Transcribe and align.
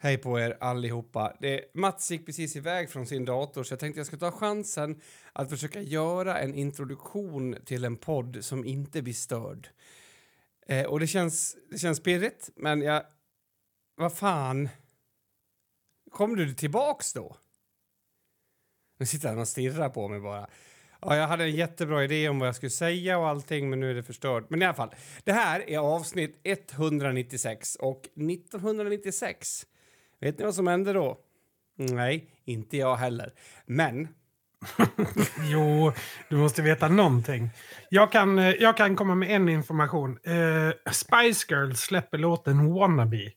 Hej 0.00 0.18
på 0.18 0.38
er 0.40 0.56
allihopa. 0.60 1.36
Det, 1.40 1.64
Mats 1.74 2.10
gick 2.10 2.26
precis 2.26 2.56
iväg 2.56 2.90
från 2.90 3.06
sin 3.06 3.24
dator 3.24 3.64
så 3.64 3.72
jag 3.72 3.80
tänkte 3.80 4.00
jag 4.00 4.06
ska 4.06 4.16
ta 4.16 4.30
chansen 4.30 5.00
att 5.32 5.50
försöka 5.50 5.80
göra 5.80 6.38
en 6.38 6.54
introduktion 6.54 7.56
till 7.64 7.84
en 7.84 7.96
podd 7.96 8.44
som 8.44 8.64
inte 8.64 9.02
blir 9.02 9.14
störd. 9.14 9.68
Eh, 10.66 10.86
och 10.86 11.00
det 11.00 11.06
känns, 11.06 11.56
det 11.70 11.78
känns 11.78 12.02
pirrigt, 12.02 12.50
men 12.56 12.82
jag... 12.82 13.02
Vad 13.96 14.16
fan? 14.16 14.68
Kommer 16.10 16.36
du 16.36 16.54
tillbaks 16.54 17.12
då? 17.12 17.36
Nu 18.98 19.06
sitter 19.06 19.28
han 19.28 19.38
och 19.38 19.48
stirrar 19.48 19.88
på 19.88 20.08
mig 20.08 20.20
bara. 20.20 20.48
Ja, 21.00 21.16
jag 21.16 21.28
hade 21.28 21.44
en 21.44 21.56
jättebra 21.56 22.04
idé 22.04 22.28
om 22.28 22.38
vad 22.38 22.48
jag 22.48 22.56
skulle 22.56 22.70
säga 22.70 23.18
och 23.18 23.28
allting, 23.28 23.70
men 23.70 23.80
nu 23.80 23.90
är 23.90 23.94
det 23.94 24.02
förstört. 24.02 24.50
Men 24.50 24.62
i 24.62 24.64
alla 24.64 24.74
fall, 24.74 24.94
det 25.24 25.32
här 25.32 25.70
är 25.70 25.78
avsnitt 25.78 26.40
196 26.44 27.76
och 27.76 28.00
1996 28.00 29.66
Vet 30.20 30.38
ni 30.38 30.44
vad 30.44 30.54
som 30.54 30.66
hände 30.66 30.92
då? 30.92 31.18
Nej, 31.76 32.30
inte 32.44 32.76
jag 32.76 32.96
heller. 32.96 33.32
Men... 33.66 34.08
jo, 35.42 35.92
du 36.28 36.36
måste 36.36 36.62
veta 36.62 36.88
någonting. 36.88 37.50
Jag 37.90 38.12
kan, 38.12 38.38
eh, 38.38 38.50
jag 38.50 38.76
kan 38.76 38.96
komma 38.96 39.14
med 39.14 39.30
en 39.30 39.48
information. 39.48 40.10
Uh, 40.10 40.72
Spice 40.92 41.46
Girls 41.54 41.80
släpper 41.80 42.18
låten 42.18 42.72
Wannabe. 42.72 43.32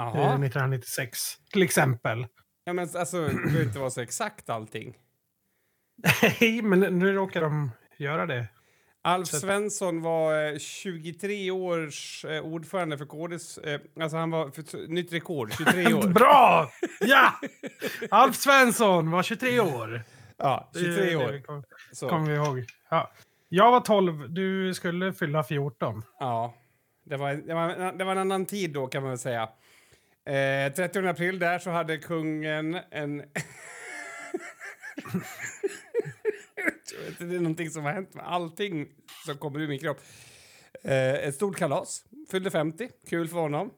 Uh, 0.00 0.08
1996, 0.08 1.18
till 1.52 1.62
exempel. 1.62 2.26
Ja, 2.64 2.72
men 2.72 2.88
alltså, 2.94 3.26
det 3.26 3.34
behöver 3.34 3.64
inte 3.64 3.78
vara 3.78 3.90
så 3.90 4.00
exakt 4.00 4.50
allting. 4.50 4.96
Nej, 6.40 6.62
men 6.62 6.80
nu 6.80 7.12
råkar 7.12 7.40
de 7.40 7.70
göra 7.98 8.26
det. 8.26 8.48
Alf 9.06 9.28
Svensson 9.28 10.02
var 10.02 10.58
23 10.58 11.48
eh, 11.48 11.54
års 11.54 12.24
eh, 12.24 12.42
ordförande 12.42 12.98
för 12.98 13.06
KDs... 13.06 13.58
Eh, 13.58 13.80
alltså 14.00 14.16
han 14.16 14.30
var 14.30 14.50
för, 14.50 14.88
nytt 14.88 15.12
rekord, 15.12 15.52
23 15.58 15.94
år. 15.94 16.08
Bra! 16.08 16.70
Ja! 17.00 17.32
Alf 18.10 18.36
Svensson 18.36 19.10
var 19.10 19.22
23 19.22 19.60
år. 19.60 20.02
Ja, 20.36 20.70
23 20.74 21.16
år. 21.16 21.32
Det 21.32 22.08
kommer 22.08 22.30
vi 22.30 22.34
ihåg. 22.36 22.64
Ja. 22.88 23.12
Jag 23.48 23.70
var 23.70 23.80
12, 23.80 24.30
du 24.30 24.74
skulle 24.74 25.12
fylla 25.12 25.44
14. 25.44 26.02
Ja, 26.20 26.54
det 27.04 27.16
var, 27.16 27.34
det 27.34 27.54
var, 27.54 27.92
det 27.92 28.04
var 28.04 28.12
en 28.12 28.18
annan 28.18 28.46
tid 28.46 28.72
då 28.72 28.86
kan 28.86 29.02
man 29.02 29.10
väl 29.10 29.18
säga. 29.18 29.48
Eh, 30.26 30.72
30 30.72 31.08
april 31.08 31.38
där 31.38 31.58
så 31.58 31.70
hade 31.70 31.98
kungen 31.98 32.78
en... 32.90 33.22
det 37.18 37.24
är 37.34 37.40
någonting 37.40 37.70
som 37.70 37.84
har 37.84 37.92
hänt 37.92 38.14
med 38.14 38.24
allting 38.26 38.88
som 39.26 39.38
kommer 39.38 39.60
ur 39.60 39.68
min 39.68 39.78
kropp. 39.78 40.00
Eh, 40.82 41.14
ett 41.14 41.34
stort 41.34 41.56
kalas. 41.56 42.04
Fyllde 42.30 42.50
50. 42.50 42.88
Kul 43.08 43.28
för 43.28 43.38
honom. 43.38 43.70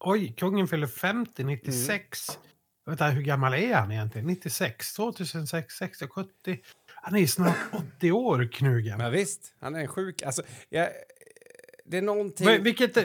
Oj, 0.00 0.34
kungen 0.36 0.68
fyller 0.68 0.86
50, 0.86 1.44
96. 1.44 2.28
Mm. 2.28 2.40
Vänta, 2.86 3.06
hur 3.06 3.22
gammal 3.22 3.54
är 3.54 3.74
han 3.74 3.92
egentligen? 3.92 4.26
96, 4.26 4.94
2006, 4.94 5.74
60, 5.74 6.08
70. 6.08 6.58
Han 6.86 7.16
är 7.16 7.26
snart 7.26 7.56
80 7.96 8.12
år, 8.12 8.48
Knugen. 8.52 9.00
Ja, 9.00 9.08
visst, 9.08 9.54
han 9.60 9.74
är 9.74 9.86
sjuk. 9.86 10.22
Alltså, 10.22 10.42
jag, 10.68 10.88
det 11.84 11.98
är 11.98 12.02
någonting... 12.02 12.62
Vilket, 12.62 12.96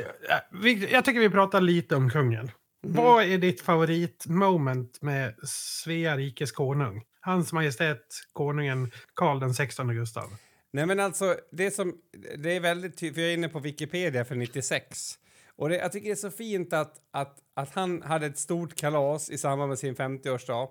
jag 0.91 1.05
tycker 1.05 1.19
vi 1.19 1.29
pratar 1.29 1.61
lite 1.61 1.95
om 1.95 2.09
kungen. 2.09 2.51
Mm. 2.85 2.95
Vad 2.95 3.23
är 3.23 3.37
ditt 3.37 3.61
favoritmoment 3.61 5.01
med 5.01 5.35
Svea 5.83 6.17
rikes 6.17 6.51
konung? 6.51 7.03
Hans 7.19 7.53
Majestät 7.53 8.05
Konungen 8.33 8.91
Karl 9.13 9.39
den 9.39 9.53
16 9.53 9.95
Gustav. 9.95 10.29
Nej 10.71 10.85
men 10.85 10.99
alltså, 10.99 11.35
det, 11.51 11.71
som, 11.71 11.95
det 12.37 12.55
är 12.55 12.59
väldigt 12.59 12.97
tydligt, 12.97 13.15
för 13.15 13.21
jag 13.21 13.29
är 13.29 13.33
inne 13.33 13.49
på 13.49 13.59
Wikipedia 13.59 14.25
för 14.25 14.35
96. 14.35 15.13
Och 15.55 15.69
det, 15.69 15.75
jag 15.75 15.91
tycker 15.91 16.07
det 16.07 16.13
är 16.13 16.15
så 16.15 16.31
fint 16.31 16.73
att, 16.73 16.93
att, 17.11 17.37
att 17.53 17.75
han 17.75 18.01
hade 18.01 18.25
ett 18.25 18.37
stort 18.37 18.75
kalas 18.75 19.29
i 19.29 19.37
samband 19.37 19.69
med 19.69 19.79
sin 19.79 19.95
50-årsdag. 19.95 20.69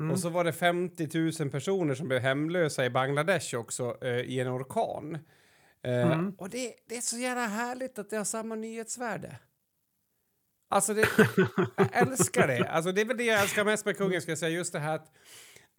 Mm. 0.00 0.10
Och 0.10 0.18
så 0.18 0.28
var 0.28 0.44
det 0.44 0.52
50 0.52 1.08
000 1.40 1.50
personer 1.50 1.94
som 1.94 2.08
blev 2.08 2.20
hemlösa 2.20 2.84
i 2.84 2.90
Bangladesh 2.90 3.56
också 3.56 3.96
eh, 4.02 4.20
i 4.20 4.40
en 4.40 4.48
orkan. 4.48 5.18
Eh, 5.82 6.12
mm. 6.12 6.30
Och 6.38 6.48
det, 6.50 6.74
det 6.88 6.96
är 6.96 7.00
så 7.00 7.16
jävla 7.16 7.46
härligt 7.46 7.98
att 7.98 8.10
det 8.10 8.16
har 8.16 8.24
samma 8.24 8.54
nyhetsvärde. 8.54 9.36
Alltså, 10.68 10.94
det, 10.94 11.08
jag 11.76 11.88
älskar 11.92 12.46
det. 12.46 12.68
Alltså, 12.68 12.92
det 12.92 13.00
är 13.00 13.04
väl 13.04 13.16
det 13.16 13.24
jag 13.24 13.42
älskar 13.42 13.64
mest 13.64 13.84
med 13.84 13.96
kungen, 13.96 14.22
ska 14.22 14.30
jag 14.30 14.38
säga. 14.38 14.56
Just 14.56 14.72
det 14.72 14.78
här 14.78 14.94
att 14.94 15.12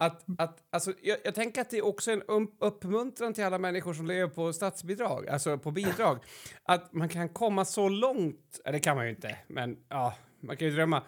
att, 0.00 0.24
att, 0.38 0.58
alltså, 0.70 0.92
jag, 1.02 1.18
jag, 1.24 1.34
tänker 1.34 1.60
att 1.60 1.70
det 1.70 1.78
är 1.78 1.84
också 1.84 2.10
en 2.10 2.22
um, 2.28 2.50
uppmuntran 2.60 3.34
till 3.34 3.44
alla 3.44 3.58
människor 3.58 3.94
som 3.94 4.06
lever 4.06 4.28
på 4.28 4.52
statsbidrag, 4.52 5.28
alltså 5.28 5.58
på 5.58 5.70
bidrag. 5.70 6.18
Att 6.62 6.92
man 6.92 7.08
kan 7.08 7.28
komma 7.28 7.64
så 7.64 7.88
långt, 7.88 8.60
det 8.64 8.80
kan 8.80 8.96
man 8.96 9.04
ju 9.04 9.10
inte, 9.10 9.36
men 9.46 9.76
ja, 9.88 10.14
man 10.40 10.56
kan 10.56 10.68
ju 10.68 10.74
drömma 10.74 11.02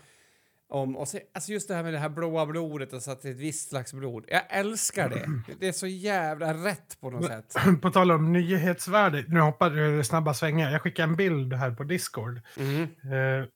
om, 0.72 0.96
och 0.96 1.08
se, 1.08 1.20
alltså 1.34 1.52
just 1.52 1.68
det 1.68 1.74
här 1.74 1.82
med 1.82 1.92
det 1.92 1.98
här 1.98 2.08
blåa 2.08 2.46
blodet, 2.46 2.94
alltså 2.94 3.10
att 3.10 3.22
det 3.22 3.28
är 3.28 3.32
ett 3.32 3.38
visst 3.38 3.68
slags 3.68 3.92
blod. 3.92 4.24
Jag 4.28 4.42
älskar 4.48 5.08
det. 5.08 5.54
Det 5.60 5.68
är 5.68 5.72
så 5.72 5.86
jävla 5.86 6.54
rätt 6.54 7.00
på 7.00 7.10
något 7.10 7.26
sätt. 7.26 7.56
På 7.82 7.90
tal 7.90 8.10
om 8.10 8.32
nyhetsvärde, 8.32 9.24
nu 9.28 9.40
hoppar 9.40 9.70
du 9.70 10.04
snabba 10.04 10.34
svängar. 10.34 10.70
Jag 10.70 10.82
skickar 10.82 11.04
en 11.04 11.16
bild 11.16 11.52
här 11.52 11.70
på 11.70 11.84
Discord. 11.84 12.40
Mm. 12.56 12.82
Uh, 12.82 13.46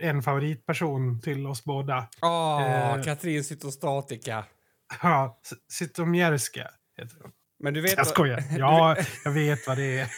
en 0.08 0.22
favoritperson 0.22 1.20
till 1.20 1.46
oss 1.46 1.64
båda. 1.64 2.08
Åh, 2.22 2.58
oh, 2.58 2.96
uh, 2.96 3.04
Katrin 3.04 3.44
Cytostatika. 3.44 4.44
Ja, 5.02 5.40
Zytomierska 5.72 6.70
heter 6.96 7.16
hon. 7.22 7.30
Men 7.62 7.74
du 7.74 7.80
vet 7.80 7.96
jag 7.96 8.06
skojar. 8.06 8.44
Ja, 8.58 8.96
jag 9.24 9.32
vet 9.32 9.66
vad 9.66 9.76
det 9.76 9.98
är. 9.98 10.08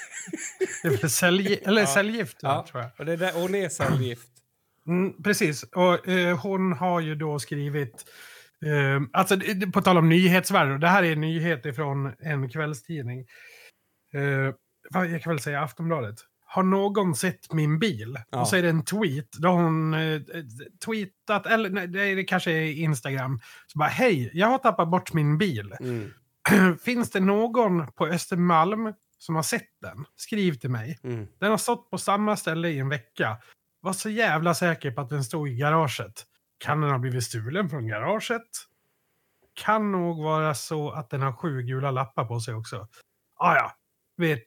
Det 0.83 1.23
är 1.23 1.69
eller 1.69 1.81
ja. 1.81 1.87
cellgift, 1.87 2.37
ja. 2.41 2.67
tror 2.71 2.83
jag. 2.83 2.91
Och 2.99 3.05
det 3.07 3.17
där, 3.17 3.33
hon 3.33 3.55
är 3.55 3.69
cellgift. 3.69 4.34
Mm, 4.87 5.23
precis. 5.23 5.63
Och 5.63 6.09
eh, 6.09 6.39
hon 6.39 6.73
har 6.73 7.01
ju 7.01 7.15
då 7.15 7.39
skrivit... 7.39 8.05
Eh, 8.67 9.03
alltså, 9.13 9.37
på 9.73 9.83
tal 9.83 9.99
om 9.99 10.09
nyhetsvärde. 10.09 10.79
Det 10.79 10.89
här 10.89 11.03
är 11.03 11.17
nyheter 11.17 11.73
från 11.73 12.13
en 12.19 12.49
kvällstidning. 12.49 13.27
Eh, 14.15 14.55
jag 14.91 15.23
kan 15.23 15.33
väl 15.33 15.41
säga 15.41 15.63
Aftonbladet 15.63 16.17
har 16.55 16.63
någon 16.63 17.15
sett 17.15 17.53
min 17.53 17.79
bil? 17.79 18.19
Ja. 18.31 18.41
Och 18.41 18.49
så 18.49 18.57
är 18.57 18.63
det 18.63 18.69
en 18.69 18.85
tweet. 18.85 19.29
Då 19.39 19.49
har 19.49 19.63
hon 19.63 19.95
eh, 19.95 20.21
tweetat, 20.87 21.47
eller 21.47 21.71
nej, 21.71 22.15
det 22.15 22.25
kanske 22.25 22.53
är 22.53 22.73
Instagram. 22.73 23.41
Så 23.67 23.79
bara, 23.79 23.89
hej, 23.89 24.31
jag 24.35 24.47
har 24.47 24.59
tappat 24.59 24.91
bort 24.91 25.13
min 25.13 25.39
bil. 25.39 25.75
Mm. 25.81 26.11
Finns 26.85 27.11
det 27.11 27.21
någon 27.21 27.93
på 27.93 28.07
Östermalm 28.07 28.93
som 29.19 29.35
har 29.35 29.43
sett 29.43 29.81
den? 29.81 30.05
Skriv 30.17 30.55
till 30.55 30.71
mig. 30.71 30.99
Mm. 31.05 31.27
Den 31.41 31.51
har 31.51 31.59
stått 31.59 31.91
på 31.91 31.99
samma 31.99 32.37
ställe 32.37 32.69
i 32.69 32.79
en 32.79 32.89
vecka. 32.89 33.37
Var 33.85 33.93
så 33.93 34.11
jävla 34.11 34.55
säker 34.55 34.91
på 34.91 35.01
att 35.01 35.09
den 35.09 35.25
stod 35.25 35.49
i 35.49 35.55
garaget. 35.55 36.25
Kan 36.59 36.81
den 36.81 36.91
ha 36.91 36.99
blivit 36.99 37.25
stulen 37.25 37.71
från 37.71 37.87
garaget? 37.87 38.43
Kan 39.55 39.93
nog 39.93 40.23
vara 40.23 40.55
så 40.55 40.91
att 40.91 41.11
den 41.11 41.23
har 41.23 41.33
sju 41.33 41.63
gula 41.63 41.91
lappar 41.91 42.25
på 42.25 42.41
sig 42.41 42.55
också. 42.55 42.89
Ah, 43.37 43.55
ja, 43.55 43.73
vet 44.17 44.43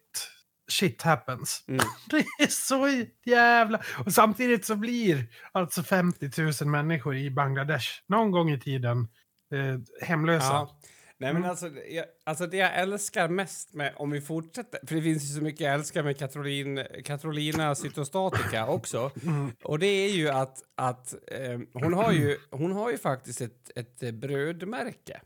shit 0.67 1.01
happens. 1.01 1.63
Mm. 1.67 1.85
Det 2.09 2.43
är 2.43 2.47
så 2.47 3.05
jävla... 3.25 3.81
Och 4.05 4.13
samtidigt 4.13 4.65
så 4.65 4.75
blir 4.75 5.25
alltså 5.51 5.83
50 5.83 6.63
000 6.63 6.71
människor 6.71 7.15
i 7.15 7.31
Bangladesh 7.31 7.87
någon 8.07 8.31
gång 8.31 8.51
i 8.51 8.59
tiden 8.59 9.07
eh, 9.51 10.07
hemlösa. 10.07 10.53
Ja. 10.53 10.79
Nej, 11.19 11.33
men 11.33 11.37
mm. 11.37 11.49
alltså, 11.49 11.69
jag, 11.89 12.05
alltså 12.23 12.47
det 12.47 12.57
jag 12.57 12.75
älskar 12.75 13.29
mest 13.29 13.73
med, 13.73 13.93
om 13.95 14.11
vi 14.11 14.21
fortsätter, 14.21 14.79
för 14.87 14.95
det 14.95 15.01
finns 15.01 15.23
ju 15.23 15.35
så 15.35 15.41
mycket 15.41 15.61
jag 15.61 15.73
älskar 15.73 16.03
med 16.03 16.17
Katrolin, 16.17 16.83
Katrolina 17.05 17.75
cytostatica 17.75 18.67
också, 18.67 19.11
mm. 19.23 19.51
och 19.63 19.79
det 19.79 19.87
är 19.87 20.09
ju 20.09 20.29
att, 20.29 20.63
att 20.75 21.13
eh, 21.27 21.59
hon, 21.73 21.93
har 21.93 22.11
ju, 22.11 22.37
hon 22.51 22.71
har 22.71 22.91
ju 22.91 22.97
faktiskt 22.97 23.41
ett, 23.41 23.71
ett 23.75 24.13
brödmärke 24.13 25.21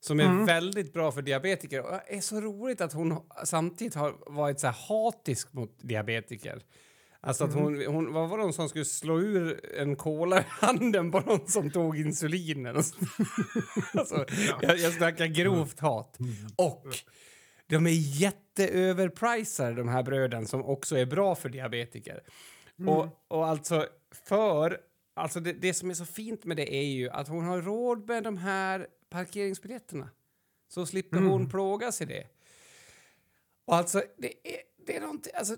som 0.00 0.20
är 0.20 0.24
mm. 0.24 0.46
väldigt 0.46 0.92
bra 0.92 1.12
för 1.12 1.22
diabetiker. 1.22 1.82
Och 1.82 1.90
det 1.90 2.16
är 2.16 2.20
så 2.20 2.40
roligt 2.40 2.80
att 2.80 2.92
hon 2.92 3.22
samtidigt 3.44 3.94
har 3.94 4.14
varit 4.26 4.60
så 4.60 4.66
hatisk 4.68 5.52
mot 5.52 5.78
diabetiker. 5.78 6.62
Alltså 7.20 7.44
att 7.44 7.54
hon, 7.54 7.74
mm. 7.74 7.94
hon, 7.94 8.12
vad 8.12 8.28
var 8.28 8.46
det 8.46 8.52
som 8.52 8.68
skulle 8.68 8.84
slå 8.84 9.20
ur 9.20 9.74
en 9.74 9.96
kola 9.96 10.40
i 10.40 10.44
handen 10.48 11.10
på 11.10 11.20
någon 11.20 11.48
som 11.48 11.70
tog 11.70 11.98
insulinen? 11.98 12.76
alltså, 13.94 14.26
jag, 14.62 14.78
jag 14.78 14.92
snackar 14.92 15.26
grovt 15.26 15.80
hat. 15.80 16.20
Mm. 16.20 16.34
Och 16.56 16.86
de 17.66 17.86
är 17.86 18.20
jätteöverprisade 18.20 19.74
de 19.74 19.88
här 19.88 20.02
bröden 20.02 20.46
som 20.46 20.64
också 20.64 20.96
är 20.96 21.06
bra 21.06 21.34
för 21.34 21.48
diabetiker. 21.48 22.22
Mm. 22.78 22.94
Och, 22.94 23.24
och 23.28 23.46
alltså 23.46 23.86
för, 24.10 24.80
alltså 25.14 25.40
det, 25.40 25.52
det 25.52 25.74
som 25.74 25.90
är 25.90 25.94
så 25.94 26.04
fint 26.04 26.44
med 26.44 26.56
det 26.56 26.74
är 26.74 26.84
ju 26.84 27.10
att 27.10 27.28
hon 27.28 27.44
har 27.44 27.62
råd 27.62 28.08
med 28.08 28.22
de 28.22 28.36
här 28.36 28.86
parkeringsbiljetterna. 29.10 30.10
Så 30.68 30.86
slipper 30.86 31.16
mm. 31.16 31.30
hon 31.30 31.48
plågas 31.48 32.00
i 32.00 32.04
det. 32.04 32.26
Och 33.64 33.76
alltså, 33.76 34.02
det 34.16 34.32
är, 34.48 34.60
det 34.86 34.96
är 34.96 35.00
någonting... 35.00 35.32
Alltså, 35.36 35.56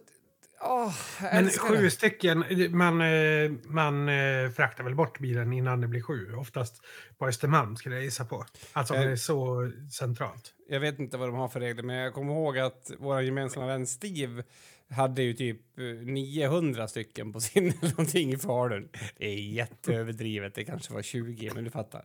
åh, 0.61 0.95
Men 1.21 1.51
sju 1.51 1.77
det. 1.77 1.91
stycken, 1.91 2.45
man, 2.71 3.01
eh, 3.01 3.51
man 3.65 4.09
eh, 4.09 4.51
fraktar 4.51 4.85
väl 4.85 4.95
bort 4.95 5.19
bilen 5.19 5.53
innan 5.53 5.81
det 5.81 5.89
blir 5.89 6.03
sju? 6.03 6.35
Oftast 6.35 6.83
på 7.19 7.27
Östermalm 7.27 7.77
skulle 7.77 7.95
jag 7.95 8.05
gissa 8.05 8.25
på. 8.25 8.45
Alltså 8.73 8.95
om 8.95 9.01
det 9.01 9.13
är 9.13 9.17
så 9.17 9.71
centralt. 9.93 10.55
Jag 10.69 10.81
vet 10.81 10.99
inte 10.99 11.17
vad 11.17 11.29
de 11.29 11.35
har 11.35 11.49
för 11.49 11.61
regler, 11.61 11.83
men 11.83 11.97
jag 11.97 12.15
kommer 12.15 12.33
ihåg 12.33 12.59
att 12.59 12.91
vår 12.99 13.23
gemensamma 13.23 13.67
vän 13.67 13.87
Steve 13.87 14.43
hade 14.91 15.23
ju 15.23 15.33
typ 15.35 15.79
eh, 15.79 15.85
900 15.85 16.89
stycken 16.89 17.33
på 17.33 17.41
sin 17.41 17.69
eller 17.69 17.91
någonting 17.91 18.33
i 18.33 18.37
Falun. 18.37 18.89
Det 19.17 19.27
är 19.27 19.53
jätteöverdrivet. 19.53 20.55
Det 20.55 20.65
kanske 20.65 20.95
var 20.95 21.03
20, 21.03 21.51
men 21.55 21.65
du 21.65 21.71
fattar. 21.71 22.05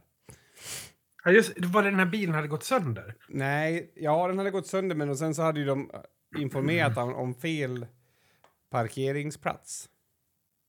Ja, 1.24 1.32
just, 1.32 1.54
var 1.60 1.84
det 1.84 1.90
den 1.90 2.00
här 2.00 2.06
bilen 2.06 2.36
hade 2.36 2.48
gått 2.48 2.64
sönder? 2.64 3.16
Nej, 3.30 3.92
ja, 3.96 4.28
den 4.28 4.38
hade 4.38 4.52
gått 4.52 4.68
sönder, 4.68 4.96
men 4.96 5.10
och 5.10 5.18
sen 5.18 5.36
så 5.36 5.42
hade 5.42 5.60
ju 5.60 5.66
de 5.66 5.92
informerat 6.38 6.98
om, 6.98 7.16
om 7.16 7.36
fel 7.36 7.86
parkeringsplats. 8.70 9.90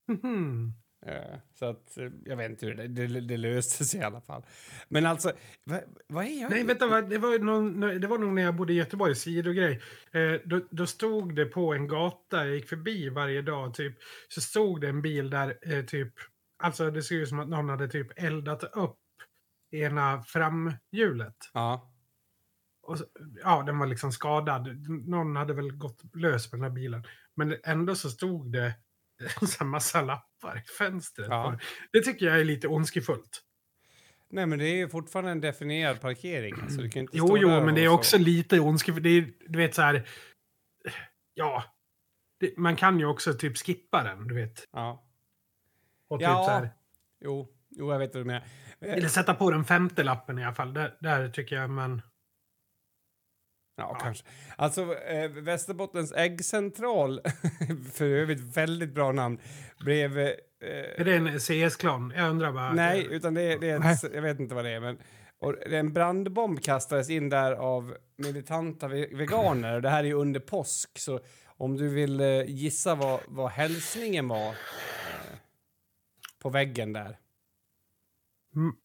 Mhm. 0.07 0.73
Eh, 1.05 1.39
Så 1.53 1.65
att, 1.65 1.97
eh, 1.97 2.09
jag 2.25 2.37
vet 2.37 2.49
inte 2.51 2.65
hur 2.65 2.75
det, 2.75 2.87
det, 2.87 3.21
det 3.21 3.37
löste 3.37 3.85
sig 3.85 3.99
i 3.99 4.03
alla 4.03 4.21
fall. 4.21 4.45
Men 4.89 5.05
alltså, 5.05 5.31
vad, 5.63 5.81
vad 6.07 6.25
är 6.25 6.41
jag? 6.41 6.51
Nej, 6.51 6.63
vänta, 6.63 7.01
det, 7.01 7.17
var 7.17 7.39
någon, 7.39 7.79
det 7.79 8.07
var 8.07 8.17
nog 8.17 8.33
när 8.33 8.41
jag 8.41 8.55
bodde 8.55 8.73
i 8.73 8.75
Göteborg, 8.75 9.15
sidogrej. 9.15 9.81
Eh, 10.11 10.33
då, 10.45 10.61
då 10.69 10.85
stod 10.85 11.35
det 11.35 11.45
på 11.45 11.73
en 11.73 11.87
gata 11.87 12.45
jag 12.45 12.55
gick 12.55 12.69
förbi 12.69 13.09
varje 13.09 13.41
dag, 13.41 13.73
typ, 13.73 13.97
så 14.27 14.41
stod 14.41 14.81
det 14.81 14.87
en 14.89 15.01
bil 15.01 15.29
där, 15.29 15.57
eh, 15.61 15.85
typ, 15.85 16.13
alltså 16.63 16.91
det 16.91 17.03
ser 17.03 17.15
ut 17.15 17.29
som 17.29 17.39
att 17.39 17.49
någon 17.49 17.69
hade 17.69 17.87
typ 17.87 18.07
eldat 18.15 18.63
upp 18.63 18.99
ena 19.71 20.23
framhjulet. 20.23 21.37
Ja. 21.53 21.93
Och 22.81 22.97
så, 22.97 23.05
ja, 23.43 23.63
den 23.63 23.79
var 23.79 23.87
liksom 23.87 24.11
skadad. 24.11 24.89
Någon 25.07 25.35
hade 25.35 25.53
väl 25.53 25.71
gått 25.71 26.15
lös 26.15 26.49
på 26.49 26.55
den 26.55 26.63
här 26.63 26.71
bilen. 26.71 27.03
Men 27.37 27.55
ändå 27.63 27.95
så 27.95 28.09
stod 28.09 28.51
det 28.51 28.73
en 29.61 29.67
massa 29.67 30.01
lappar 30.01 30.57
i 30.57 30.67
fönstret. 30.77 31.27
Ja. 31.29 31.59
Det 31.91 32.01
tycker 32.01 32.25
jag 32.25 32.39
är 32.39 32.43
lite 32.45 32.67
ondskefullt. 32.67 33.43
Nej, 34.29 34.45
men 34.45 34.59
det 34.59 34.65
är 34.65 34.75
ju 34.75 34.89
fortfarande 34.89 35.31
en 35.31 35.41
definierad 35.41 36.01
parkering. 36.01 36.55
Alltså, 36.61 36.81
du 36.81 36.89
kan 36.89 37.01
inte 37.01 37.17
Jo, 37.17 37.37
jo, 37.37 37.47
men 37.49 37.75
det 37.75 37.83
är 37.83 37.87
också 37.87 38.17
så. 38.17 38.23
lite 38.23 38.59
ondskefullt. 38.59 39.03
Det 39.03 39.09
är, 39.09 39.33
du 39.47 39.57
vet 39.59 39.75
så 39.75 39.81
här... 39.81 40.07
Ja. 41.33 41.63
Det, 42.39 42.57
man 42.57 42.75
kan 42.75 42.99
ju 42.99 43.05
också 43.05 43.33
typ 43.33 43.57
skippa 43.57 44.03
den, 44.03 44.27
du 44.27 44.35
vet. 44.35 44.67
Ja. 44.71 45.03
Och 46.07 46.19
typ 46.19 46.23
Ja. 46.27 46.43
så 46.45 46.51
här, 46.51 46.69
Jo, 47.21 47.49
jo, 47.69 47.91
jag 47.91 47.99
vet 47.99 48.13
vad 48.13 48.21
du 48.23 48.25
menar. 48.27 48.43
Eller 48.79 49.07
sätta 49.07 49.33
på 49.33 49.51
den 49.51 49.65
femte 49.65 50.03
lappen 50.03 50.39
i 50.39 50.43
alla 50.45 50.55
fall. 50.55 50.73
Där, 50.73 50.97
där 51.01 51.29
tycker 51.29 51.55
jag 51.55 51.69
man... 51.69 52.01
Ja, 53.79 53.89
Ja. 53.93 53.99
kanske. 54.01 54.25
Alltså, 54.55 54.95
eh, 54.95 55.29
Västerbottens 55.31 56.11
äggcentral, 56.11 57.21
för 57.93 58.05
övrigt 58.05 58.57
väldigt 58.57 58.93
bra 58.93 59.11
namn, 59.11 59.39
blev... 59.79 60.17
Eh, 60.19 60.29
Är 60.61 61.03
det 61.03 61.15
en 61.15 61.39
CS-klan? 61.39 62.13
Jag 62.15 62.29
undrar 62.29 62.51
bara. 62.51 62.73
nej, 62.73 63.07
utan 63.11 63.33
det, 63.33 63.41
är- 63.41 63.59
det 63.59 63.69
är 63.69 63.91
ett, 63.91 64.13
jag 64.13 64.21
vet 64.21 64.39
inte 64.39 64.55
vad 64.55 64.65
det 64.65 64.71
är, 64.71 64.79
men 64.79 64.97
och 65.39 65.67
en 65.67 65.93
brandbomb 65.93 66.61
kastades 66.63 67.09
in 67.09 67.29
där 67.29 67.51
av 67.51 67.97
militanta 68.17 68.87
ve- 68.87 69.09
veganer. 69.15 69.81
Det 69.81 69.89
här 69.89 69.99
är 69.99 70.07
ju 70.07 70.13
under 70.13 70.39
påsk, 70.39 70.99
så 70.99 71.19
om 71.47 71.77
du 71.77 71.87
vill 71.89 72.19
eh, 72.19 72.41
gissa 72.45 72.95
vad, 72.95 73.19
vad 73.27 73.49
hälsningen 73.51 74.27
var 74.27 74.47
eh, 74.47 74.55
på 76.39 76.49
väggen 76.49 76.93
där. 76.93 77.17
Mm. 78.55 78.75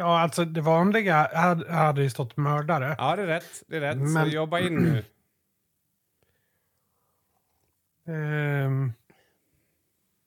Ja, 0.00 0.20
alltså 0.20 0.44
det 0.44 0.60
vanliga 0.60 1.28
hade, 1.34 1.72
hade 1.72 2.02
ju 2.02 2.10
stått 2.10 2.36
mördare. 2.36 2.94
Ja, 2.98 3.16
det 3.16 3.22
är 3.22 3.26
rätt. 3.26 3.62
Det 3.66 3.76
är 3.76 3.80
rätt. 3.80 3.96
Men- 3.96 4.24
Så 4.26 4.30
jobba 4.30 4.58
in 4.60 4.74
nu. 4.76 5.04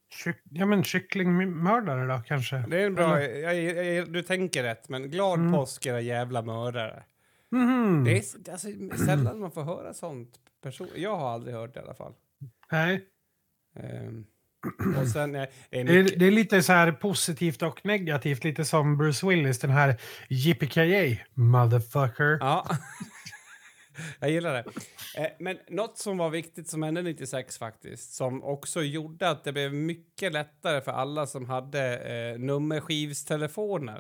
Kyck, 0.10 0.38
ja, 0.50 0.66
men 0.66 0.84
kycklingmördare 0.84 2.08
då 2.18 2.22
kanske? 2.26 2.66
Det 2.70 2.82
är 2.82 2.86
en 2.86 2.96
bra... 2.96 3.24
Jag, 3.24 3.56
jag, 3.96 4.12
du 4.14 4.22
tänker 4.24 4.64
rätt, 4.64 4.90
men 4.90 5.10
glad 5.12 5.40
Mm. 5.40 5.52
påsk 5.54 5.86
era 5.86 6.02
jävla 6.02 6.42
mördare. 6.42 7.04
Mhm. 7.50 8.04
Det 8.04 8.12
är 8.12 8.52
alltså, 8.52 8.68
sällan 9.06 9.40
man 9.40 9.52
får 9.52 9.64
höra 9.64 9.94
sånt. 9.94 10.40
Person 10.62 10.88
jag 10.96 11.16
har 11.16 11.30
aldrig 11.30 11.56
hört 11.56 11.74
det 11.74 11.80
i 11.80 11.84
alla 11.84 11.94
fall. 11.94 12.14
Nej. 12.72 13.06
Och 13.74 13.82
sen... 15.14 15.36
eh, 15.36 15.46
mycket, 15.72 16.20
det 16.20 16.26
är 16.28 16.32
lite 16.32 16.64
så 16.64 16.74
här 16.74 16.92
positivt 16.92 17.62
och 17.62 17.86
negativt. 17.86 18.44
Lite 18.44 18.66
som 18.66 18.98
Bruce 18.98 19.28
Willis, 19.28 19.60
den 19.60 19.70
här 19.72 19.96
Yippee 20.30 21.20
motherfucker. 21.34 22.38
ja. 22.42 22.68
jag 24.20 24.30
gillar 24.30 24.54
det. 24.54 24.64
Eh, 25.18 25.28
men 25.40 25.58
något 25.70 25.98
som 25.98 26.18
var 26.18 26.30
viktigt 26.30 26.70
som 26.70 26.84
hände 26.84 27.02
96 27.02 27.58
faktiskt, 27.58 28.14
som 28.14 28.44
också 28.44 28.82
gjorde 28.82 29.30
att 29.30 29.44
det 29.44 29.52
blev 29.54 29.74
mycket 29.74 30.34
lättare 30.34 30.82
för 30.82 30.92
alla 30.92 31.28
som 31.28 31.46
hade 31.46 31.98
eh, 31.98 32.40
nummerskivstelefoner 32.40 33.98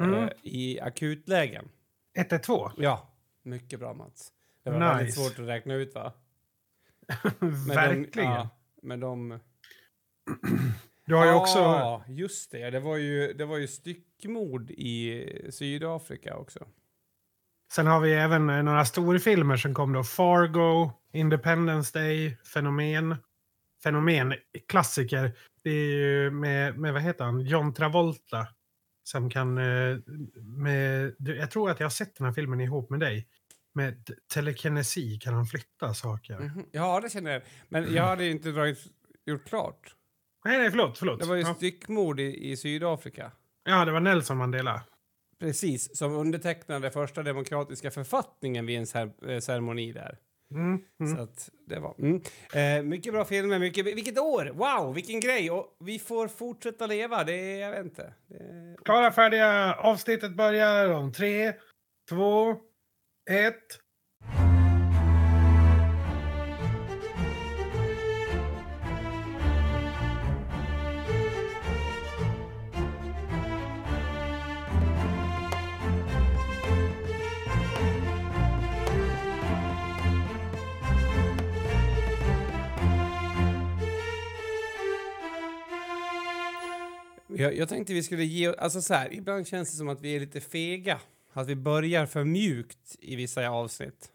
eh, 0.00 0.06
Mm. 0.06 0.28
i 0.42 0.80
akutlägen. 0.80 1.68
112. 2.16 2.70
Ja, 2.76 3.10
mycket 3.42 3.80
bra 3.80 3.94
Mats. 3.94 4.32
Det 4.64 4.70
var 4.70 4.78
väldigt 4.78 5.06
Nice. 5.06 5.20
svårt 5.20 5.38
att 5.38 5.48
räkna 5.48 5.74
ut 5.74 5.94
va? 5.94 6.12
Verkligen. 7.68 8.08
De, 8.30 8.34
ja, 8.34 8.48
men 8.82 9.00
de... 9.00 9.40
Du 11.06 11.14
har 11.14 11.26
ju 11.26 11.32
också... 11.32 11.58
Ja, 11.58 12.04
just 12.08 12.50
det. 12.50 12.70
Det 12.70 12.80
var 12.80 12.96
ju, 12.96 13.32
det 13.32 13.44
var 13.44 13.58
ju 13.58 13.68
styckmord 13.68 14.70
i 14.70 15.24
Sydafrika 15.50 16.36
också. 16.36 16.68
Sen 17.72 17.86
har 17.86 18.00
vi 18.00 18.12
även 18.12 18.50
eh, 18.50 18.62
några 18.62 18.84
storfilmer 18.84 19.56
som 19.56 19.74
kom 19.74 19.92
då. 19.92 20.04
Fargo, 20.04 20.90
Independence 21.12 21.98
Day, 21.98 22.36
Fenomen. 22.54 23.16
Fenomen, 23.82 24.34
klassiker. 24.68 25.32
Det 25.62 25.70
är 25.70 25.92
ju 25.92 26.30
med, 26.30 26.78
med 26.78 26.92
vad 26.92 27.02
heter 27.02 27.24
han, 27.24 27.40
John 27.40 27.74
Travolta. 27.74 28.48
Som 29.04 29.30
kan... 29.30 29.58
eh, 29.58 29.96
Med, 30.42 31.14
jag 31.18 31.50
tror 31.50 31.70
att 31.70 31.80
jag 31.80 31.84
har 31.84 31.90
sett 31.90 32.16
den 32.16 32.26
här 32.26 32.32
filmen 32.34 32.60
ihop 32.60 32.90
med 32.90 33.00
dig. 33.00 33.28
Med 33.72 34.10
telekinesi 34.34 35.18
kan 35.18 35.34
han 35.34 35.46
flytta 35.46 35.94
saker. 35.94 36.38
Mhm. 36.38 36.66
Ja, 36.72 37.00
det 37.00 37.10
känner 37.10 37.30
jag. 37.30 37.42
Men 37.68 37.94
jag 37.94 38.04
hade 38.04 38.28
inte 38.28 38.50
dragit, 38.52 38.78
gjort 39.26 39.44
klart. 39.48 39.94
Nej, 40.48 40.58
nej, 40.58 40.70
förlåt. 40.70 40.98
förlåt. 40.98 41.20
Det 41.20 41.26
var 41.26 41.34
ju 41.36 41.42
ja. 41.42 41.54
styckmord 41.54 42.20
i, 42.20 42.50
i 42.50 42.56
Sydafrika. 42.56 43.32
ja, 43.64 43.84
det 43.84 43.92
var 43.92 44.00
Nelson 44.00 44.36
Mandela. 44.36 44.82
Precis, 45.40 45.96
som 45.98 46.12
undertecknade 46.12 46.90
första 46.90 47.22
demokratiska 47.22 47.90
författningen 47.90 48.66
vid 48.66 48.78
en 48.78 48.84
cer- 48.84 49.30
eh, 49.30 49.40
ceremoni 49.40 49.92
där. 49.92 50.18
Mm, 50.54 50.82
mm. 51.00 51.16
Så 51.16 51.22
att 51.22 51.50
det 51.66 51.78
var... 51.80 51.94
Mm. 51.98 52.22
Eh, 52.52 52.82
mycket 52.82 53.12
bra 53.12 53.24
filmer, 53.24 53.58
mycket... 53.58 53.86
Vilket 53.86 54.18
år! 54.18 54.50
Wow, 54.54 54.94
vilken 54.94 55.20
grej! 55.20 55.50
Och 55.50 55.76
vi 55.80 55.98
får 55.98 56.28
fortsätta 56.28 56.86
leva, 56.86 57.24
det 57.24 57.32
är... 57.32 57.72
Jag 57.72 57.80
inte. 57.84 58.02
Är, 58.30 58.84
Klara, 58.84 59.12
färdiga. 59.12 59.74
Avsnittet 59.74 60.36
börjar 60.36 60.90
om 60.90 61.12
tre, 61.12 61.52
två, 62.08 62.56
ett. 63.30 63.80
Jag, 87.38 87.56
jag 87.56 87.68
tänkte 87.68 87.92
vi 87.94 88.02
skulle 88.02 88.24
ge... 88.24 88.54
Alltså 88.56 88.80
så 88.82 88.94
här, 88.94 89.14
ibland 89.14 89.46
känns 89.46 89.70
det 89.70 89.76
som 89.76 89.88
att 89.88 90.00
vi 90.00 90.16
är 90.16 90.20
lite 90.20 90.40
fega. 90.40 91.00
Att 91.32 91.46
vi 91.46 91.56
börjar 91.56 92.06
för 92.06 92.24
mjukt 92.24 92.96
i 92.98 93.16
vissa 93.16 93.48
avsnitt. 93.48 94.08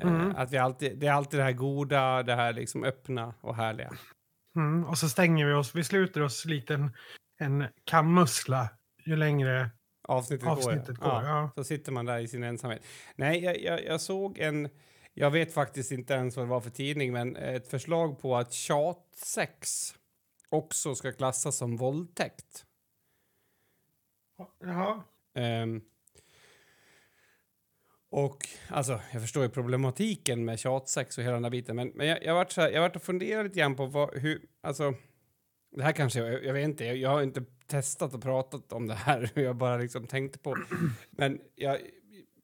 Eh, 0.00 0.08
Mm. 0.08 0.36
att 0.36 0.50
vi 0.52 0.58
alltid, 0.58 0.98
det 0.98 1.06
är 1.06 1.12
alltid 1.12 1.40
det 1.40 1.44
här 1.44 1.52
goda, 1.52 2.22
det 2.22 2.34
här 2.34 2.52
liksom 2.52 2.84
öppna 2.84 3.34
och 3.40 3.56
härliga. 3.56 3.92
Mm, 4.56 4.84
och 4.84 4.98
så 4.98 5.08
stänger 5.08 5.46
vi 5.46 5.52
oss. 5.52 5.74
Vi 5.74 5.84
sluter 5.84 6.22
oss 6.22 6.44
lite 6.44 6.74
en, 6.74 6.90
en 7.38 7.64
kammussla 7.84 8.68
ju 9.04 9.16
längre 9.16 9.70
Avsnittet, 10.08 10.48
avsnittet 10.48 10.96
går. 10.98 11.10
går. 11.10 11.22
Ja. 11.24 11.50
Så 11.54 11.64
sitter 11.64 11.92
man 11.92 12.04
där 12.06 12.18
i 12.18 12.28
sin 12.28 12.42
ensamhet. 12.42 12.82
Nej, 13.16 13.44
jag, 13.44 13.60
jag, 13.62 13.84
jag 13.84 14.00
såg 14.00 14.38
en... 14.38 14.68
Jag 15.14 15.30
vet 15.30 15.54
faktiskt 15.54 15.92
inte 15.92 16.14
ens 16.14 16.36
vad 16.36 16.46
det 16.46 16.50
var 16.50 16.60
för 16.60 16.70
tidning, 16.70 17.12
men 17.12 17.36
ett 17.36 17.68
förslag 17.68 18.20
på 18.20 18.36
att 18.36 18.52
tjatsex 18.52 19.94
också 20.52 20.94
ska 20.94 21.12
klassas 21.12 21.56
som 21.56 21.76
våldtäkt. 21.76 22.66
Jaha. 24.60 25.02
Ehm, 25.34 25.82
och 28.10 28.48
alltså, 28.68 29.00
jag 29.12 29.22
förstår 29.22 29.42
ju 29.42 29.48
problematiken 29.48 30.44
med 30.44 30.58
tjatsex 30.58 31.18
och 31.18 31.24
hela 31.24 31.34
den 31.34 31.42
där 31.42 31.50
biten, 31.50 31.76
men, 31.76 31.88
men 31.88 32.06
jag, 32.06 32.24
jag 32.24 32.34
vart 32.34 32.52
så 32.52 32.60
här, 32.60 32.70
jag 32.70 32.80
vart 32.80 32.96
och 32.96 33.02
funderade 33.02 33.42
lite 33.44 33.58
grann 33.58 33.76
på 33.76 33.86
vad, 33.86 34.18
hur, 34.18 34.42
alltså, 34.60 34.94
det 35.76 35.82
här 35.82 35.92
kanske, 35.92 36.18
jag, 36.18 36.44
jag 36.44 36.52
vet 36.52 36.64
inte, 36.64 36.84
jag, 36.84 36.96
jag 36.96 37.10
har 37.10 37.22
inte 37.22 37.44
testat 37.66 38.14
och 38.14 38.22
pratat 38.22 38.72
om 38.72 38.86
det 38.86 38.94
här, 38.94 39.30
jag 39.40 39.56
bara 39.56 39.76
liksom 39.76 40.06
tänkte 40.06 40.38
på, 40.38 40.56
men 41.10 41.40
jag, 41.54 41.78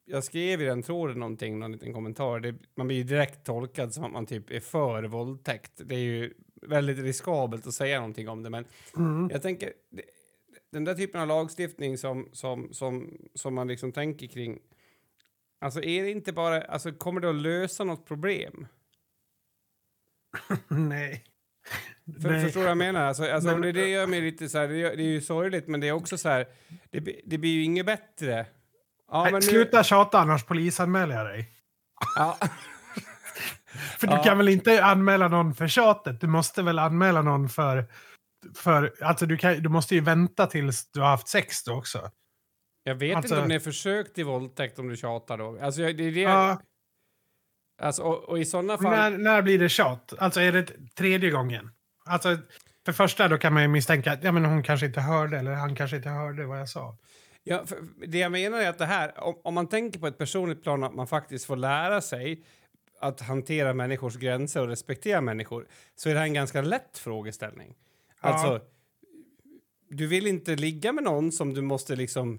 jag 0.04 0.24
skrev 0.24 0.62
i 0.62 0.64
den 0.64 0.82
tråden 0.82 1.18
någonting, 1.18 1.58
någon 1.58 1.72
liten 1.72 1.92
kommentar, 1.92 2.40
det, 2.40 2.54
man 2.74 2.86
blir 2.86 2.96
ju 2.96 3.04
direkt 3.04 3.44
tolkad 3.44 3.94
som 3.94 4.04
att 4.04 4.12
man 4.12 4.26
typ 4.26 4.50
är 4.50 4.60
för 4.60 5.02
våldtäkt, 5.02 5.72
det 5.84 5.94
är 5.94 5.98
ju 5.98 6.34
väldigt 6.62 6.98
riskabelt 6.98 7.66
att 7.66 7.74
säga 7.74 7.98
någonting 7.98 8.28
om 8.28 8.42
det, 8.42 8.50
men 8.50 8.64
Mm. 8.96 9.28
jag 9.32 9.42
tänker, 9.42 9.72
den 10.72 10.84
där 10.84 10.94
typen 10.94 11.20
av 11.20 11.26
lagstiftning 11.28 11.98
som, 11.98 12.28
som, 12.32 12.68
som, 12.72 13.18
som 13.34 13.54
man 13.54 13.68
liksom 13.68 13.92
tänker 13.92 14.26
kring, 14.26 14.58
alltså 15.60 15.82
är 15.82 16.02
det 16.02 16.10
inte 16.10 16.32
bara, 16.32 16.62
alltså 16.62 16.92
kommer 16.92 17.20
det 17.20 17.30
att 17.30 17.36
lösa 17.42 17.84
något 17.84 18.06
problem? 18.06 18.66
Nej. 20.68 21.24
För, 22.22 22.30
Nej. 22.30 22.44
förstår 22.44 22.60
du 22.60 22.64
vad 22.64 22.70
jag 22.70 22.78
menar? 22.78 23.00
Alltså, 23.06 23.24
alltså, 23.24 23.50
Men- 23.50 23.60
det, 23.60 23.72
det 23.72 23.88
gör 23.88 24.06
mig 24.06 24.20
lite 24.20 24.48
så 24.48 24.58
här, 24.58 24.68
det, 24.68 24.76
gör- 24.76 24.96
det 24.96 25.02
är 25.02 25.06
ju 25.08 25.20
sorgligt, 25.20 25.68
men 25.68 25.80
det 25.80 25.88
är 25.88 25.92
också 25.92 26.18
så 26.18 26.28
här, 26.28 26.46
det, 26.90 27.00
blir- 27.00 27.20
det 27.24 27.38
blir 27.38 27.50
ju 27.50 27.62
inget 27.64 27.86
bättre. 27.86 28.46
Ja, 29.10 29.22
Nej, 29.22 29.32
men 29.32 29.40
nu- 29.40 29.46
Sluta 29.46 29.84
tjata 29.84 30.18
annars 30.18 30.44
polisanmäler 30.44 31.14
jag 31.16 31.26
dig. 31.26 31.50
Ja, 32.16 32.38
För 33.98 34.06
Ja. 34.06 34.16
du 34.16 34.22
kan 34.22 34.38
väl 34.38 34.48
inte 34.48 34.84
anmäla 34.84 35.28
någon 35.28 35.54
för 35.54 35.68
tjatet? 35.68 36.20
Du 36.20 36.26
måste 36.26 36.62
väl 36.62 36.78
anmäla 36.78 37.22
någon 37.22 37.48
för... 37.48 37.86
för 38.56 38.94
alltså 39.00 39.26
du, 39.26 39.36
kan, 39.36 39.62
du 39.62 39.68
måste 39.68 39.94
ju 39.94 40.00
vänta 40.00 40.46
tills 40.46 40.90
du 40.92 41.00
har 41.00 41.08
haft 41.08 41.28
sex 41.28 41.64
då 41.64 41.74
också. 41.74 42.10
jag 42.84 42.94
vet 42.94 43.16
Alltså- 43.16 43.34
inte 43.34 43.42
om 43.42 43.48
det 43.48 43.54
är 43.54 43.58
försök 43.60 44.14
till 44.14 44.24
våldtäkt 44.24 44.78
om 44.78 44.88
du 44.88 44.96
tjatar 44.96 45.38
då. 45.38 45.58
Alltså, 45.62 45.80
det 45.80 45.88
är 45.88 45.94
det, 46.12 46.20
Ja, 46.20 46.60
alltså, 47.82 48.02
och, 48.02 48.24
och 48.24 48.38
i 48.38 48.44
sådana 48.44 48.78
fall... 48.78 48.90
när, 48.90 49.10
när 49.18 49.42
blir 49.42 49.58
det 49.58 49.68
tjat? 49.68 50.12
Alltså 50.18 50.40
är 50.40 50.52
det 50.52 50.94
tredje 50.94 51.30
gången? 51.30 51.70
Alltså, 52.04 52.36
för 52.86 52.92
första 52.92 53.28
då 53.28 53.38
kan 53.38 53.52
man 53.52 53.62
ju 53.62 53.68
misstänka 53.68 54.12
att 54.12 54.24
ja, 54.24 54.32
men 54.32 54.44
hon 54.44 54.62
kanske 54.62 54.86
inte 54.86 55.00
hörde 55.00 55.38
eller 55.38 55.52
han 55.52 55.76
kanske 55.76 55.96
inte 55.96 56.08
hörde 56.08 56.46
vad 56.46 56.60
jag 56.60 56.68
sa. 56.68 56.96
Ja, 57.44 57.64
det 58.06 58.18
jag 58.18 58.32
menar 58.32 58.58
är 58.58 58.68
att 58.68 58.78
det 58.78 58.86
här, 58.86 59.20
om, 59.24 59.40
om 59.44 59.54
man 59.54 59.68
tänker 59.68 60.00
på 60.00 60.06
ett 60.06 60.18
personligt 60.18 60.62
plan 60.62 60.84
att 60.84 60.94
man 60.94 61.06
faktiskt 61.06 61.44
får 61.46 61.56
lära 61.56 62.00
sig 62.00 62.44
att 63.00 63.20
hantera 63.20 63.74
människors 63.74 64.16
gränser 64.16 64.62
och 64.62 64.68
respektera 64.68 65.20
människor 65.20 65.68
så 65.94 66.08
är 66.08 66.14
det 66.14 66.20
här 66.20 66.26
en 66.26 66.34
ganska 66.34 66.62
lätt 66.62 66.98
frågeställning. 66.98 67.76
Ja. 68.22 68.28
Alltså, 68.28 68.66
du 69.88 70.06
vill 70.06 70.26
inte 70.26 70.56
ligga 70.56 70.92
med 70.92 71.04
någon 71.04 71.32
som 71.32 71.54
du 71.54 71.62
måste 71.62 71.96
liksom 71.96 72.38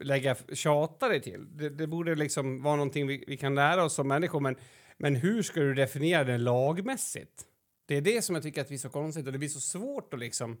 lägga 0.00 0.36
tjata 0.52 1.08
dig 1.08 1.20
till. 1.22 1.56
Det, 1.56 1.68
det 1.68 1.86
borde 1.86 2.14
liksom 2.14 2.62
vara 2.62 2.76
någonting 2.76 3.06
vi, 3.06 3.24
vi 3.26 3.36
kan 3.36 3.54
lära 3.54 3.84
oss 3.84 3.94
som 3.94 4.08
människor, 4.08 4.40
men, 4.40 4.56
men 4.96 5.16
hur 5.16 5.42
ska 5.42 5.60
du 5.60 5.74
definiera 5.74 6.24
det 6.24 6.38
lagmässigt? 6.38 7.44
Det 7.86 7.96
är 7.96 8.00
det 8.00 8.22
som 8.22 8.34
jag 8.34 8.42
tycker 8.42 8.60
att 8.60 8.70
vi 8.70 8.74
är 8.74 8.78
så 8.78 8.88
konstigt 8.88 9.26
och 9.26 9.32
det 9.32 9.38
blir 9.38 9.48
så 9.48 9.60
svårt 9.60 10.14
att 10.14 10.20
liksom... 10.20 10.60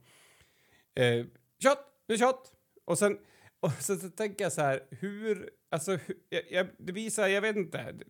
Eh, 0.94 1.26
tjat, 1.62 1.78
nu 2.08 2.18
tjat! 2.18 2.52
Och 2.84 2.98
sen, 2.98 3.18
och 3.60 3.72
så, 3.72 3.96
så 3.96 4.10
tänker 4.10 4.44
jag 4.44 4.52
så 4.52 4.60
här, 4.60 4.82
hur... 4.90 5.50
Alltså, 5.70 5.90
hur, 5.90 6.16
jag, 6.28 6.42
jag, 6.50 6.66
det 6.78 6.92
blir 6.92 7.10
så 7.10 7.22
här, 7.22 7.28
jag 7.28 7.40
vet 7.40 7.56
inte. 7.56 7.92
Det- 7.92 8.04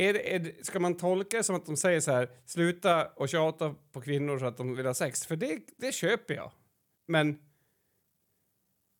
är, 0.00 0.14
är, 0.14 0.62
ska 0.62 0.80
man 0.80 0.96
tolka 0.96 1.36
det 1.36 1.44
som 1.44 1.56
att 1.56 1.66
de 1.66 1.76
säger 1.76 2.00
så 2.00 2.12
här, 2.12 2.30
sluta 2.46 3.06
och 3.06 3.28
tjata 3.28 3.74
på 3.92 4.00
kvinnor 4.00 4.38
så 4.38 4.46
att 4.46 4.56
de 4.56 4.76
vill 4.76 4.86
ha 4.86 4.94
sex? 4.94 5.26
För 5.26 5.36
det, 5.36 5.58
det 5.76 5.92
köper 5.92 6.34
jag. 6.34 6.52
Men 7.06 7.38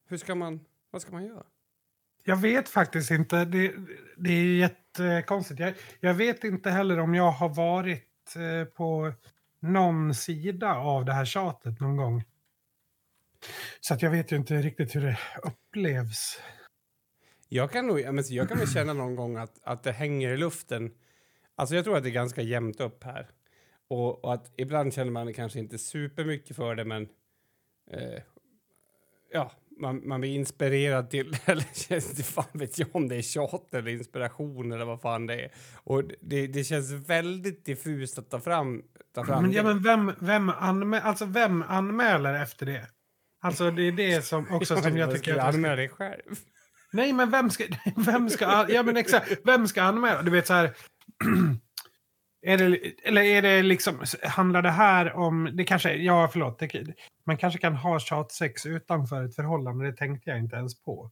hur 0.09 0.17
ska 0.17 0.35
man, 0.35 0.61
vad 0.91 1.03
ska 1.03 1.13
man 1.13 1.27
göra? 1.27 1.45
Jag 2.25 2.37
vet 2.37 2.69
faktiskt 2.69 3.11
inte. 3.11 3.45
Det, 3.45 3.75
det 4.17 4.33
är 4.33 4.45
jättekonstigt. 4.45 5.61
Jag, 5.61 5.75
jag 6.01 6.15
vet 6.15 6.45
inte 6.45 6.71
heller 6.71 6.99
om 6.99 7.15
jag 7.15 7.31
har 7.31 7.49
varit 7.49 8.37
eh, 8.37 8.65
på 8.65 9.13
någon 9.61 10.15
sida 10.15 10.75
av 10.75 11.05
det 11.05 11.13
här 11.13 11.25
tjatet 11.25 11.81
någon 11.81 11.97
gång. 11.97 12.25
Så 13.81 13.95
att 13.95 14.03
jag 14.03 14.11
vet 14.11 14.33
ju 14.33 14.37
inte 14.37 14.55
riktigt 14.55 14.97
hur 14.97 15.01
det 15.01 15.19
upplevs. 15.43 16.41
Jag 17.53 17.71
kan, 17.71 17.87
nog, 17.87 18.01
ja, 18.01 18.13
men 18.13 18.25
jag 18.29 18.49
kan 18.49 18.59
väl 18.59 18.69
känna 18.69 18.93
någon 18.93 19.17
gång 19.17 19.37
att, 19.37 19.61
att 19.63 19.83
det 19.83 19.93
hänger 19.93 20.31
i 20.31 20.37
luften. 20.37 20.91
Alltså 21.55 21.75
jag 21.75 21.85
tror 21.85 21.97
att 21.97 22.03
det 22.03 22.09
är 22.09 22.13
ganska 22.13 22.43
jämnt 22.43 22.81
upp 22.81 23.05
här. 23.05 23.31
Och, 23.89 24.25
och 24.25 24.35
att 24.35 24.53
ibland 24.57 24.95
känner 24.95 25.11
man 25.11 25.35
kanske 25.35 25.59
inte 25.59 25.79
supermycket 25.79 26.57
för 26.57 26.75
det, 26.75 26.85
men 26.85 27.09
eh, 27.91 28.23
ja, 29.33 29.53
man, 29.81 30.09
man 30.09 30.21
blir 30.21 30.35
inspirerad 30.35 31.11
till, 31.11 31.37
eller 31.45 31.89
känns 31.89 32.13
det 32.13 32.23
fan 32.23 32.45
vet 32.53 32.79
jag 32.79 32.89
om 32.93 33.09
det 33.09 33.17
är 33.17 33.23
tjat 33.23 33.75
eller 33.75 33.91
inspiration 33.91 34.73
eller 34.73 34.85
vad 34.85 35.01
fan 35.01 35.27
det 35.27 35.45
är. 35.45 35.51
Och 35.75 36.05
det, 36.21 36.47
det 36.47 36.65
känns 36.65 36.93
väldigt 36.93 37.65
diffust 37.65 38.19
att 38.19 38.31
ta 38.31 38.41
fram, 38.41 38.83
ta 39.15 39.25
fram 39.25 39.43
Men, 39.43 39.53
ja, 39.53 39.63
det. 39.63 39.69
men 39.69 39.83
vem, 39.83 40.13
vem, 40.21 40.49
anmä 40.49 41.01
alltså, 41.01 41.25
vem 41.25 41.63
anmäler 41.63 42.43
efter 42.43 42.67
det? 42.67 42.87
Alltså 43.41 43.71
det 43.71 43.83
är 43.83 43.93
det 43.93 44.23
som 44.23 44.47
också 44.51 44.77
som 44.77 44.97
jag 44.97 45.15
tycker... 45.15 45.37
att- 45.37 45.55
anmäla 45.55 45.77
dig 45.77 45.89
själv. 45.89 46.37
Nej, 46.93 47.13
men 47.13 47.31
vem 47.31 47.51
ska... 47.51 47.65
Vem 47.97 48.31
ska, 48.31 48.67
ja, 48.69 48.83
men 48.83 48.97
exakt. 48.97 49.39
Vem 49.45 49.69
ska 49.69 49.83
anmäla? 49.83 50.23
Du 50.23 50.31
vet 50.31 50.47
så 50.47 50.55
här... 50.55 50.75
Är 52.43 52.59
det, 52.59 52.93
eller 53.03 53.23
är 53.23 53.43
det 53.43 53.63
liksom, 53.63 54.05
handlar 54.23 54.63
det 54.63 54.71
här 54.71 55.13
om, 55.13 55.51
det 55.53 55.65
kanske, 55.65 55.95
ja 55.95 56.29
förlåt, 56.33 56.59
det, 56.59 56.95
man 57.27 57.37
kanske 57.37 57.61
kan 57.61 57.75
ha 57.75 58.01
tjatsex 58.01 58.67
utanför 58.67 59.25
ett 59.25 59.35
förhållande, 59.35 59.91
det 59.91 59.97
tänkte 59.97 60.31
jag 60.31 60.39
inte 60.39 60.57
ens 60.57 60.83
på. 60.83 61.11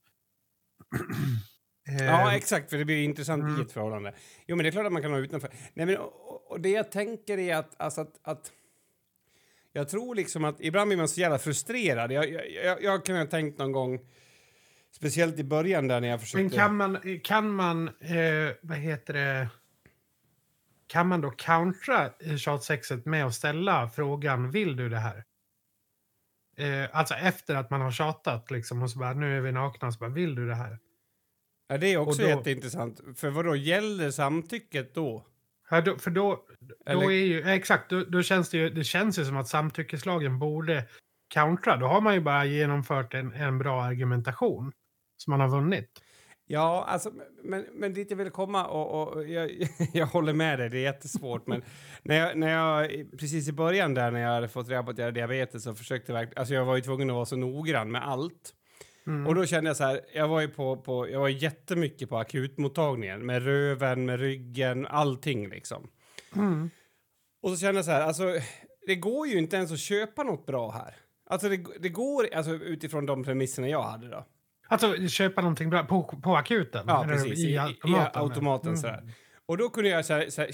Ja, 1.98 2.28
Eh, 2.28 2.34
exakt, 2.34 2.70
för 2.70 2.78
det 2.78 2.84
blir 2.84 3.04
intressant 3.04 3.42
Mm. 3.42 3.60
i 3.60 3.62
ett 3.62 3.72
förhållande. 3.72 4.14
Jo, 4.46 4.56
men 4.56 4.64
det 4.64 4.68
är 4.68 4.70
klart 4.70 4.86
att 4.86 4.92
man 4.92 5.02
kan 5.02 5.10
ha 5.10 5.18
utanför. 5.18 5.50
Nej, 5.74 5.86
men, 5.86 5.96
och, 5.96 6.50
och 6.50 6.60
det 6.60 6.68
jag 6.68 6.90
tänker 6.92 7.38
är 7.38 7.56
att, 7.56 7.80
alltså 7.80 8.00
att, 8.00 8.20
att... 8.22 8.52
Jag 9.72 9.88
tror 9.88 10.14
liksom 10.14 10.44
att 10.44 10.60
ibland 10.60 10.88
blir 10.88 10.98
man 10.98 11.08
så 11.08 11.20
jävla 11.20 11.38
frustrerad. 11.38 12.12
Jag, 12.12 12.32
jag, 12.32 12.50
jag, 12.64 12.82
jag 12.82 13.04
kan 13.04 13.16
ha 13.16 13.26
tänkt 13.26 13.58
någon 13.58 13.72
gång, 13.72 14.00
speciellt 14.96 15.38
i 15.38 15.44
början 15.44 15.88
där 15.88 16.00
när 16.00 16.08
jag 16.08 16.20
försökte... 16.20 16.42
men 16.42 16.50
kan 16.50 16.76
man, 16.76 17.20
kan 17.24 17.54
man, 17.54 17.88
eh, 17.88 18.52
vad 18.62 18.78
heter 18.78 19.14
det, 19.14 19.48
kan 20.86 21.08
man 21.08 21.20
då 21.20 21.30
countera 21.30 22.10
eh, 22.20 22.36
tjatsexet 22.36 23.06
med 23.06 23.26
att 23.26 23.34
ställa 23.34 23.88
frågan, 23.88 24.50
vill 24.50 24.76
du 24.76 24.88
det 24.88 24.98
här? 24.98 25.24
Eh, 26.56 26.88
alltså 26.92 27.14
efter 27.14 27.54
att 27.54 27.70
man 27.70 27.80
har 27.80 27.90
tjatat 27.90 28.50
liksom 28.50 28.82
och 28.82 28.90
så 28.90 28.98
bara, 28.98 29.14
nu 29.14 29.36
är 29.36 29.40
vi 29.40 29.52
nakna, 29.52 29.92
så 29.92 29.98
bara, 29.98 30.10
vill 30.10 30.34
du 30.34 30.46
det 30.48 30.54
här? 30.54 30.78
Ja, 31.68 31.78
det 31.78 31.92
är 31.92 31.96
också 31.96 32.22
och 32.22 32.28
då- 32.28 32.34
jätteintressant. 32.36 33.00
För 33.16 33.30
vad 33.30 33.44
då 33.44 33.56
gäller 33.56 34.10
samtycket 34.10 34.94
då? 34.94 35.26
Ja, 35.70 35.80
då, 35.80 35.98
för 35.98 36.10
då, 36.10 36.46
då 36.60 36.74
Eller- 36.86 37.02
är 37.04 37.24
ju, 37.24 37.48
exakt, 37.48 37.90
då, 37.90 38.04
då 38.04 38.22
känns 38.22 38.50
det 38.50 38.58
ju, 38.58 38.70
det 38.70 38.84
känns 38.84 39.18
ju 39.18 39.24
som 39.24 39.36
att 39.36 39.48
samtyckeslagen 39.48 40.38
borde 40.38 40.84
countera. 41.28 41.76
Då 41.76 41.86
har 41.86 42.00
man 42.00 42.14
ju 42.14 42.20
bara 42.20 42.44
genomfört 42.44 43.14
en, 43.14 43.32
en 43.32 43.58
bra 43.58 43.82
argumentation 43.82 44.72
som 45.16 45.30
man 45.30 45.40
har 45.40 45.48
vunnit. 45.48 46.02
Ja, 46.50 46.84
alltså, 46.88 47.12
men, 47.44 47.66
men 47.72 47.94
dit 47.94 48.10
jag 48.10 48.16
vill 48.16 48.30
komma 48.30 48.66
och, 48.66 49.14
och 49.14 49.28
jag, 49.28 49.50
jag 49.92 50.06
håller 50.06 50.32
med 50.32 50.58
dig, 50.58 50.70
det 50.70 50.78
är 50.78 50.82
jättesvårt. 50.82 51.46
men 51.46 51.62
när 52.02 52.16
jag, 52.16 52.38
när 52.38 52.48
jag, 52.48 52.88
precis 53.18 53.48
i 53.48 53.52
början 53.52 53.94
där 53.94 54.10
när 54.10 54.20
jag 54.20 54.34
hade 54.34 54.48
fått 54.48 54.68
reda 54.68 54.82
på 54.82 54.90
att 54.90 54.98
jag 54.98 55.04
hade 55.04 55.20
diabetes 55.20 55.62
så 55.62 55.74
försökte 55.74 56.12
jag 56.12 56.38
alltså 56.38 56.54
jag 56.54 56.64
var 56.64 56.76
ju 56.76 56.82
tvungen 56.82 57.10
att 57.10 57.14
vara 57.14 57.26
så 57.26 57.36
noggrann 57.36 57.90
med 57.90 58.08
allt. 58.08 58.54
Mm. 59.06 59.26
Och 59.26 59.34
då 59.34 59.46
kände 59.46 59.70
jag 59.70 59.76
så 59.76 59.84
här, 59.84 60.00
jag 60.14 60.28
var 60.28 60.40
ju 60.40 60.48
på, 60.48 60.76
på 60.76 61.08
jag 61.08 61.20
var 61.20 61.28
jättemycket 61.28 62.08
på 62.08 62.18
akutmottagningen 62.18 63.26
med 63.26 63.44
röven, 63.44 64.04
med 64.04 64.20
ryggen, 64.20 64.86
allting 64.86 65.48
liksom. 65.48 65.90
Mm. 66.36 66.70
Och 67.42 67.50
så 67.50 67.56
kände 67.56 67.78
jag 67.78 67.84
så 67.84 67.90
här, 67.90 68.00
alltså 68.00 68.24
det 68.86 68.96
går 68.96 69.26
ju 69.26 69.38
inte 69.38 69.56
ens 69.56 69.72
att 69.72 69.78
köpa 69.78 70.22
något 70.22 70.46
bra 70.46 70.70
här. 70.70 70.96
Alltså 71.30 71.48
det, 71.48 71.64
det 71.80 71.88
går, 71.88 72.28
alltså 72.34 72.50
utifrån 72.52 73.06
de 73.06 73.24
premisserna 73.24 73.68
jag 73.68 73.82
hade 73.82 74.08
då. 74.08 74.24
Alltså 74.68 75.08
köpa 75.08 75.40
någonting 75.40 75.70
bra 75.70 75.84
på, 75.84 76.02
på 76.22 76.36
akuten? 76.36 76.84
Ja, 76.86 77.04
precis. 77.08 77.38
I, 77.38 77.42
i 77.52 77.58
automaten. 77.58 78.22
I 78.22 78.24
automaten 78.24 78.68
Mm. 78.68 78.80
sådär. 78.80 79.12
Och 79.46 79.56
då 79.58 79.68
kunde 79.68 79.90
jag 79.90 80.04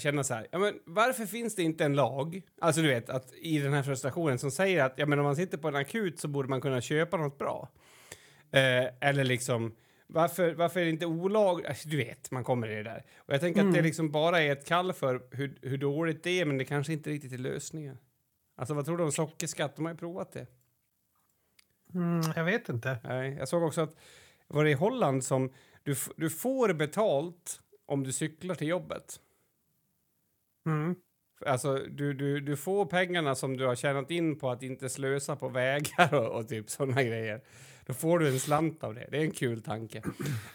känna 0.01 0.23
så 0.23 0.33
här, 0.33 0.47
ja, 0.51 0.59
men 0.59 0.73
varför 0.85 1.25
finns 1.25 1.55
det 1.55 1.63
inte 1.63 1.85
en 1.85 1.93
lag, 1.95 2.41
alltså 2.61 2.81
du 2.81 2.87
vet, 2.87 3.09
att 3.09 3.33
i 3.33 3.57
den 3.59 3.73
här 3.73 3.83
frustrationen 3.83 4.39
som 4.39 4.51
säger 4.51 4.83
att 4.83 4.93
ja, 4.97 5.05
men 5.05 5.19
om 5.19 5.25
man 5.25 5.35
sitter 5.35 5.57
på 5.57 5.67
en 5.67 5.75
akut 5.75 6.19
så 6.19 6.27
borde 6.27 6.49
man 6.49 6.61
kunna 6.61 6.81
köpa 6.81 7.17
något 7.17 7.37
bra. 7.37 7.69
Eh, 8.51 9.09
eller 9.09 9.23
liksom, 9.23 9.75
varför, 10.07 10.53
varför 10.53 10.79
är 10.79 10.83
det 10.83 10.89
inte 10.89 11.05
olagligt? 11.05 11.67
Alltså, 11.69 11.89
du 11.89 11.97
vet, 11.97 12.31
man 12.31 12.43
kommer 12.43 12.69
i 12.71 12.75
det 12.75 12.83
där. 12.83 13.03
Och 13.17 13.33
jag 13.33 13.41
tänker 13.41 13.59
att 13.61 13.65
det 13.67 13.79
Mm. 13.79 13.85
liksom 13.85 14.11
bara 14.11 14.41
är 14.41 14.51
ett 14.51 14.67
kall 14.67 14.93
för 14.93 15.21
hur, 15.31 15.57
hur 15.61 15.77
dåligt 15.77 16.23
det 16.23 16.41
är, 16.41 16.45
men 16.45 16.57
det 16.57 16.65
kanske 16.65 16.93
inte 16.93 17.09
riktigt 17.09 17.33
är 17.33 17.37
lösningen. 17.37 17.97
Alltså 18.57 18.73
vad 18.73 18.85
tror 18.85 18.97
du 18.97 19.03
om 19.03 19.11
sockerskatt? 19.11 19.75
De 19.75 19.85
har 19.85 19.91
ju 19.91 19.97
provat 19.97 20.31
det. 20.31 20.47
Mm, 21.95 22.21
jag 22.35 22.43
vet 22.43 22.69
inte. 22.69 22.97
Nej, 23.03 23.35
jag 23.39 23.47
såg 23.47 23.63
också 23.63 23.81
att 23.81 23.95
var 24.47 24.63
det 24.63 24.69
i 24.69 24.73
Holland 24.73 25.23
som 25.23 25.53
du, 25.83 25.95
du 26.17 26.29
får 26.29 26.73
betalt 26.73 27.59
om 27.85 28.03
du 28.03 28.11
cyklar 28.11 28.55
till 28.55 28.67
jobbet. 28.67 29.19
Mm. 30.65 30.95
Alltså, 31.45 31.75
du, 31.75 32.13
du, 32.13 32.39
du 32.39 32.57
får 32.57 32.85
pengarna 32.85 33.35
som 33.35 33.57
du 33.57 33.65
har 33.65 33.75
tjänat 33.75 34.11
in 34.11 34.39
på 34.39 34.49
att 34.49 34.63
inte 34.63 34.89
slösa 34.89 35.35
på 35.35 35.49
vägar 35.49 36.13
och, 36.13 36.39
och 36.39 36.49
typ 36.49 36.69
sådana 36.69 37.03
grejer. 37.03 37.41
Då 37.85 37.93
får 37.93 38.19
du 38.19 38.27
en 38.27 38.39
slant 38.39 38.83
av 38.83 38.95
det. 38.95 39.07
Det 39.11 39.17
är 39.17 39.21
en 39.21 39.31
kul 39.31 39.61
tanke. 39.61 40.03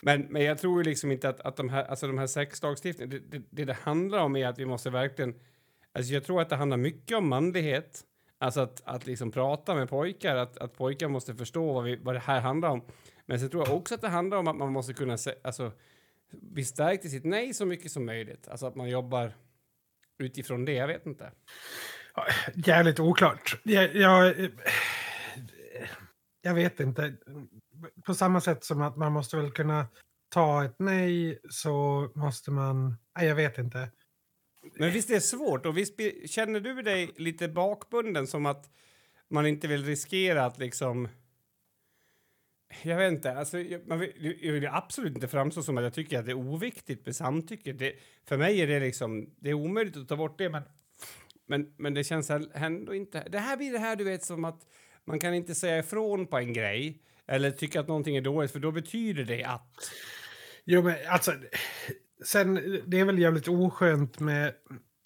Men, 0.00 0.26
men 0.30 0.44
jag 0.44 0.58
tror 0.58 0.78
ju 0.78 0.84
liksom 0.90 1.12
inte 1.12 1.28
att, 1.28 1.40
att 1.40 1.56
de 1.56 1.68
här, 1.68 1.84
alltså 1.84 2.06
de 2.06 2.18
här 2.18 2.26
sexlagstiftningarna, 2.26 3.20
det, 3.28 3.38
det, 3.38 3.44
det 3.50 3.64
det 3.64 3.74
handlar 3.74 4.18
om 4.18 4.36
är 4.36 4.46
att 4.46 4.58
vi 4.58 4.66
måste 4.66 4.90
verkligen, 4.90 5.34
alltså 5.92 6.12
jag 6.12 6.24
tror 6.24 6.40
att 6.40 6.48
det 6.48 6.56
handlar 6.56 6.76
mycket 6.76 7.16
om 7.16 7.28
manlighet. 7.28 8.04
Alltså 8.40 8.60
att, 8.60 8.82
att 8.84 9.06
liksom 9.06 9.30
prata 9.30 9.74
med 9.74 9.88
pojkar, 9.88 10.36
att, 10.36 10.58
att 10.58 10.76
pojkar 10.76 11.08
måste 11.08 11.34
förstå 11.34 11.72
vad, 11.72 11.84
vi, 11.84 11.96
vad 11.96 12.14
det 12.14 12.18
här 12.18 12.40
handlar 12.40 12.68
om. 12.68 12.82
Men 13.26 13.40
sen 13.40 13.50
tror 13.50 13.66
jag 13.66 13.76
också 13.76 13.94
att 13.94 14.00
det 14.00 14.08
handlar 14.08 14.38
om 14.38 14.48
att 14.48 14.56
man 14.56 14.72
måste 14.72 14.92
kunna 14.94 15.18
se, 15.18 15.34
alltså, 15.42 15.72
bli 16.32 16.64
stärkt 16.64 17.04
i 17.04 17.08
sitt 17.08 17.24
nej 17.24 17.54
så 17.54 17.66
mycket 17.66 17.92
som 17.92 18.06
möjligt. 18.06 18.48
Alltså 18.48 18.66
att 18.66 18.74
man 18.74 18.88
jobbar 18.88 19.34
utifrån 20.18 20.64
det, 20.64 20.72
jag 20.72 20.86
vet 20.86 21.06
inte. 21.06 21.32
Ja, 22.14 22.26
Jävligt 22.54 23.00
oklart. 23.00 23.60
Jag, 23.62 23.94
jag, 23.94 24.48
jag 26.42 26.54
vet 26.54 26.80
inte. 26.80 27.14
På 28.06 28.14
samma 28.14 28.40
sätt 28.40 28.64
som 28.64 28.82
att 28.82 28.96
man 28.96 29.12
måste 29.12 29.36
väl 29.36 29.50
kunna 29.50 29.86
ta 30.28 30.64
ett 30.64 30.76
nej 30.78 31.40
så 31.50 32.08
måste 32.14 32.50
man... 32.50 32.96
Nej, 33.16 33.26
jag 33.26 33.34
vet 33.34 33.58
inte. 33.58 33.90
Men 34.62 34.92
visst 34.92 35.10
är 35.10 35.14
det 35.14 35.20
svårt? 35.20 35.66
Och 35.66 35.78
visst 35.78 36.00
känner 36.26 36.60
du 36.60 36.82
dig 36.82 37.10
lite 37.16 37.48
bakbunden 37.48 38.26
som 38.26 38.46
att 38.46 38.70
man 39.28 39.46
inte 39.46 39.68
vill 39.68 39.84
riskera 39.84 40.44
att 40.44 40.58
liksom... 40.58 41.08
Jag 42.82 42.96
vet 42.96 43.12
inte. 43.12 43.32
Alltså, 43.32 43.58
jag, 43.58 43.86
man 43.86 43.98
vill, 43.98 44.38
jag 44.40 44.52
vill 44.52 44.66
absolut 44.66 45.14
inte 45.14 45.28
framstå 45.28 45.62
som 45.62 45.78
att 45.78 45.84
jag 45.84 45.94
tycker 45.94 46.18
att 46.18 46.24
det 46.24 46.32
är 46.32 46.38
oviktigt 46.38 47.06
med 47.06 47.16
samtycke. 47.16 47.72
Det, 47.72 47.94
för 48.24 48.36
mig 48.36 48.60
är 48.60 48.66
det 48.66 48.80
liksom... 48.80 49.34
Det 49.38 49.50
är 49.50 49.54
omöjligt 49.54 49.96
att 49.96 50.08
ta 50.08 50.16
bort 50.16 50.38
det, 50.38 50.48
men... 50.48 50.62
Men, 51.46 51.74
men 51.76 51.94
det 51.94 52.04
känns 52.04 52.30
ändå 52.54 52.94
inte... 52.94 53.28
Det 53.28 53.38
här 53.38 53.56
blir 53.56 53.72
det 53.72 53.78
här, 53.78 53.96
du 53.96 54.04
vet, 54.04 54.24
som 54.24 54.44
att 54.44 54.66
man 55.04 55.18
kan 55.18 55.34
inte 55.34 55.54
säga 55.54 55.78
ifrån 55.78 56.26
på 56.26 56.38
en 56.38 56.52
grej 56.52 57.02
eller 57.26 57.50
tycka 57.50 57.80
att 57.80 57.88
någonting 57.88 58.16
är 58.16 58.20
dåligt, 58.20 58.52
för 58.52 58.58
då 58.58 58.72
betyder 58.72 59.24
det 59.24 59.44
att... 59.44 59.90
Jo, 60.64 60.82
men 60.82 60.94
alltså... 61.08 61.32
Sen, 62.26 62.54
det 62.86 63.00
är 63.00 63.04
väl 63.04 63.18
jävligt 63.18 63.48
oskönt 63.48 64.20
med... 64.20 64.54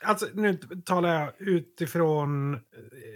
Alltså, 0.04 0.26
nu 0.34 0.56
talar 0.84 1.20
jag 1.20 1.32
utifrån 1.38 2.60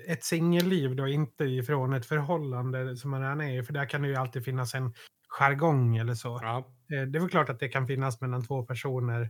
ett 0.06 0.24
singelliv 0.24 0.96
då, 0.96 1.08
inte 1.08 1.44
ifrån 1.44 1.92
ett 1.92 2.06
förhållande 2.06 2.96
som 2.96 3.10
man 3.10 3.20
redan 3.22 3.40
är 3.40 3.58
i. 3.60 3.62
För 3.62 3.72
där 3.72 3.86
kan 3.88 4.02
det 4.02 4.08
ju 4.08 4.14
alltid 4.16 4.44
finnas 4.44 4.74
en 4.74 4.94
jargong 5.28 5.96
eller 5.96 6.14
så. 6.14 6.38
Ja. 6.42 6.58
Eh, 6.92 7.02
Det 7.06 7.18
är 7.18 7.20
väl 7.20 7.30
klart 7.30 7.48
att 7.48 7.60
det 7.60 7.68
kan 7.68 7.86
finnas 7.86 8.20
mellan 8.20 8.46
två 8.46 8.62
personer 8.66 9.20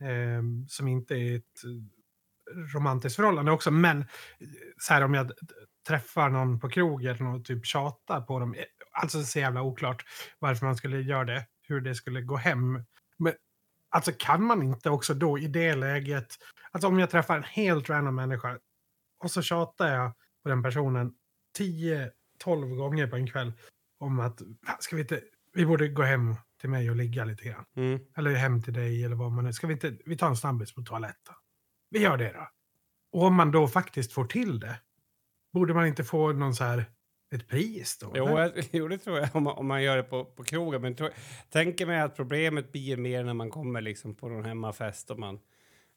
eh, 0.00 0.42
som 0.68 0.88
inte 0.88 1.14
är 1.14 1.36
ett 1.36 1.64
eh, 1.64 1.70
romantiskt 2.74 3.16
förhållande 3.16 3.52
också. 3.52 3.70
Men 3.70 3.98
eh, 4.00 4.06
så 4.78 4.94
här 4.94 5.02
om 5.04 5.14
jag 5.14 5.32
träffar 5.88 6.28
någon 6.30 6.60
på 6.60 6.68
krogen 6.68 7.26
och 7.26 7.44
typ 7.44 7.66
tjatar 7.66 8.20
på 8.20 8.38
dem. 8.38 8.54
eh, 8.54 8.64
Alltså 8.92 9.22
så 9.22 9.38
jävla 9.38 9.62
oklart 9.62 10.04
varför 10.38 10.66
man 10.66 10.76
skulle 10.76 11.00
göra 11.00 11.24
det. 11.24 11.46
Hur 11.68 11.80
det 11.80 11.94
skulle 11.94 12.20
gå 12.22 12.36
hem. 12.36 12.84
Men 13.18 13.32
alltså 13.90 14.12
kan 14.18 14.44
man 14.44 14.62
inte 14.62 14.90
också 14.90 15.14
då 15.14 15.38
i 15.38 15.46
det 15.46 15.74
läget. 15.74 16.38
Alltså 16.70 16.88
om 16.88 16.98
jag 16.98 17.10
träffar 17.10 17.36
en 17.36 17.42
helt 17.42 17.90
random 17.90 18.14
människa. 18.14 18.58
Och 19.24 19.30
så 19.30 19.42
tjatar 19.42 19.94
jag 19.94 20.12
på 20.42 20.48
den 20.48 20.62
personen 20.62 21.14
10-12 21.58 22.10
gånger 22.76 23.06
på 23.06 23.16
en 23.16 23.26
kväll. 23.26 23.52
Om 23.98 24.20
att 24.20 24.42
ska 24.78 24.96
vi 24.96 25.02
inte, 25.02 25.22
vi 25.52 25.66
borde 25.66 25.88
gå 25.88 26.02
hem 26.02 26.34
till 26.60 26.70
mig 26.70 26.90
och 26.90 26.96
ligga 26.96 27.24
lite 27.24 27.44
grann. 27.44 27.64
Mm. 27.76 28.00
Eller 28.16 28.34
hem 28.34 28.62
till 28.62 28.72
dig 28.72 29.04
eller 29.04 29.16
vad 29.16 29.32
man 29.32 29.46
är. 29.46 29.52
Ska 29.52 29.66
vi 29.66 29.72
inte, 29.72 29.96
vi 30.06 30.16
tar 30.16 30.28
en 30.28 30.36
snabbis 30.36 30.74
på 30.74 30.82
toaletten. 30.82 31.34
Vi 31.90 31.98
gör 31.98 32.16
det 32.16 32.32
då. 32.32 32.48
Och 33.12 33.26
om 33.26 33.34
man 33.34 33.50
då 33.50 33.68
faktiskt 33.68 34.12
får 34.12 34.24
till 34.24 34.60
det. 34.60 34.80
Borde 35.52 35.74
man 35.74 35.86
inte 35.86 36.04
få 36.04 36.32
någon 36.32 36.54
så 36.54 36.64
här, 36.64 36.84
ett 37.30 37.48
pris 37.48 37.98
då? 37.98 38.12
Jo, 38.14 38.38
jag, 38.38 38.52
jo, 38.70 38.88
det 38.88 38.98
tror 38.98 39.18
jag 39.18 39.28
om 39.36 39.42
man, 39.42 39.56
om 39.56 39.66
man 39.66 39.82
gör 39.82 39.96
det 39.96 40.02
på, 40.02 40.24
på 40.24 40.44
krogen. 40.44 40.82
Men 40.82 40.94
tro, 40.94 41.08
tänker 41.50 41.86
mig 41.86 42.00
att 42.00 42.16
problemet 42.16 42.72
blir 42.72 42.96
mer 42.96 43.24
när 43.24 43.34
man 43.34 43.50
kommer 43.50 43.80
liksom 43.80 44.14
på 44.14 44.28
någon 44.28 44.44
hemmafest 44.44 45.10
och 45.10 45.18
man 45.18 45.40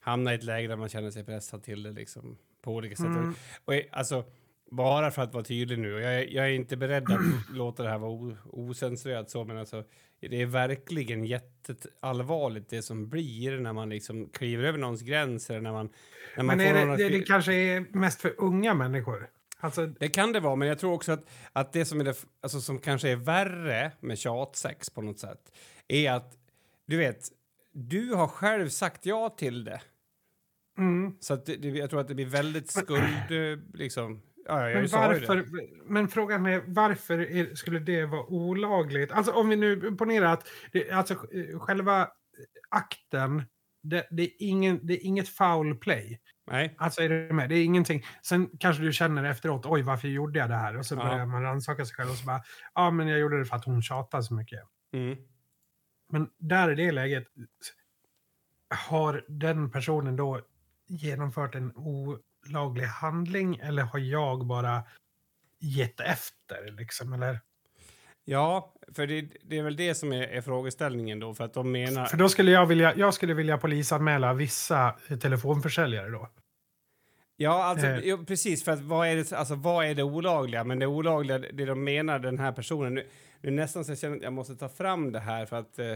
hamnar 0.00 0.32
i 0.32 0.34
ett 0.34 0.44
läge 0.44 0.68
där 0.68 0.76
man 0.76 0.88
känner 0.88 1.10
sig 1.10 1.24
pressad 1.24 1.62
till 1.62 1.82
det 1.82 1.90
liksom, 1.90 2.38
på 2.62 2.74
olika 2.74 2.96
sätt. 2.96 3.06
Mm. 3.06 3.34
Och, 3.64 3.74
och, 3.74 3.80
alltså, 3.90 4.24
bara 4.70 5.10
för 5.10 5.22
att 5.22 5.34
vara 5.34 5.44
tydlig 5.44 5.78
nu, 5.78 5.94
och 5.94 6.00
jag, 6.00 6.14
är- 6.14 6.34
jag 6.34 6.44
är 6.46 6.50
inte 6.50 6.76
beredd 6.76 7.02
att 7.12 7.20
låta 7.54 7.82
det 7.82 7.88
här 7.90 7.98
vara 7.98 8.36
osensurerat 8.50 9.30
så, 9.30 9.44
men 9.44 9.58
alltså, 9.58 9.84
det 10.20 10.42
är 10.42 10.46
verkligen 10.46 11.24
jätteallvarligt 11.24 12.68
det 12.70 12.82
som 12.82 13.08
blir 13.08 13.58
när 13.58 13.72
man 13.72 13.88
liksom 13.88 14.28
kliver 14.28 14.64
över 14.64 14.78
någons 14.78 15.02
gränser, 15.02 15.60
när 15.60 15.72
man, 15.72 15.88
när 16.36 16.44
man 16.44 16.56
Men 16.56 16.66
är 16.66 16.86
det, 16.86 16.96
det, 16.96 17.08
det 17.08 17.20
kanske 17.20 17.52
är 17.54 17.84
mest 17.90 18.20
för 18.20 18.34
unga 18.38 18.74
människor? 18.74 19.28
Alltså, 19.64 19.86
det 19.86 20.08
kan 20.08 20.32
det 20.32 20.40
vara, 20.40 20.56
men 20.56 20.68
jag 20.68 20.78
tror 20.78 20.92
också 20.92 21.12
att, 21.12 21.30
att 21.52 21.72
det 21.72 21.84
som, 21.84 22.00
är 22.00 22.04
det, 22.04 22.24
alltså, 22.42 22.60
som 22.60 22.78
kanske 22.78 23.10
är 23.10 23.16
värre 23.16 23.92
med 24.00 24.18
tjatsex 24.18 24.90
på 24.90 25.02
något 25.02 25.18
sätt 25.18 25.52
är 25.88 26.12
att, 26.12 26.38
du 26.86 26.96
vet, 26.96 27.28
du 27.72 28.14
har 28.14 28.26
själv 28.26 28.68
sagt 28.68 29.06
ja 29.06 29.28
till 29.28 29.64
det. 29.64 29.80
mm. 30.78 31.16
Så 31.20 31.34
att 31.34 31.46
det, 31.46 31.68
jag 31.68 31.90
tror 31.90 32.00
att 32.00 32.08
det 32.08 32.14
blir 32.14 32.26
väldigt 32.26 32.70
skuld, 32.70 33.30
eh, 33.30 33.58
liksom. 33.74 34.22
Ja, 34.46 34.70
jag 34.70 34.80
Men, 34.80 34.90
varför, 34.90 35.46
men 35.84 36.08
frågan 36.08 36.46
är 36.46 36.62
varför 36.66 37.18
är, 37.18 37.54
skulle 37.54 37.78
det 37.78 38.06
vara 38.06 38.26
olagligt? 38.26 39.12
Alltså 39.12 39.32
om 39.32 39.48
vi 39.48 39.56
nu 39.56 39.96
ponerar 39.96 40.32
att 40.32 40.48
det, 40.72 40.90
alltså, 40.90 41.14
eh, 41.14 41.58
själva 41.58 42.08
akten, 42.68 43.42
det, 43.82 44.06
det, 44.10 44.22
är 44.22 44.30
ingen, 44.38 44.80
det 44.82 44.94
är 44.94 45.06
inget 45.06 45.28
foul 45.28 45.76
play. 45.76 46.20
Nej, 46.46 46.74
Alltså 46.78 47.02
är 47.02 47.08
du 47.08 47.32
med? 47.32 47.48
Det 47.48 47.54
är 47.54 47.64
ingenting. 47.64 48.04
Sen 48.22 48.50
kanske 48.60 48.82
du 48.82 48.92
känner 48.92 49.24
efteråt, 49.24 49.66
oj 49.66 49.82
varför 49.82 50.08
gjorde 50.08 50.38
jag 50.38 50.48
det 50.50 50.56
här? 50.56 50.76
Och 50.76 50.86
så 50.86 50.94
Ja. 50.94 51.04
börjar 51.04 51.26
man 51.26 51.42
rannsaka 51.42 51.84
sig 51.86 51.94
själv 51.94 52.10
och 52.10 52.16
så 52.16 52.26
bara, 52.26 52.42
ja 52.74 52.90
men 52.90 53.08
jag 53.08 53.18
gjorde 53.20 53.38
det 53.38 53.44
för 53.44 53.56
att 53.56 53.64
hon 53.64 53.82
tjatade 53.82 54.22
så 54.22 54.34
mycket. 54.34 54.60
mm. 54.92 55.16
Men 56.12 56.30
där 56.38 56.70
i 56.70 56.74
det 56.74 56.92
läget, 56.92 57.24
har 58.74 59.24
den 59.28 59.70
personen 59.70 60.16
då 60.16 60.40
genomfört 60.86 61.54
en 61.54 61.72
olaglig 61.76 62.84
handling 62.86 63.56
eller 63.56 63.82
har 63.82 63.98
jag 63.98 64.46
bara 64.46 64.82
gett 65.60 66.00
efter? 66.00 66.70
Liksom, 66.72 67.12
eller? 67.12 67.40
Ja, 68.24 68.74
för 68.92 69.06
det, 69.06 69.28
det 69.42 69.58
är 69.58 69.62
väl 69.62 69.76
det 69.76 69.94
som 69.94 70.12
är, 70.12 70.22
är 70.22 70.40
frågeställningen 70.40 71.20
då, 71.20 71.34
för 71.34 71.44
att 71.44 71.54
de 71.54 71.72
menar... 71.72 72.06
För 72.06 72.16
då 72.16 72.28
skulle 72.28 72.50
jag 72.50 72.66
vilja, 72.66 72.94
jag 72.96 73.14
skulle 73.14 73.34
vilja 73.34 73.58
polisanmäla 73.58 74.32
vissa 74.34 74.96
eh, 75.08 75.18
telefonförsäljare 75.18 76.10
då. 76.10 76.28
Ja, 77.36 77.64
alltså, 77.64 77.86
Eh. 77.86 78.00
jo, 78.04 78.24
precis. 78.26 78.64
För 78.64 78.72
att 78.72 78.80
vad 78.80 79.08
är, 79.08 79.16
det, 79.16 79.32
alltså, 79.32 79.54
vad 79.54 79.86
är 79.86 79.94
det 79.94 80.02
olagliga? 80.02 80.64
Men 80.64 80.78
det 80.78 80.86
olagliga, 80.86 81.38
det 81.38 81.64
de 81.64 81.84
menar, 81.84 82.18
den 82.18 82.38
här 82.38 82.52
personen... 82.52 82.94
Nu, 82.94 83.06
nu 83.40 83.50
nästan 83.50 83.84
så 83.84 83.90
jag 83.90 83.98
känner 83.98 84.16
att 84.16 84.22
jag 84.22 84.32
måste 84.32 84.56
ta 84.56 84.68
fram 84.68 85.12
det 85.12 85.20
här 85.20 85.46
för 85.46 85.56
att... 85.56 85.78
Eh, 85.78 85.92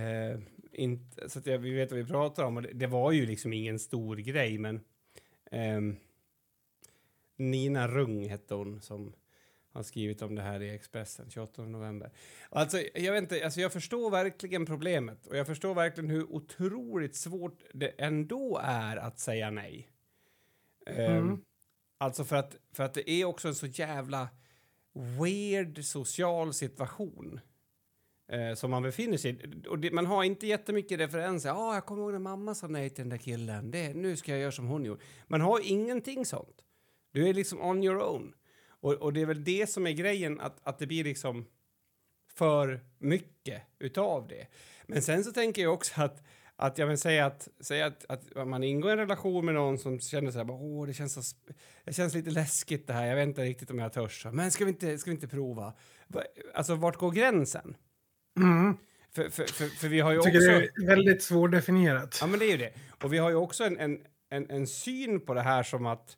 eh, 0.00 0.38
inte, 0.72 1.28
så 1.28 1.38
att 1.38 1.46
jag, 1.46 1.58
vi 1.58 1.70
vet 1.74 1.90
vad 1.90 2.00
vi 2.00 2.06
pratar 2.06 2.44
om. 2.44 2.56
Och 2.56 2.62
det, 2.62 2.70
det 2.72 2.86
var 2.86 3.12
ju 3.12 3.26
liksom 3.26 3.52
ingen 3.52 3.78
stor 3.78 4.16
grej, 4.16 4.58
men... 4.58 4.80
ehm, 5.50 5.96
Nina 7.36 7.88
Rung 7.88 8.28
hette 8.28 8.54
hon 8.54 8.80
som 8.80 9.12
har 9.72 9.82
skrivit 9.82 10.22
om 10.22 10.34
det 10.34 10.42
här 10.42 10.62
i 10.62 10.74
Expressen 10.74 11.30
28 11.30 11.62
november. 11.62 12.10
Alltså, 12.50 12.78
jag, 12.94 13.12
vet 13.12 13.22
inte, 13.22 13.44
alltså 13.44 13.60
jag 13.60 13.72
förstår 13.72 14.10
verkligen 14.10 14.66
problemet 14.66 15.26
och 15.26 15.36
jag 15.36 15.46
förstår 15.46 15.74
verkligen 15.74 16.10
hur 16.10 16.32
otroligt 16.32 17.16
svårt 17.16 17.62
det 17.74 17.88
ändå 17.88 18.60
är 18.64 18.96
att 18.96 19.18
säga 19.18 19.50
nej. 19.50 19.88
Ehm, 20.86 21.16
Mm. 21.16 21.44
Alltså 21.98 22.24
för 22.24 22.36
att, 22.36 22.56
för 22.72 22.84
att 22.84 22.94
det 22.94 23.10
är 23.10 23.24
också 23.24 23.48
en 23.48 23.54
så 23.54 23.66
jävla 23.66 24.28
weird 25.18 25.84
social 25.84 26.54
situation 26.54 27.40
eh, 28.32 28.54
som 28.54 28.70
man 28.70 28.82
befinner 28.82 29.16
sig 29.16 29.30
i. 29.30 29.68
Och 29.68 29.78
det, 29.78 29.90
man 29.90 30.06
har 30.06 30.24
inte 30.24 30.46
jättemycket 30.46 31.00
referenser. 31.00 31.48
Ja, 31.48 31.54
ah, 31.54 31.74
jag 31.74 31.86
kommer 31.86 32.02
ihåg 32.02 32.12
när 32.12 32.18
mamma 32.18 32.54
sa 32.54 32.66
nej 32.66 32.90
till 32.90 33.02
den 33.02 33.08
där 33.08 33.16
killen. 33.16 33.70
Det, 33.70 33.94
nu 33.94 34.16
ska 34.16 34.32
jag 34.32 34.40
göra 34.40 34.52
som 34.52 34.66
hon 34.66 34.84
gjorde. 34.84 35.02
Man 35.26 35.40
har 35.40 35.60
ingenting 35.64 36.26
sånt. 36.26 36.64
Du 37.12 37.28
är 37.28 37.34
liksom 37.34 37.60
on 37.60 37.84
your 37.84 38.02
own. 38.02 38.34
Och, 38.80 38.92
och 38.92 39.12
det 39.12 39.20
är 39.20 39.26
väl 39.26 39.44
det 39.44 39.70
som 39.70 39.86
är 39.86 39.92
grejen, 39.92 40.40
att, 40.40 40.60
att 40.62 40.78
det 40.78 40.86
blir 40.86 41.04
liksom 41.04 41.46
för 42.34 42.80
mycket 42.98 43.62
utav 43.78 44.28
det. 44.28 44.46
Men 44.86 45.02
sen 45.02 45.24
så 45.24 45.32
tänker 45.32 45.62
jag 45.62 45.74
också 45.74 46.00
att, 46.02 46.22
att 46.56 46.78
jag 46.78 46.86
vill 46.86 46.98
säga 46.98 47.26
att, 47.26 47.48
säga 47.60 47.86
att, 47.86 48.04
att 48.08 48.48
man 48.48 48.64
ingår 48.64 48.90
i 48.90 48.92
en 48.92 48.98
relation 48.98 49.44
med 49.44 49.54
någon 49.54 49.78
som 49.78 50.00
känner 50.00 50.30
så 50.30 50.38
här, 50.38 50.50
åh, 50.50 50.86
det 50.86 50.92
känns, 50.94 51.14
så, 51.30 51.36
det 51.84 51.92
känns 51.92 52.14
lite 52.14 52.30
läskigt 52.30 52.86
det 52.86 52.92
här, 52.92 53.06
jag 53.06 53.16
vet 53.16 53.28
inte 53.28 53.42
riktigt 53.42 53.70
om 53.70 53.78
jag 53.78 53.92
törs. 53.92 54.26
Men 54.32 54.50
ska 54.50 54.64
vi 54.64 54.70
inte, 54.70 54.98
ska 54.98 55.10
vi 55.10 55.14
inte 55.14 55.28
prova? 55.28 55.72
Va- 56.06 56.24
Alltså, 56.54 56.74
vart 56.74 56.96
går 56.96 57.10
gränsen? 57.10 57.76
Mm. 58.36 58.76
För, 59.12 59.28
för, 59.30 59.44
för, 59.44 59.66
för 59.66 59.88
vi 59.88 60.00
har 60.00 60.10
ju 60.10 60.16
Jag 60.16 60.20
också... 60.20 60.32
tycker 60.32 60.60
det 60.60 60.82
är 60.82 60.86
väldigt 60.86 61.22
svårdefinierat. 61.22 62.18
Ja, 62.20 62.26
men 62.26 62.38
det 62.38 62.44
är 62.44 62.50
ju 62.50 62.56
det. 62.56 62.72
Och 63.02 63.12
vi 63.12 63.18
har 63.18 63.30
ju 63.30 63.36
också 63.36 63.64
en, 63.64 63.78
en, 63.78 64.04
en, 64.30 64.50
en 64.50 64.66
syn 64.66 65.20
på 65.20 65.34
det 65.34 65.42
här 65.42 65.62
som 65.62 65.86
att... 65.86 66.16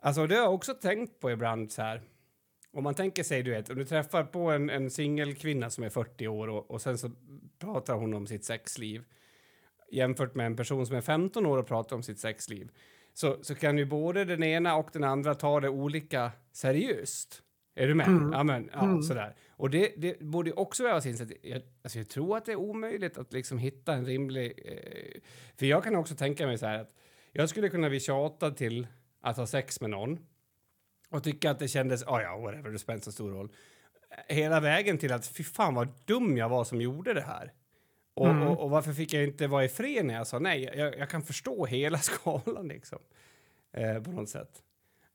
Alltså 0.00 0.26
det 0.26 0.34
har 0.34 0.42
jag 0.42 0.54
också 0.54 0.74
tänkt 0.74 1.20
på 1.20 1.30
ibland 1.30 1.72
så 1.72 1.82
här. 1.82 2.02
Om 2.72 2.84
man 2.84 2.94
tänker 2.94 3.22
sig, 3.22 3.42
du 3.42 3.50
vet, 3.50 3.70
om 3.70 3.76
du 3.76 3.84
träffar 3.84 4.24
på 4.24 4.50
en, 4.50 4.70
en 4.70 4.90
singelkvinna 4.90 5.70
som 5.70 5.84
är 5.84 5.88
40 5.88 6.28
år 6.28 6.48
och, 6.48 6.70
och 6.70 6.82
sen 6.82 6.98
så 6.98 7.10
pratar 7.58 7.94
hon 7.94 8.14
om 8.14 8.26
sitt 8.26 8.44
sexliv 8.44 9.04
jämfört 9.92 10.34
med 10.34 10.46
en 10.46 10.56
person 10.56 10.86
som 10.86 10.96
är 10.96 11.00
15 11.00 11.46
år 11.46 11.58
och 11.58 11.66
pratar 11.66 11.96
om 11.96 12.02
sitt 12.02 12.18
sexliv 12.18 12.70
så, 13.14 13.38
så 13.42 13.54
kan 13.54 13.78
ju 13.78 13.84
både 13.84 14.24
den 14.24 14.42
ena 14.42 14.76
och 14.76 14.88
den 14.92 15.04
andra 15.04 15.34
ta 15.34 15.60
det 15.60 15.68
olika 15.68 16.32
seriöst. 16.52 17.42
Är 17.74 17.86
du 17.88 17.94
med? 17.94 18.06
Mm. 18.06 18.32
Ja, 18.32 18.42
men, 18.42 18.70
ja, 18.72 18.84
Mm. 18.84 19.02
sådär. 19.02 19.36
Och 19.50 19.70
det, 19.70 19.92
det 19.96 20.20
borde 20.20 20.50
ju 20.50 20.56
också 20.56 20.82
vävas 20.82 21.06
in. 21.06 21.14
Att 21.14 21.32
jag, 21.42 21.62
alltså 21.82 21.98
jag 21.98 22.08
tror 22.08 22.36
att 22.36 22.44
det 22.44 22.52
är 22.52 22.56
omöjligt 22.56 23.18
att 23.18 23.32
liksom 23.32 23.58
hitta 23.58 23.94
en 23.94 24.06
rimlig... 24.06 24.52
Eh, 24.64 25.20
för 25.56 25.66
jag 25.66 25.84
kan 25.84 25.96
också 25.96 26.14
tänka 26.14 26.46
mig 26.46 26.58
så 26.58 26.66
här 26.66 26.78
att 26.78 26.94
jag 27.32 27.48
skulle 27.48 27.68
kunna 27.68 27.88
bli 27.88 28.00
tjatad 28.00 28.56
till 28.56 28.86
att 29.20 29.36
ha 29.36 29.46
sex 29.46 29.80
med 29.80 29.90
någon 29.90 30.18
och 31.10 31.24
tycka 31.24 31.50
att 31.50 31.58
det 31.58 31.68
kändes, 31.68 32.02
oh 32.02 32.22
ja, 32.22 32.38
whatever, 32.38 32.70
det 32.70 32.78
spelar 32.78 32.94
inte 32.94 33.04
så 33.04 33.12
stor 33.12 33.30
roll. 33.30 33.52
Hela 34.28 34.60
vägen 34.60 34.98
till 34.98 35.12
att 35.12 35.26
fy 35.26 35.44
fan 35.44 35.74
vad 35.74 35.88
dum 36.04 36.36
jag 36.36 36.48
var 36.48 36.64
som 36.64 36.80
gjorde 36.80 37.14
det 37.14 37.20
här. 37.22 37.52
Och, 38.14 38.26
Mm. 38.26 38.42
och, 38.48 38.60
och 38.60 38.70
varför 38.70 38.92
fick 38.92 39.12
jag 39.12 39.24
inte 39.24 39.46
vara 39.46 39.64
i 39.64 39.68
fred 39.68 40.04
när 40.04 40.14
jag 40.14 40.26
sa 40.26 40.38
nej? 40.38 40.62
Jag, 40.74 40.98
jag 40.98 41.10
kan 41.10 41.22
förstå 41.22 41.66
hela 41.66 41.98
skalan 42.02 42.68
liksom. 42.68 42.98
Eh, 43.72 44.02
på 44.02 44.10
något 44.10 44.28
sätt. 44.28 44.62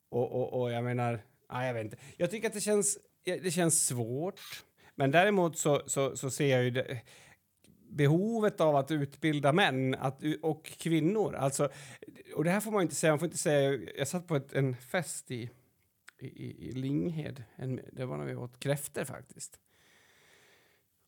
Och, 0.09 0.31
och, 0.31 0.61
och 0.61 0.71
jag 0.71 0.83
menar, 0.83 1.19
nej, 1.51 1.67
jag 1.67 1.73
vet 1.73 1.83
inte. 1.83 1.97
Jag 2.17 2.31
tycker 2.31 2.47
att 2.47 2.53
det 2.53 2.61
känns, 2.61 2.97
ja, 3.23 3.37
det 3.43 3.51
känns 3.51 3.87
svårt. 3.87 4.41
Men 4.95 5.11
däremot 5.11 5.57
så, 5.57 5.81
så, 5.85 6.17
så 6.17 6.29
ser 6.29 6.47
jag 6.47 6.63
ju 6.63 6.69
det, 6.71 7.01
behovet 7.95 8.61
av 8.61 8.75
att 8.75 8.91
utbilda 8.91 9.53
män 9.53 9.95
att, 9.95 10.21
och 10.41 10.65
kvinnor. 10.65 11.35
Alltså, 11.35 11.69
och 12.35 12.43
det 12.43 12.49
här 12.49 12.59
får 12.59 12.71
man 12.71 12.81
inte 12.81 12.95
säga. 12.95 13.11
Man 13.11 13.19
får 13.19 13.25
inte 13.25 13.37
säga 13.37 13.79
jag 13.97 14.07
satt 14.07 14.27
på 14.27 14.35
ett, 14.35 14.53
en 14.53 14.75
fest 14.75 15.31
i, 15.31 15.49
i, 16.19 16.69
i 16.69 16.71
Linghed. 16.71 17.43
En, 17.55 17.81
det 17.91 18.05
var 18.05 18.17
när 18.17 18.25
vi 18.25 18.35
åt 18.35 18.59
kräftor 18.59 19.03
faktiskt. 19.03 19.59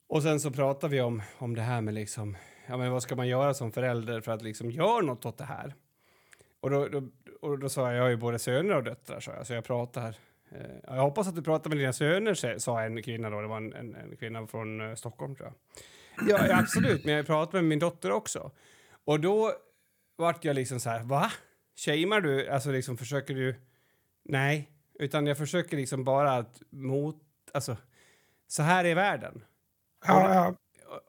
Och 0.07 0.23
sen 0.23 0.39
så 0.39 0.51
pratade 0.51 0.91
vi 0.91 1.01
om, 1.01 1.21
om 1.37 1.55
det 1.55 1.61
här 1.61 1.81
med 1.81 1.93
liksom, 1.93 2.37
ja 2.67 2.77
men 2.77 2.91
vad 2.91 3.03
ska 3.03 3.15
man 3.15 3.27
göra 3.27 3.53
som 3.53 3.71
förälder 3.71 4.21
för 4.21 4.31
att 4.31 4.41
liksom 4.41 4.71
göra 4.71 5.01
något 5.01 5.25
åt 5.25 5.37
det 5.37 5.43
här? 5.43 5.75
Och 6.59 6.69
då, 6.69 6.87
då, 6.87 7.03
och 7.41 7.59
då 7.59 7.69
sa 7.69 7.87
jag, 7.87 7.97
jag 7.97 8.03
har 8.03 8.09
ju 8.09 8.17
både 8.17 8.39
söner 8.39 8.75
och 8.75 8.83
döttrar, 8.83 9.19
så 9.19 9.31
jag, 9.31 9.47
så 9.47 9.53
jag 9.53 9.63
pratar. 9.63 10.17
Eh, 10.49 10.75
jag 10.83 11.01
hoppas 11.01 11.27
att 11.27 11.35
du 11.35 11.41
pratar 11.41 11.69
med 11.69 11.77
dina 11.79 11.93
söner, 11.93 12.59
sa 12.59 12.81
en 12.81 13.03
kvinna 13.03 13.29
då, 13.29 13.41
det 13.41 13.47
var 13.47 13.57
en, 13.57 13.73
en, 13.73 13.95
en 13.95 14.17
kvinna 14.17 14.47
från 14.47 14.81
eh, 14.81 14.95
Stockholm 14.95 15.35
tror 15.35 15.47
jag. 15.47 15.83
Ja, 16.27 16.59
absolut, 16.59 17.05
men 17.05 17.13
jag 17.13 17.25
pratar 17.25 17.53
med 17.53 17.63
min 17.63 17.79
dotter 17.79 18.11
också. 18.11 18.51
Och 19.05 19.19
då 19.19 19.53
vart 20.15 20.45
jag 20.45 20.55
liksom 20.55 20.79
så 20.79 20.89
här, 20.89 21.03
va? 21.03 21.31
Shamear 21.75 22.21
du? 22.21 22.49
Alltså 22.49 22.71
liksom 22.71 22.97
försöker 22.97 23.35
du? 23.35 23.55
Nej, 24.25 24.71
utan 24.99 25.27
jag 25.27 25.37
försöker 25.37 25.77
liksom 25.77 26.03
bara 26.03 26.31
att 26.31 26.61
mot, 26.69 27.21
alltså, 27.53 27.77
så 28.47 28.63
här 28.63 28.85
är 28.85 28.95
världen. 28.95 29.43
Ja, 30.05 30.33
ja. 30.33 30.55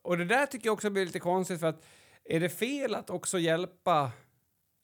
Och 0.03 0.19
det 0.19 0.25
där 0.25 0.47
tycker 0.47 0.67
jag 0.67 0.73
också 0.73 0.91
blir 0.91 1.07
lite 1.07 1.19
konstigt 1.19 1.61
för 1.61 1.67
att 1.67 1.85
är 2.25 2.41
det 2.41 2.49
fel 2.49 2.95
att 2.95 3.11
också 3.11 3.39
hjälpa 3.39 4.13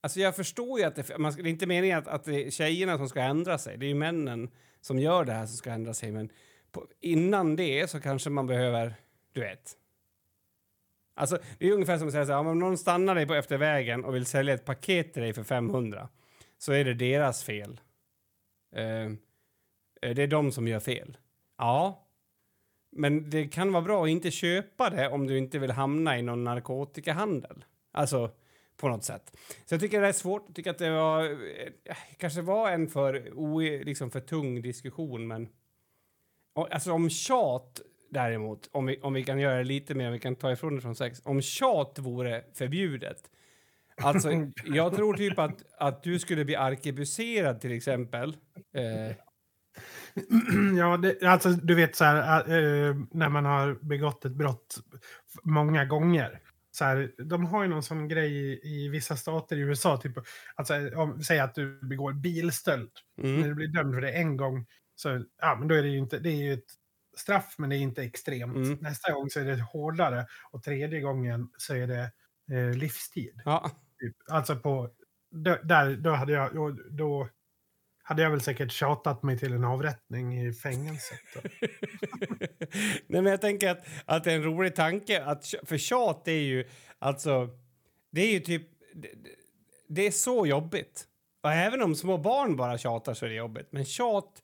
Alltså 0.05 0.21
jag 0.21 0.37
förstår 0.37 0.79
ju 0.79 0.85
att 0.85 0.97
det, 0.97 1.19
man, 1.19 1.35
det 1.37 1.43
är 1.43 1.47
inte 1.47 1.67
meningen 1.67 1.99
att, 1.99 2.09
att 2.09 2.25
det 2.25 2.47
är 2.47 2.51
tjejerna 2.51 2.97
som 2.97 3.09
ska 3.09 3.21
ändra 3.21 3.59
sig. 3.59 3.79
Det 3.79 3.87
är 3.87 3.89
ju 3.89 3.95
männen 3.95 4.51
som 4.81 4.99
gör 4.99 5.25
det 5.25 5.33
här 5.33 5.47
som 5.47 5.57
ska 5.57 5.71
ändra 5.71 5.95
sig. 5.95 6.13
Men 6.13 6.31
på, 6.73 6.87
innan 7.01 7.57
det 7.57 7.91
så 7.91 8.01
kanske 8.01 8.31
man 8.31 8.47
behöver, 8.47 8.95
du 9.33 9.41
vet. 9.41 9.77
Alltså 11.15 11.39
det 11.59 11.69
är 11.69 11.73
ungefär 11.73 11.99
som 11.99 12.07
att 12.09 12.13
säga 12.13 12.27
så 12.27 12.33
här, 12.33 12.39
om 12.39 12.59
någon 12.59 12.79
stannar 12.79 13.15
dig 13.15 13.27
på 13.27 13.35
efter 13.35 13.59
vägen 13.59 14.05
och 14.05 14.15
vill 14.15 14.27
sälja 14.27 14.55
ett 14.55 14.65
paket 14.65 15.13
till 15.13 15.23
dig 15.23 15.33
för 15.33 15.43
500 15.43 16.09
så 16.59 16.73
är 16.73 16.85
det 16.85 16.95
deras 16.95 17.45
fel. 17.45 17.81
Eh, 18.77 19.05
eh, 20.03 20.15
det 20.15 20.23
är 20.23 20.27
de 20.27 20.53
som 20.53 20.69
gör 20.69 20.81
fel. 20.81 21.17
Ja, 21.59 22.09
men 22.93 23.31
det 23.31 23.49
kan 23.49 23.73
vara 23.73 23.83
bra 23.83 24.05
att 24.05 24.09
inte 24.09 24.31
köpa 24.31 24.91
det 24.91 25.09
om 25.09 25.27
du 25.27 25.39
inte 25.39 25.59
vill 25.59 25.71
hamna 25.71 26.19
i 26.19 26.23
någon 26.23 26.45
narkotikahandel. 26.45 27.65
Alltså, 27.93 28.31
på 28.77 28.89
något 28.89 29.05
sätt. 29.05 29.37
Så 29.65 29.75
jag 29.75 29.81
tycker 29.81 30.01
det 30.01 30.09
är 30.09 30.13
svårt. 30.13 30.43
Jag 30.47 30.57
tycker 30.57 30.71
att 30.71 30.79
det 30.79 30.91
var, 30.91 31.25
eh, 31.85 31.97
kanske 32.17 32.41
var 32.41 32.71
en 32.71 32.89
för, 32.89 33.33
o, 33.35 33.61
liksom 33.61 34.11
för 34.11 34.21
tung 34.21 34.63
diskussion, 34.63 35.27
men... 35.27 35.49
Alltså 36.57 36.93
om 36.93 37.11
tjat 37.11 37.81
däremot, 38.15 38.69
om 38.73 38.87
vi, 38.87 39.01
om 39.01 39.13
vi 39.13 39.25
kan 39.25 39.39
göra 39.39 39.59
det 39.59 39.65
lite 39.65 39.95
mer, 39.95 40.07
om 40.07 40.13
vi 40.13 40.19
kan 40.19 40.37
ta 40.37 40.53
ifrån 40.53 40.75
det 40.75 40.81
från 40.81 40.97
sex. 40.97 41.21
Om 41.25 41.43
tjat 41.43 41.99
vore 41.99 42.45
förbjudet. 42.55 43.31
Alltså, 44.03 44.31
jag 44.65 44.97
tror 44.97 45.15
typ 45.15 45.39
att, 45.39 45.63
att 45.79 46.03
du 46.03 46.19
skulle 46.19 46.45
bli 46.45 46.57
arkebuserad 46.57 47.61
till 47.61 47.73
exempel. 47.73 48.37
Eh, 48.75 49.17
Ja, 50.79 50.97
det, 50.97 51.23
alltså 51.23 51.49
du 51.49 51.75
vet 51.75 51.97
så 51.97 52.05
här, 52.05 52.41
äh, 52.41 52.97
när 53.11 53.29
man 53.29 53.45
har 53.45 53.75
begått 53.75 54.25
ett 54.25 54.33
brott 54.33 54.77
många 55.43 55.85
gånger. 55.85 56.41
Så 56.71 56.85
här, 56.85 57.13
de 57.19 57.45
har 57.47 57.63
ju 57.63 57.69
någon 57.69 57.83
sån 57.83 58.09
grej 58.09 58.33
i, 58.33 58.61
i 58.63 58.89
vissa 58.89 59.17
stater 59.17 59.57
i 59.57 59.61
USA, 59.61 59.97
typ, 59.97 60.13
alltså, 60.55 60.75
om, 60.97 61.23
säg 61.23 61.41
att 61.41 61.55
du 61.55 61.81
begår 61.83 62.13
bilstöld. 62.13 62.91
Mm. 63.23 63.41
När 63.41 63.49
du 63.49 63.55
blir 63.55 63.69
dömd 63.69 63.95
för 63.95 64.01
det 64.01 64.13
en 64.13 64.37
gång, 64.37 64.67
så 64.95 65.25
ja, 65.41 65.57
men 65.59 65.69
då 65.69 65.75
är 65.75 65.83
det 65.83 65.89
ju 65.89 65.99
inte, 65.99 66.19
det 66.19 66.31
är 66.31 66.43
ju 66.43 66.53
ett 66.53 66.73
straff, 67.17 67.55
men 67.59 67.71
det 67.71 67.77
är 67.77 67.81
inte 67.81 68.03
extremt. 68.03 68.57
Mm. 68.57 68.79
Nästa 68.81 69.13
gång 69.13 69.31
så 69.31 69.41
är 69.41 69.45
det 69.45 69.63
hårdare 69.63 70.27
och 70.51 70.63
tredje 70.63 71.01
gången 71.01 71.49
så 71.57 71.75
är 71.75 71.87
det 71.87 72.11
eh, 72.59 72.77
livstid. 72.77 73.41
Ja. 73.45 73.71
Typ. 74.01 74.17
Alltså 74.31 74.57
på, 74.57 74.91
där, 75.63 75.97
då 75.97 76.11
hade 76.11 76.33
jag, 76.33 76.55
då, 76.55 76.77
då 76.91 77.29
hade 78.03 78.23
jag 78.23 78.31
väl 78.31 78.41
säkert 78.41 78.73
tjatat 78.73 79.23
mig 79.23 79.39
till 79.39 79.53
en 79.53 79.65
avrättning 79.65 80.47
i 80.47 80.53
fängelset. 80.53 81.21
Nej, 83.07 83.23
men 83.23 83.27
jag 83.27 83.41
tänker 83.41 83.71
att, 83.71 83.87
att 84.05 84.25
det 84.25 84.33
är 84.33 84.37
en 84.37 84.43
rolig 84.43 84.75
tanke. 84.75 85.25
Att, 85.25 85.55
för 85.63 85.79
tjat 85.79 86.29
är 86.29 86.33
ju 86.33 86.69
alltså... 86.99 87.49
Det 88.11 88.21
är 88.21 88.33
ju 88.33 88.41
typ... 88.41 88.69
Det, 88.95 89.09
det 89.89 90.07
är 90.07 90.11
så 90.11 90.47
jobbigt. 90.47 91.05
Och 91.43 91.53
även 91.53 91.83
om 91.83 91.95
små 91.95 92.19
barn 92.19 92.57
bara 92.57 92.79
tjatar 92.79 93.15
så 93.15 93.25
är 93.25 93.29
det 93.29 93.35
jobbigt. 93.35 93.69
Men 93.71 93.85
tjat, 93.85 94.43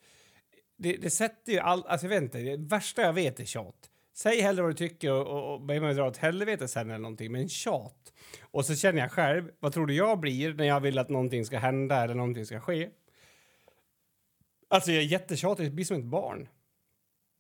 det, 0.83 0.97
det 0.97 1.11
sätter 1.11 1.53
ju 1.53 1.59
all... 1.59 1.87
Alltså 1.87 2.07
jag 2.07 2.11
vet 2.11 2.23
inte, 2.23 2.39
det 2.39 2.57
värsta 2.57 3.03
jag 3.03 3.13
vet 3.13 3.41
är 3.41 3.45
tjat. 3.45 3.91
Säg 4.13 4.41
hellre 4.41 4.63
vad 4.63 4.71
du 4.71 4.75
tycker 4.75 5.13
och, 5.13 5.27
och, 5.27 5.55
och 5.55 5.61
be 5.61 5.81
mig 5.81 5.95
dra 5.95 6.09
åt 6.09 6.17
helvete 6.17 6.69
sen 6.69 6.91
eller 6.91 6.99
någonting. 6.99 7.33
Men 7.33 7.49
tjat. 7.49 8.13
Och 8.41 8.65
så 8.65 8.77
känner 8.77 9.01
jag 9.01 9.13
själv, 9.13 9.51
vad 9.61 9.73
tror 9.73 9.87
du 9.87 9.95
jag 9.95 10.21
blir 10.21 10.55
när 10.55 10.65
jag 10.65 10.81
vill 10.81 10.99
att 10.99 11.09
någonting 11.09 11.45
ska 11.45 11.59
hända 11.59 12.05
eller 12.05 12.15
någonting 12.15 12.47
ska 12.47 12.61
ske? 12.61 12.91
Alltså 14.69 14.93
jag 14.93 15.03
är 15.03 15.07
jättetjatig, 15.07 15.65
jag 15.65 15.73
blir 15.73 15.85
som 15.85 15.97
ett 15.97 16.05
barn. 16.05 16.49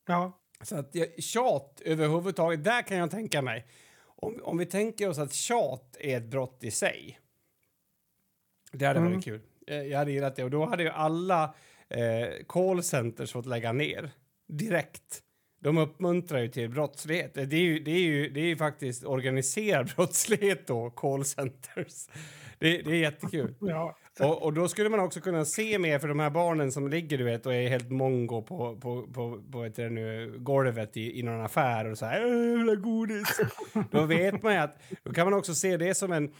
Ja. 0.06 0.40
Så 0.62 0.76
att 0.76 0.94
jag, 0.94 1.22
tjat 1.22 1.82
överhuvudtaget, 1.84 2.64
där 2.64 2.82
kan 2.82 2.96
jag 2.96 3.10
tänka 3.10 3.42
mig. 3.42 3.66
Om, 4.02 4.40
om 4.42 4.58
vi 4.58 4.66
tänker 4.66 5.08
oss 5.08 5.18
att 5.18 5.32
tjat 5.32 5.96
är 6.00 6.16
ett 6.16 6.30
brott 6.30 6.64
i 6.64 6.70
sig. 6.70 7.20
Det 8.72 8.86
hade 8.86 9.00
mm. 9.00 9.12
varit 9.12 9.24
kul. 9.24 9.40
Eh, 9.66 9.82
jag 9.82 9.98
hade 9.98 10.12
gillat 10.12 10.36
det. 10.36 10.44
Och 10.44 10.50
då 10.50 10.66
hade 10.66 10.82
ju 10.82 10.88
alla 10.88 11.54
eh, 11.90 12.44
callcenters 12.48 13.32
fått 13.32 13.46
lägga 13.46 13.72
ner 13.72 14.10
direkt. 14.48 15.22
De 15.62 15.78
uppmuntrar 15.78 16.38
ju 16.38 16.48
till 16.48 16.70
brottslighet. 16.70 17.34
Det 17.34 17.40
är 17.40 17.60
ju, 17.60 17.78
det 17.78 17.90
är 17.90 18.00
ju, 18.00 18.30
det 18.30 18.40
är 18.40 18.44
ju 18.44 18.56
faktiskt 18.56 19.04
organiserad 19.04 19.92
brottslighet 19.96 20.66
då, 20.66 20.90
callcenters. 20.90 22.08
Det, 22.58 22.82
det 22.82 22.90
är 22.90 22.94
jättekul. 22.94 23.54
Ja. 23.60 23.96
Och, 24.20 24.42
och, 24.42 24.52
då 24.52 24.68
skulle 24.68 24.88
man 24.88 25.00
också 25.00 25.20
kunna 25.20 25.44
se 25.44 25.78
mer 25.78 25.98
för 25.98 26.08
de 26.08 26.20
här 26.20 26.30
barnen 26.30 26.72
som 26.72 26.88
ligger 26.88 27.18
du 27.18 27.24
vet 27.24 27.46
och 27.46 27.54
är 27.54 27.68
helt 27.68 27.90
mongo 27.90 28.42
på, 28.42 28.76
på, 28.76 29.06
på, 29.06 29.42
på 29.52 29.64
ett, 29.64 29.76
nu, 29.76 30.34
golvet 30.38 30.96
i, 30.96 31.20
i 31.20 31.22
någon 31.22 31.40
affär 31.40 31.90
och 31.90 31.98
så 31.98 32.06
här 32.06 32.20
jag 32.20 32.58
vill 32.58 32.68
ha 32.68 32.74
godis. 32.74 33.40
då 33.90 34.04
vet 34.04 34.42
man 34.42 34.52
ju 34.52 34.58
att 34.58 34.82
då 35.02 35.12
kan 35.12 35.26
man 35.26 35.38
också 35.38 35.54
se 35.54 35.76
det 35.76 35.94
som 35.94 36.12
en 36.12 36.32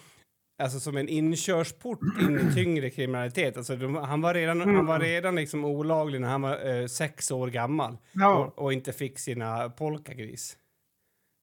Alltså 0.60 0.80
som 0.80 0.96
en 0.96 1.08
inkörsport 1.08 2.00
in 2.20 2.50
i 2.50 2.52
tyngre 2.54 2.90
kriminalitet. 2.90 3.56
Alltså 3.56 3.76
de, 3.76 3.94
han 3.94 4.20
var 4.20 4.34
redan, 4.34 4.62
mm. 4.62 4.76
han 4.76 4.86
var 4.86 5.00
redan 5.00 5.34
liksom 5.34 5.64
olaglig 5.64 6.20
när 6.20 6.28
han 6.28 6.42
var 6.42 6.80
eh, 6.80 6.86
sex 6.86 7.30
år 7.30 7.48
gammal 7.48 7.98
ja. 8.12 8.34
och, 8.34 8.58
och, 8.58 8.72
inte 8.72 8.92
fick 8.92 9.18
sina 9.18 9.70
polkagris. 9.70 10.56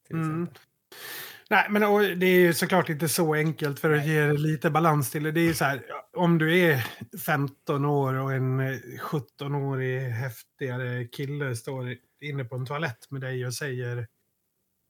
Till 0.06 0.16
mm. 0.16 0.42
exempel. 0.42 0.62
Nej, 1.50 1.66
men 1.70 1.82
det 2.18 2.26
är 2.26 2.40
ju 2.40 2.54
såklart 2.54 2.88
inte 2.88 3.08
så 3.08 3.34
enkelt 3.34 3.80
för 3.80 3.90
att 3.90 4.06
ge 4.06 4.32
lite 4.32 4.70
balans 4.70 5.10
till 5.10 5.22
det. 5.22 5.32
Det 5.32 5.40
är 5.40 5.44
ju 5.44 5.54
så 5.54 5.64
här, 5.64 5.82
om 6.16 6.38
du 6.38 6.58
är 6.58 6.86
15 7.24 7.84
år 7.84 8.14
och 8.14 8.32
en 8.32 8.60
17-årig 8.98 9.96
eh, 9.96 10.10
häftigare 10.10 11.04
kille 11.04 11.56
står 11.56 11.96
inne 12.20 12.44
på 12.44 12.56
en 12.56 12.66
toalett 12.66 13.10
med 13.10 13.20
dig 13.20 13.46
och 13.46 13.54
säger, 13.54 14.06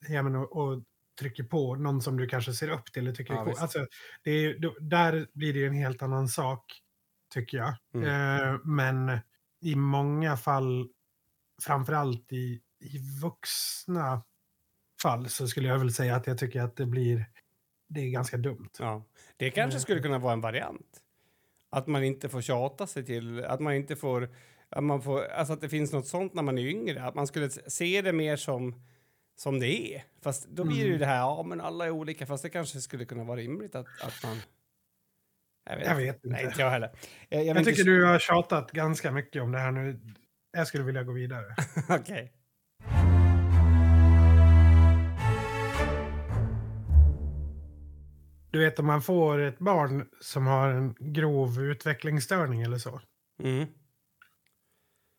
ja, 0.08 0.22
men, 0.22 0.36
och, 0.36 0.56
och 0.56 0.82
trycker 1.18 1.44
på 1.44 1.74
någon 1.74 2.02
som 2.02 2.16
du 2.16 2.26
kanske 2.26 2.52
ser 2.52 2.70
upp 2.70 2.92
till. 2.92 3.02
Eller 3.02 3.12
tycker 3.12 3.34
ja, 3.34 3.48
är 3.48 3.62
alltså, 3.62 3.86
det 4.22 4.30
är, 4.30 4.80
där 4.80 5.26
blir 5.32 5.52
det 5.52 5.58
ju 5.58 5.66
en 5.66 5.74
helt 5.74 6.02
annan 6.02 6.28
sak, 6.28 6.82
tycker 7.34 7.58
jag. 7.58 7.74
Mm. 7.94 8.08
Eh, 8.08 8.60
men 8.64 9.18
i 9.60 9.74
många 9.74 10.36
fall, 10.36 10.88
framförallt 11.62 12.32
i, 12.32 12.60
i 12.80 12.98
vuxna 13.22 14.22
fall 15.02 15.28
så 15.28 15.48
skulle 15.48 15.68
jag 15.68 15.78
väl 15.78 15.92
säga 15.92 16.16
att 16.16 16.26
jag 16.26 16.38
tycker 16.38 16.62
att 16.62 16.76
det 16.76 16.86
blir 16.86 17.26
det 17.88 18.00
är 18.00 18.10
ganska 18.10 18.36
dumt. 18.36 18.70
Ja. 18.78 19.04
Det 19.36 19.50
kanske 19.50 19.78
eh. 19.78 19.80
skulle 19.80 20.00
kunna 20.00 20.18
vara 20.18 20.32
en 20.32 20.40
variant. 20.40 21.02
Att 21.70 21.86
man 21.86 22.04
inte 22.04 22.28
får 22.28 22.40
tjata 22.40 22.86
sig 22.86 23.04
till, 23.04 23.44
att 23.44 23.60
man 23.60 23.74
inte 23.74 23.96
får, 23.96 24.28
att 24.68 24.84
man 24.84 25.02
får, 25.02 25.24
alltså 25.24 25.52
att 25.52 25.60
det 25.60 25.68
finns 25.68 25.92
något 25.92 26.06
sånt 26.06 26.34
när 26.34 26.42
man 26.42 26.58
är 26.58 26.62
yngre, 26.66 27.02
att 27.02 27.14
man 27.14 27.26
skulle 27.26 27.50
se 27.50 28.02
det 28.02 28.12
mer 28.12 28.36
som, 28.36 28.82
som 29.38 29.60
det 29.60 29.94
är. 29.94 30.04
Fast 30.22 30.48
då 30.48 30.64
blir 30.64 30.76
mm. 30.76 30.86
det 30.86 30.92
ju 30.92 30.98
det 30.98 31.06
här, 31.06 31.18
ja 31.18 31.42
men 31.42 31.60
alla 31.60 31.86
är 31.86 31.90
olika, 31.90 32.26
fast 32.26 32.42
det 32.42 32.50
kanske 32.50 32.80
skulle 32.80 33.04
kunna 33.04 33.24
vara 33.24 33.36
rimligt 33.36 33.74
att, 33.74 33.86
att 34.02 34.22
man... 34.24 34.36
Jag 35.70 35.76
vet, 35.76 35.86
jag 35.86 35.96
vet 35.96 36.14
inte. 36.14 36.28
Nej, 36.28 36.44
inte 36.44 36.60
jag 36.60 36.70
heller. 36.70 36.90
Jag, 37.28 37.44
jag, 37.44 37.56
jag 37.56 37.64
tycker 37.64 37.80
inte... 37.80 37.90
du 37.90 38.04
har 38.04 38.18
tjatat 38.18 38.70
ganska 38.72 39.12
mycket 39.12 39.42
om 39.42 39.52
det 39.52 39.58
här 39.58 39.70
nu. 39.70 40.00
Jag 40.52 40.66
skulle 40.66 40.84
vilja 40.84 41.02
gå 41.02 41.12
vidare. 41.12 41.44
Okej. 41.88 41.98
Okay. 42.00 42.28
Du 48.50 48.58
vet 48.58 48.78
om 48.78 48.86
man 48.86 49.02
får 49.02 49.38
ett 49.38 49.58
barn 49.58 50.08
som 50.20 50.46
har 50.46 50.68
en 50.68 50.94
grov 50.98 51.62
utvecklingsstörning 51.62 52.62
eller 52.62 52.78
så. 52.78 53.00
Mm. 53.42 53.66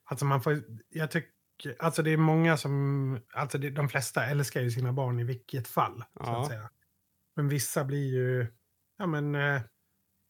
Alltså 0.06 0.26
man 0.26 0.42
får, 0.42 0.64
jag 0.90 1.12
tycker, 1.12 1.32
alltså 1.80 2.04
det 2.04 2.12
är 2.12 2.18
många 2.18 2.58
som, 2.58 3.22
alltså 3.34 3.58
det, 3.58 3.70
de 3.70 3.90
flesta 3.90 4.26
älskar 4.26 4.62
ju 4.62 4.72
sina 4.72 4.94
barn 4.94 5.20
i 5.20 5.24
vilket 5.24 5.68
fall. 5.68 6.04
Ja. 6.14 6.26
Så 6.26 6.32
att 6.32 6.48
säga. 6.48 6.70
Men 7.36 7.50
vissa 7.50 7.84
blir 7.84 8.14
ju, 8.14 8.48
ja 8.98 9.08
men, 9.08 9.36
eh, 9.36 9.62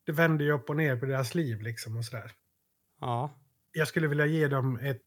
det 0.06 0.12
vänder 0.12 0.46
ju 0.46 0.52
upp 0.52 0.70
och 0.70 0.76
ner 0.76 0.98
på 0.98 1.06
deras 1.06 1.36
liv 1.36 1.62
liksom 1.62 1.98
och 1.98 2.06
sådär. 2.06 2.32
Ja. 3.02 3.32
Jag 3.72 3.88
skulle 3.88 4.08
vilja 4.08 4.26
ge 4.26 4.48
dem 4.48 4.80
ett, 4.80 5.06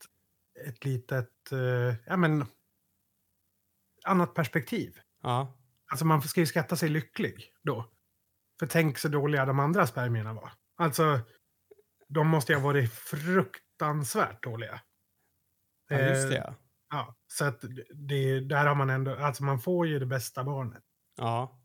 ett 0.67 0.85
litet, 0.85 1.53
uh, 1.53 1.95
ja 2.07 2.17
men, 2.17 2.45
annat 4.05 4.35
perspektiv. 4.35 4.99
Ja. 5.23 5.59
Alltså 5.91 6.05
man 6.05 6.23
ska 6.23 6.41
ju 6.41 6.47
skatta 6.47 6.77
sig 6.77 6.89
lycklig 6.89 7.53
då. 7.63 7.91
För 8.59 8.67
tänk 8.67 8.99
så 8.99 9.09
dåliga 9.09 9.45
de 9.45 9.61
andra 9.61 9.87
spermierna 9.87 10.33
var. 10.33 10.53
Alltså, 10.77 11.21
de 12.09 12.29
måste 12.29 12.53
ju 12.53 12.59
ha 12.59 12.65
varit 12.65 12.93
fruktansvärt 12.93 14.43
dåliga. 14.43 14.81
Ja, 15.93 16.09
just 16.09 16.31
det. 16.31 16.37
Eh, 16.37 16.45
Ja. 16.45 16.55
Ja, 16.95 17.17
så 17.27 17.45
att 17.45 17.61
det, 17.95 18.41
där 18.41 18.67
har 18.67 18.75
man 18.75 18.91
ändå, 18.91 19.15
alltså 19.17 19.45
man 19.45 19.61
får 19.61 19.87
ju 19.87 19.99
det 19.99 20.07
bästa 20.07 20.45
barnet. 20.45 20.83
ja. 21.19 21.59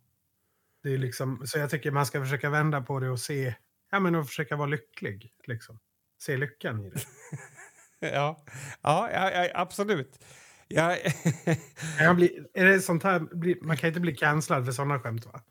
Det 0.84 0.94
är 0.94 0.98
liksom, 0.98 1.42
så 1.46 1.60
jag 1.60 1.70
tycker 1.70 1.92
man 1.92 2.06
ska 2.06 2.22
försöka 2.22 2.50
vända 2.50 2.82
på 2.82 3.00
det 3.00 3.10
och 3.10 3.20
se, 3.20 3.56
ja 3.92 4.00
men 4.00 4.16
och 4.16 4.28
försöka 4.28 4.56
vara 4.56 4.68
lycklig. 4.68 5.32
Liksom. 5.48 5.80
Se 6.22 6.38
lyckan 6.38 6.86
i 6.86 6.90
det. 6.90 7.00
Ja, 8.12 8.44
ja, 8.82 9.10
ja, 9.12 9.50
absolut. 9.54 10.20
Ja, 10.68 10.98
Jag 12.00 12.16
blir, 12.16 12.48
är 12.54 12.66
det 12.66 12.80
sånt 12.82 13.04
här, 13.04 13.20
man 13.66 13.78
kan 13.78 13.88
inte 13.88 14.00
bli 14.00 14.16
cancellad 14.16 14.66
för 14.66 14.72
sådana 14.72 15.00
skämt 15.00 15.26
va? 15.26 15.42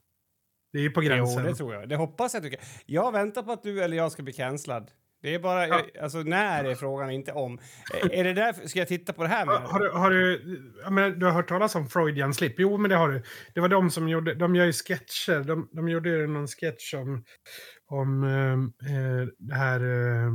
Det 0.73 0.79
är 0.79 0.83
ju 0.83 0.91
på 0.91 1.03
jo, 1.03 1.09
gränsen. 1.09 1.45
det 1.45 1.55
tror 1.55 1.75
jag. 1.75 1.89
Det 1.89 1.97
hoppas 1.97 2.35
jag. 2.35 2.43
Tycker. 2.43 2.61
Jag 2.87 3.13
väntar 3.13 3.43
på 3.43 3.53
att 3.53 3.63
du 3.63 3.83
eller 3.83 3.97
jag 3.97 4.13
ska 4.13 4.23
bli 4.23 4.33
cancellad. 4.33 4.91
Det 5.23 5.35
är 5.35 5.39
bara, 5.39 5.69
Ja. 5.69 5.83
alltså 6.03 6.19
när 6.19 6.65
är 6.65 6.75
frågan, 6.75 7.11
inte 7.11 7.33
om. 7.33 7.59
Är- 8.11 8.25
det 8.25 8.33
därför, 8.33 8.67
ska 8.67 8.79
jag 8.79 8.89
titta 8.89 9.13
på 9.13 9.23
det 9.23 9.29
här 9.29 9.47
med? 9.47 9.55
Har 9.55 9.79
du, 9.81 9.91
har 9.91 10.11
du, 10.11 10.41
men 10.91 11.19
du 11.19 11.27
har 11.27 11.33
hört 11.33 11.49
talas 11.49 11.75
om 11.75 11.89
Freudian 11.89 12.35
slip? 12.35 12.55
Jo, 12.59 12.77
men 12.77 12.89
det 12.91 12.97
har 12.97 13.09
du. 13.09 13.23
Det 13.55 13.61
var 13.61 13.69
de 13.69 13.91
som 13.91 14.09
gjorde, 14.09 14.35
de 14.35 14.57
gör 14.57 14.65
ju 14.65 14.73
sketcher. 14.73 15.45
De, 15.45 15.69
de 15.73 15.89
gjorde 15.89 16.09
ju 16.11 16.27
någon 16.27 16.47
sketch 16.49 16.95
om, 16.95 17.25
om 17.87 18.25
eh, 18.25 18.53
eh, 18.97 19.27
det 19.39 19.55
här 19.55 19.81
eh, 19.81 20.31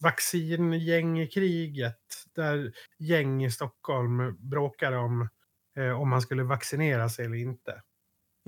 vaccingängkriget. 0.00 1.96
Där 2.34 2.72
gäng 2.98 3.44
i 3.44 3.50
Stockholm 3.50 4.36
bråkade 4.50 4.96
om 4.96 5.28
eh, 5.78 6.00
om 6.00 6.08
man 6.08 6.20
skulle 6.22 6.42
vaccinera 6.42 7.08
sig 7.08 7.24
eller 7.24 7.36
inte. 7.36 7.82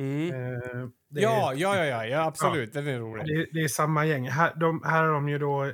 Mm. 0.00 0.54
Eh, 0.54 0.88
Ja, 1.12 1.52
ja, 1.54 1.76
ja, 1.76 1.84
ja, 1.86 2.06
ja, 2.06 2.24
absolut. 2.24 2.72
Den 2.72 2.86
är 2.86 2.98
rolig. 2.98 3.26
det, 3.26 3.46
det 3.52 3.64
är 3.64 3.68
samma 3.68 4.06
gäng. 4.06 4.28
Här, 4.28 4.54
de, 4.54 4.82
här 4.84 5.02
har 5.02 5.12
de 5.12 5.28
ju 5.28 5.38
då 5.38 5.64
eh, 5.64 5.72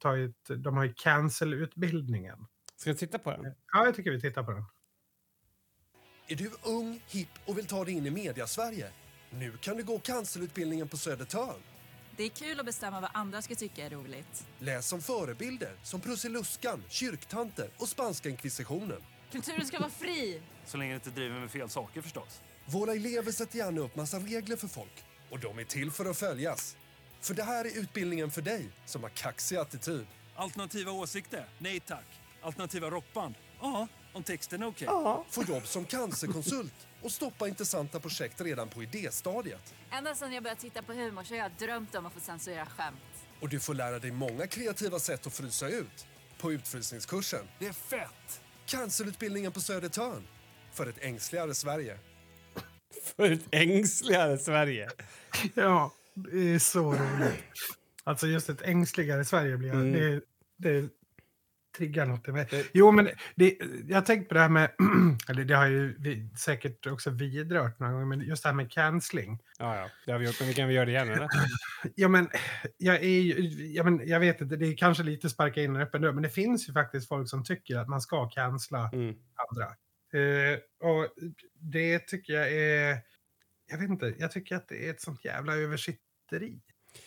tagit, 0.00 0.46
de 0.48 0.76
har 0.76 0.84
ju 0.84 0.92
cancel-utbildningen. 0.96 2.46
Ska 2.76 2.90
jag 2.90 2.98
titta 2.98 3.18
på 3.18 3.30
den? 3.30 3.54
Ja, 3.72 3.84
jag 3.84 3.94
tycker 3.94 4.10
vi 4.10 4.20
tittar 4.20 4.42
på 4.42 4.50
den. 4.50 4.64
Är 6.28 6.36
du 6.36 6.50
ung, 6.62 7.00
hipp 7.08 7.28
och 7.46 7.58
vill 7.58 7.66
ta 7.66 7.84
dig 7.84 7.94
in 7.94 8.06
i 8.06 8.10
mediasverige? 8.10 8.86
Nu 9.30 9.52
kan 9.60 9.76
du 9.76 9.84
gå 9.84 9.98
cancerutbildningen 9.98 10.88
på 10.88 10.96
Södertörn. 10.96 11.60
Det 12.16 12.24
är 12.24 12.28
kul 12.28 12.60
att 12.60 12.66
bestämma 12.66 13.00
vad 13.00 13.10
andra 13.14 13.42
ska 13.42 13.54
tycka 13.54 13.86
är 13.86 13.90
roligt. 13.90 14.46
Läs 14.58 14.92
om 14.92 15.00
förebilder 15.00 15.70
som 15.82 16.00
Prussiluskan, 16.00 16.82
kyrktanter 16.88 17.68
och 17.78 17.88
spanska 17.88 18.28
inkvisitionen. 18.28 19.00
Kulturen 19.32 19.66
ska 19.66 19.78
vara 19.78 19.90
fri! 19.90 20.42
Så 20.64 20.76
länge 20.76 20.92
det 20.92 20.94
inte 20.94 21.10
driver 21.10 21.40
med 21.40 21.50
fel 21.50 21.68
saker 21.68 22.02
förstås. 22.02 22.40
Våra 22.68 22.92
elever 22.92 23.32
sätter 23.32 23.58
gärna 23.58 23.80
upp 23.80 23.96
massa 23.96 24.18
regler 24.18 24.56
för 24.56 24.68
folk 24.68 25.04
och 25.30 25.38
de 25.38 25.58
är 25.58 25.64
till 25.64 25.90
för 25.90 26.04
att 26.04 26.18
följas. 26.18 26.76
För 27.20 27.34
det 27.34 27.42
här 27.42 27.64
är 27.64 27.78
utbildningen 27.78 28.30
för 28.30 28.42
dig 28.42 28.68
som 28.86 29.02
har 29.02 29.10
kaxig 29.10 29.56
attityd. 29.56 30.06
Alternativa 30.36 30.92
åsikter? 30.92 31.48
Nej 31.58 31.80
tack. 31.80 32.06
Alternativa 32.42 32.90
rockband? 32.90 33.34
Ja, 33.60 33.88
om 34.12 34.22
texten 34.22 34.62
är 34.62 34.66
okej. 34.66 34.88
Få 35.30 35.42
jobb 35.48 35.66
som 35.66 35.84
cancerkonsult 35.84 36.86
och 37.02 37.12
stoppa 37.12 37.48
intressanta 37.48 38.00
projekt 38.00 38.40
redan 38.40 38.68
på 38.68 38.82
idéstadiet. 38.82 39.74
Ända 39.90 40.14
sedan 40.14 40.32
jag 40.32 40.42
började 40.42 40.60
titta 40.60 40.82
på 40.82 40.92
humor 40.92 41.24
så 41.24 41.34
har 41.34 41.38
jag 41.38 41.50
drömt 41.58 41.94
om 41.94 42.06
att 42.06 42.12
få 42.12 42.20
censurera 42.20 42.66
skämt. 42.66 42.98
Och 43.40 43.48
du 43.48 43.60
får 43.60 43.74
lära 43.74 43.98
dig 43.98 44.10
många 44.10 44.46
kreativa 44.46 44.98
sätt 44.98 45.26
att 45.26 45.32
frysa 45.32 45.68
ut 45.68 46.06
på 46.38 46.52
utfrysningskursen. 46.52 47.48
Det 47.58 47.66
är 47.66 47.72
fett! 47.72 48.40
Cancerutbildningen 48.66 49.52
på 49.52 49.60
Södertörn. 49.60 50.26
För 50.72 50.86
ett 50.86 50.98
ängsligare 51.00 51.54
Sverige. 51.54 51.98
För 53.16 53.30
ett 53.30 53.46
ängsligare 53.50 54.38
Sverige. 54.38 54.88
Ja, 55.54 55.92
det 56.14 56.54
är 56.54 56.58
så 56.58 56.92
roligt. 56.92 57.44
Alltså 58.04 58.26
just 58.26 58.48
ett 58.48 58.62
ängsligare 58.62 59.24
Sverige 59.24 59.56
blir. 59.56 59.72
Mm. 59.72 59.92
Det, 59.92 60.20
det 60.56 60.88
triggar 61.78 62.06
något 62.06 62.28
i 62.28 62.32
mig. 62.32 62.48
Jo, 62.72 62.90
men 62.92 63.08
det, 63.34 63.58
jag 63.88 63.96
har 63.96 64.02
tänkt 64.02 64.28
på 64.28 64.34
det 64.34 64.40
här 64.40 64.48
med, 64.48 64.70
eller 65.28 65.44
det 65.44 65.54
har 65.54 65.66
ju 65.66 65.96
vi 65.98 66.28
säkert 66.38 66.86
också 66.86 67.10
vidrört 67.10 67.78
några 67.78 67.92
gånger, 67.92 68.06
men 68.06 68.20
just 68.20 68.42
det 68.42 68.48
här 68.48 68.54
med 68.56 68.70
cancelling. 68.72 69.38
Ja, 69.58 69.76
ja, 69.76 69.88
det 70.06 70.12
har 70.12 70.18
vi 70.18 70.26
gjort, 70.26 70.40
men 70.40 70.48
vi 70.48 70.54
kan 70.54 70.66
väl 70.66 70.76
göra 70.76 70.84
det 70.84 70.90
igen, 70.90 71.08
eller? 71.08 71.28
Ja, 71.94 72.08
men 72.08 72.28
jag 72.76 72.96
är 72.96 73.20
ju, 73.20 73.34
ja, 73.72 73.84
men 73.84 74.08
jag 74.08 74.20
vet 74.20 74.40
inte, 74.40 74.56
det 74.56 74.66
är 74.66 74.76
kanske 74.76 75.02
lite 75.02 75.28
sparka 75.30 75.62
in 75.62 75.76
en 75.76 75.82
öppen 75.82 76.02
dörr, 76.02 76.12
men 76.12 76.22
det 76.22 76.28
finns 76.30 76.68
ju 76.68 76.72
faktiskt 76.72 77.08
folk 77.08 77.30
som 77.30 77.44
tycker 77.44 77.76
att 77.76 77.88
man 77.88 78.00
ska 78.00 78.28
cancella 78.28 78.90
Mm. 78.92 79.14
andra. 79.50 79.66
Eh, 80.16 80.88
och 80.88 81.08
det 81.54 81.98
tycker 81.98 82.32
jag 82.32 82.52
är... 82.52 82.98
Jag 83.68 83.78
vet 83.78 83.90
inte, 83.90 84.14
jag 84.18 84.32
tycker 84.32 84.56
att 84.56 84.68
det 84.68 84.86
är 84.86 84.90
ett 84.90 85.00
sånt 85.00 85.24
jävla 85.24 85.56
översitteri. 85.56 86.60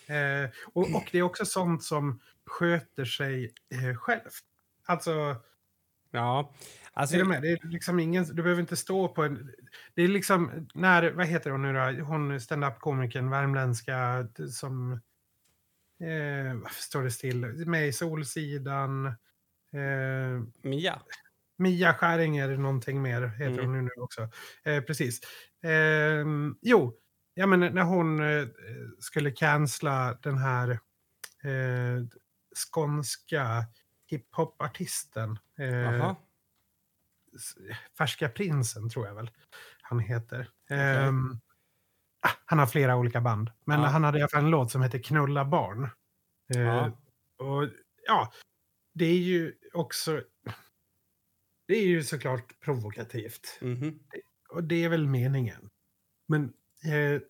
Eh, 0.08 0.50
och, 0.74 0.96
och 0.96 1.10
det 1.12 1.18
är 1.18 1.24
också 1.24 1.46
sånt 1.46 1.84
som 1.84 2.22
sköter 2.46 3.06
sig 3.06 3.54
eh, 3.74 3.96
självt. 3.96 4.44
Alltså, 4.86 5.42
Ja, 6.12 6.54
alltså... 6.94 7.18
du 7.18 7.24
med? 7.24 7.42
Det 7.42 7.52
är 7.52 7.68
liksom 7.68 8.00
ingen, 8.00 8.24
du 8.24 8.44
behöver 8.44 8.62
inte 8.62 8.76
stå 8.76 9.08
på 9.08 9.24
en... 9.24 9.52
Det 9.94 10.02
är 10.02 10.08
liksom 10.08 10.68
när, 10.74 11.12
vad 11.12 11.28
heter 11.28 11.52
hon 11.52 11.62
nu 11.62 11.74
då? 11.74 12.04
Hon 12.04 12.42
stand-up-komikern, 12.42 13.30
värmländska, 13.30 14.28
som... 14.52 14.92
Eh, 16.02 16.54
varför 16.54 16.82
står 16.82 17.04
det 17.04 17.12
still? 17.12 17.46
Med 17.68 17.88
i 17.88 17.94
Solsidan. 17.94 19.06
Eh, 19.06 20.44
Mia. 20.62 21.02
Mia 21.60 21.94
Skäringer, 21.94 22.58
någonting 22.58 23.02
mer 23.02 23.22
heter 23.28 23.46
Mm. 23.54 23.66
hon 23.66 23.74
nu, 23.74 23.82
nu 23.82 24.02
också. 24.02 24.30
Eh, 24.64 24.84
precis. 24.84 25.20
Eh, 25.64 26.26
jo, 26.62 26.94
ja, 27.34 27.48
men 27.48 27.60
när 27.60 27.84
hon 27.84 28.20
eh, 28.20 28.48
skulle 29.00 29.32
cancella 29.32 30.18
den 30.22 30.38
här 30.38 30.70
eh, 31.44 32.06
skånska 32.72 33.66
hiphop-artisten. 34.08 35.40
Eh, 35.60 36.16
Färska 37.98 38.30
prinsen 38.30 38.90
tror 38.90 39.08
jag 39.08 39.16
väl 39.16 39.32
han 39.82 40.00
heter. 40.00 40.50
Ehm, 40.70 41.40
ah, 42.22 42.30
han 42.46 42.60
har 42.60 42.66
flera 42.68 42.96
olika 42.96 43.22
band. 43.22 43.52
Men 43.66 43.82
Ja. 43.82 43.88
han 43.88 44.04
hade 44.04 44.18
i 44.20 44.22
alla 44.22 44.30
fall 44.30 44.44
en 44.44 44.50
låt 44.50 44.72
som 44.72 44.82
heter 44.82 45.00
Knulla 45.00 45.46
barn. 45.46 45.90
Eh, 46.56 46.62
Ja. 46.62 46.92
Och 47.38 47.68
ja, 48.08 48.32
det 48.94 49.06
är 49.06 49.18
ju 49.18 49.54
också... 49.74 50.22
Det 51.70 51.76
är 51.78 51.86
ju 51.86 52.04
såklart 52.04 52.60
provokativt. 52.60 53.58
Mhm. 53.62 54.00
Och 54.50 54.64
det 54.64 54.84
är 54.84 54.90
väl 54.90 55.08
meningen. 55.08 55.70
Men 56.28 56.44
eh, 56.84 57.22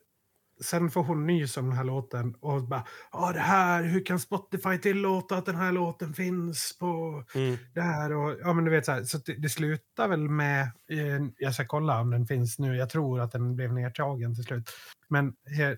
sen 0.61 0.91
får 0.91 1.03
hon 1.03 1.27
nys 1.27 1.57
om 1.57 1.65
den 1.65 1.77
här 1.77 1.83
låten 1.83 2.35
och 2.35 2.63
bara 2.63 2.87
ja 3.11 3.31
det 3.33 3.39
här, 3.39 3.83
hur 3.83 4.05
kan 4.05 4.19
Spotify 4.19 4.77
tillåta 4.77 5.37
att 5.37 5.45
den 5.45 5.55
här 5.55 5.71
låten 5.71 6.13
finns 6.13 6.77
på 6.79 7.23
Mm. 7.35 7.57
det 7.73 7.81
här 7.81 8.13
och 8.13 8.37
ja 8.41 8.53
men 8.53 8.65
du 8.65 8.71
vet 8.71 8.85
så 8.85 8.91
här, 8.91 9.03
så 9.03 9.17
det, 9.17 9.33
det 9.35 9.49
slutar 9.49 10.07
väl 10.07 10.29
med, 10.29 10.61
eh, 10.89 11.25
jag 11.37 11.53
ska 11.53 11.65
kolla 11.67 12.01
om 12.01 12.09
den 12.11 12.27
finns 12.27 12.59
nu, 12.59 12.75
jag 12.75 12.89
tror 12.89 13.19
att 13.21 13.31
den 13.31 13.55
blev 13.55 13.73
nedtagen 13.73 14.35
till 14.35 14.43
slut. 14.43 14.69
Men 15.07 15.27
eh, 15.27 15.77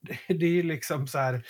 det, 0.00 0.18
det 0.38 0.46
är 0.46 0.50
ju 0.50 0.62
liksom 0.62 1.06
så 1.06 1.18
här, 1.18 1.46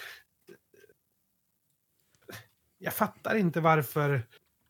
jag 2.79 2.95
fattar 2.95 3.35
inte 3.35 3.61
varför, 3.61 4.27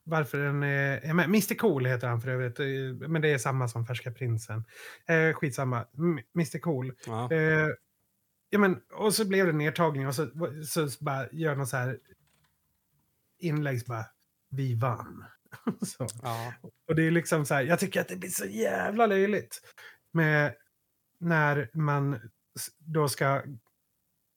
varför 0.07 0.39
den 0.39 0.63
är, 0.63 1.15
med. 1.15 1.25
Mr 1.25 1.55
Cool 1.55 1.87
heter 1.87 2.09
han 2.09 2.21
för 2.21 2.29
övrigt, 2.29 2.61
eh, 2.61 3.09
men 3.09 3.23
det 3.23 3.29
är 3.29 3.39
samma 3.39 3.69
som 3.69 3.87
Färska 3.87 4.11
Prinsen. 4.13 4.65
Eh, 5.07 5.33
skitsamma, 5.35 5.87
M- 5.99 6.21
Mr 6.35 6.59
Cool. 6.59 6.93
Ja. 7.07 7.33
Eh, 7.33 7.69
ja, 8.51 8.59
men, 8.59 8.81
och 8.93 9.15
så 9.15 9.29
blev 9.29 9.47
det 9.47 9.53
nedtagning 9.53 10.07
och 10.07 10.15
så, 10.15 10.29
så, 10.67 10.89
så 10.89 11.05
bara 11.05 11.29
gör 11.33 11.55
någon 11.57 11.67
så 11.67 11.77
här 11.77 11.99
inlägg 13.39 13.83
bara, 13.87 14.05
vi 14.51 14.75
vann. 14.75 15.25
ja. 16.23 16.53
Och 16.89 16.95
det 16.95 17.03
är 17.07 17.11
liksom 17.11 17.47
så 17.47 17.55
här, 17.55 17.63
jag 17.63 17.79
tycker 17.79 18.01
att 18.01 18.09
det 18.09 18.17
blir 18.17 18.31
så 18.31 18.47
jävla 18.47 19.07
löjligt. 19.07 19.61
Med 20.13 20.55
när 21.21 21.71
man 21.73 22.31
då 22.79 23.09
ska 23.09 23.43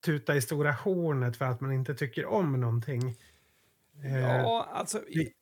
tuta 0.06 0.36
i 0.36 0.42
stora 0.42 0.72
hornet 0.72 1.38
för 1.38 1.46
att 1.46 1.62
man 1.62 1.72
inte 1.72 1.96
tycker 1.96 2.26
om 2.26 2.60
någonting. 2.60 3.16
Eh, 4.04 4.20
ja, 4.20 4.70
alltså... 4.74 5.02
det- 5.14 5.34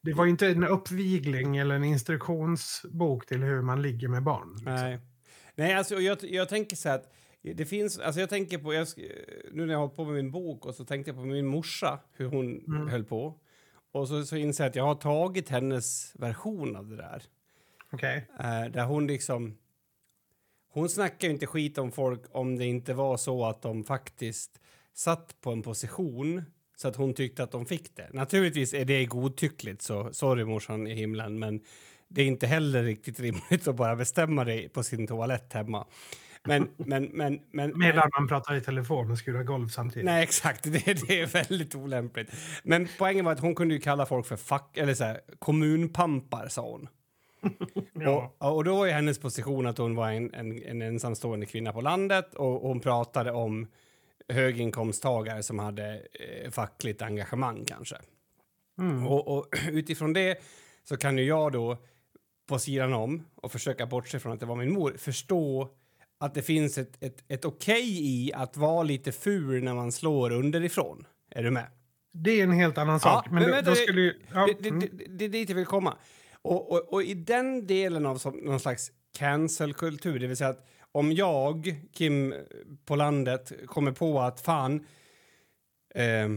Det 0.00 0.12
var 0.12 0.24
ju 0.24 0.30
inte 0.30 0.46
en 0.46 0.64
uppvigling 0.64 1.56
eller 1.56 1.74
en 1.74 1.84
instruktionsbok 1.84 3.26
till 3.26 3.42
hur 3.42 3.62
man 3.62 3.82
ligger 3.82 4.08
med 4.08 4.22
barn. 4.22 4.48
liksom. 4.52 4.74
Nej. 4.74 4.98
Nej, 5.54 5.74
alltså 5.74 5.94
jag, 6.00 6.18
jag 6.22 6.48
tänker 6.48 6.76
så 6.76 6.88
här 6.88 6.96
att 6.96 7.12
det 7.42 7.66
finns, 7.66 7.98
alltså 7.98 8.20
jag 8.20 8.28
tänker 8.28 8.58
på, 8.58 8.74
jag, 8.74 8.86
nu 9.52 9.66
när 9.66 9.72
jag 9.72 9.78
har 9.78 9.86
hållit 9.86 9.96
på 9.96 10.04
med 10.04 10.14
min 10.14 10.30
bok 10.30 10.66
och 10.66 10.74
så 10.74 10.84
tänkte 10.84 11.10
jag 11.10 11.16
på 11.16 11.24
min 11.24 11.46
morsa, 11.46 12.00
hur 12.12 12.26
hon 12.26 12.58
Mm. 12.58 12.88
höll 12.88 13.04
på. 13.04 13.38
Och 13.92 14.08
så, 14.08 14.24
så 14.24 14.36
inser 14.36 14.64
jag 14.64 14.68
att 14.70 14.76
jag 14.76 14.84
har 14.84 14.94
tagit 14.94 15.48
hennes 15.48 16.12
version 16.18 16.76
av 16.76 16.88
det 16.88 16.96
där. 16.96 17.22
Okej. 17.92 18.26
Eh, 18.40 18.64
där 18.72 18.84
hon 18.84 19.06
liksom... 19.06 19.58
Hon 20.70 20.88
snackar 20.88 21.28
ju 21.28 21.34
inte 21.34 21.46
skit 21.46 21.78
om 21.78 21.92
folk 21.92 22.22
om 22.32 22.56
det 22.56 22.64
inte 22.64 22.94
var 22.94 23.16
så 23.16 23.44
att 23.46 23.62
de 23.62 23.84
faktiskt 23.84 24.60
satt 24.94 25.40
på 25.40 25.50
en 25.52 25.62
position 25.62 26.42
så 26.80 26.88
att 26.88 26.96
hon 26.96 27.14
tyckte 27.14 27.42
att 27.42 27.50
de 27.50 27.66
fick 27.66 27.96
det. 27.96 28.08
Naturligtvis 28.12 28.74
är 28.74 28.84
det 28.84 29.04
godtyckligt, 29.04 29.82
så 29.82 30.12
sorry 30.12 30.44
morsan 30.44 30.86
i 30.86 30.94
himlen, 30.94 31.38
men 31.38 31.60
det 32.08 32.22
är 32.22 32.26
inte 32.26 32.46
heller 32.46 32.82
riktigt 32.82 33.20
rimligt 33.20 33.68
att 33.68 33.76
bara 33.76 33.96
bestämma 33.96 34.44
det 34.44 34.68
på 34.68 34.82
sin 34.82 35.06
toalett 35.06 35.52
hemma. 35.52 35.86
Men, 36.44 36.68
men, 36.76 37.04
men, 37.04 37.40
men, 37.50 37.78
Medan 37.78 38.10
man 38.18 38.28
pratar 38.28 38.54
i 38.54 38.60
telefon 38.60 39.10
och 39.10 39.18
skurar 39.18 39.42
golv 39.42 39.68
samtidigt. 39.68 40.04
Nej, 40.04 40.22
exakt. 40.22 40.62
Det, 40.62 41.08
det 41.08 41.20
är 41.20 41.26
väldigt 41.26 41.74
olämpligt. 41.74 42.30
Men 42.62 42.88
poängen 42.98 43.24
var 43.24 43.32
att 43.32 43.40
hon 43.40 43.54
kunde 43.54 43.78
kalla 43.78 44.06
folk 44.06 44.26
för 44.26 44.36
fack, 44.36 44.76
eller 44.76 44.94
så 44.94 45.04
här, 45.04 45.20
kommunpampar, 45.38 46.48
sa 46.48 46.70
hon. 46.70 46.88
Ja. 48.00 48.34
Och, 48.38 48.56
och 48.56 48.64
då 48.64 48.76
var 48.76 48.86
ju 48.86 48.92
hennes 48.92 49.18
position 49.18 49.66
att 49.66 49.78
hon 49.78 49.94
var 49.94 50.10
en, 50.10 50.34
en, 50.34 50.62
en 50.62 50.82
ensamstående 50.82 51.46
kvinna 51.46 51.72
på 51.72 51.80
landet 51.80 52.34
och, 52.34 52.62
och 52.62 52.68
hon 52.68 52.80
pratade 52.80 53.32
om 53.32 53.66
höginkomsttagare 54.28 55.42
som 55.42 55.58
hade 55.58 56.02
eh, 56.12 56.50
fackligt 56.50 57.02
engagemang 57.02 57.64
kanske. 57.64 57.96
Mm. 58.78 59.06
Och, 59.06 59.38
och 59.38 59.46
utifrån 59.70 60.12
det 60.12 60.38
så 60.84 60.96
kan 60.96 61.18
ju 61.18 61.24
jag 61.24 61.52
då 61.52 61.76
på 62.48 62.58
sidan 62.58 62.92
om 62.92 63.24
och 63.34 63.52
försöka 63.52 63.86
bortse 63.86 64.18
från 64.18 64.32
att 64.32 64.40
det 64.40 64.46
var 64.46 64.56
min 64.56 64.72
mor 64.72 64.94
förstå 64.98 65.68
att 66.20 66.34
det 66.34 66.42
finns 66.42 66.78
ett, 66.78 67.02
ett, 67.02 67.24
ett 67.28 67.44
okej 67.44 68.06
i 68.06 68.32
att 68.32 68.56
vara 68.56 68.82
lite 68.82 69.12
ful 69.12 69.64
när 69.64 69.74
man 69.74 69.92
slår 69.92 70.32
underifrån. 70.32 71.06
Är 71.30 71.42
du 71.42 71.50
med? 71.50 71.66
Det 72.12 72.40
är 72.40 72.44
en 72.44 72.52
helt 72.52 72.78
annan 72.78 73.00
sak. 73.00 73.30
men 73.30 73.42
då, 73.42 73.50
vänta, 73.50 73.70
då 73.70 73.76
skulle 73.76 74.00
ju... 74.00 74.20
Ja, 74.34 74.46
det, 74.46 74.62
det, 74.62 74.68
mm. 74.68 74.88
det, 74.92 75.04
det 75.06 75.24
är 75.24 75.28
dit 75.28 75.48
jag 75.48 75.56
vill 75.56 75.66
komma. 75.66 75.96
Och, 76.42 76.72
och, 76.72 76.92
och 76.92 77.02
i 77.02 77.14
den 77.14 77.66
delen 77.66 78.06
av 78.06 78.16
som, 78.16 78.36
någon 78.36 78.60
slags 78.60 78.92
cancelkultur, 79.18 80.18
det 80.18 80.26
vill 80.26 80.36
säga 80.36 80.50
att 80.50 80.68
om 80.98 81.12
jag, 81.12 81.74
Kim 81.92 82.34
på 82.84 82.96
landet, 82.96 83.52
kommer 83.66 83.92
på 83.92 84.20
att 84.20 84.40
fan, 84.40 84.86
eh, 85.94 86.28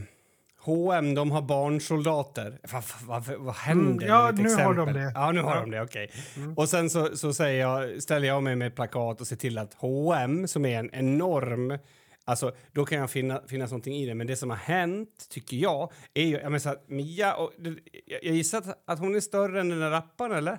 H&M, 0.59 1.15
de 1.15 1.31
har 1.31 1.41
barnsoldater. 1.41 2.59
Vad, 2.71 2.83
vad, 3.05 3.37
vad, 3.39 3.55
händer? 3.55 4.05
Mm, 4.05 4.07
ja, 4.07 4.31
nu 4.31 4.49
har 4.49 4.73
de 4.73 4.89
exempel. 4.89 4.93
det. 4.93 5.11
Ja, 5.15 5.31
nu 5.31 5.41
har 5.41 5.55
Ja. 5.55 5.61
de 5.61 5.71
det, 5.71 5.81
okej. 5.81 6.11
Mm. 6.35 6.53
Och 6.53 6.69
sen 6.69 6.89
så, 6.89 7.17
så 7.17 7.33
säger 7.33 7.61
jag, 7.61 8.03
ställer 8.03 8.27
jag 8.27 8.43
mig 8.43 8.55
med 8.55 8.67
ett 8.67 8.75
plakat 8.75 9.21
och 9.21 9.27
ser 9.27 9.35
till 9.35 9.57
att 9.57 9.73
H&M 9.73 10.47
som 10.47 10.65
är 10.65 10.79
en 10.79 10.89
enorm 10.93 11.77
Alltså, 12.25 12.51
då 12.71 12.85
kan 12.85 12.97
jag 12.97 13.09
finna, 13.09 13.41
finnas 13.47 13.71
någonting 13.71 13.95
i 13.95 14.05
det. 14.05 14.15
Men 14.15 14.27
det 14.27 14.35
som 14.35 14.49
har 14.49 14.57
hänt, 14.57 15.27
tycker 15.29 15.57
jag, 15.57 15.91
är 16.13 16.23
ju... 16.23 16.31
Jag, 16.31 16.43
menar, 16.43 16.59
så 16.59 16.69
att 16.69 16.89
Mia 16.89 17.33
och, 17.33 17.51
jag 17.57 18.23
jag 18.23 18.35
gissar 18.35 18.57
att, 18.57 18.83
att 18.85 18.99
hon 18.99 19.15
är 19.15 19.19
större 19.19 19.61
än 19.61 19.69
den 19.69 19.79
där 19.79 19.89
rapparen, 19.89 20.37
eller? 20.37 20.57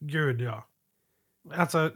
Gud, 0.00 0.40
ja. 0.40 0.68
Alltså... 1.54 1.90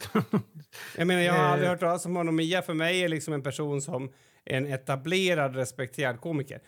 Jag 0.97 1.07
menar, 1.07 1.23
jag 1.23 1.33
har 1.33 1.45
Eh. 1.45 1.51
aldrig 1.51 1.69
hört 1.71 1.81
talas 1.81 2.07
om 2.07 2.17
honom. 2.17 2.37
Mia 2.37 2.63
för 2.63 2.75
mig 2.75 3.01
är 3.05 3.09
liksom 3.09 3.35
en 3.35 3.43
person 3.43 3.83
som 3.83 4.13
en 4.45 4.67
etablerad, 4.67 5.57
respekterad 5.57 6.21
komiker. 6.21 6.61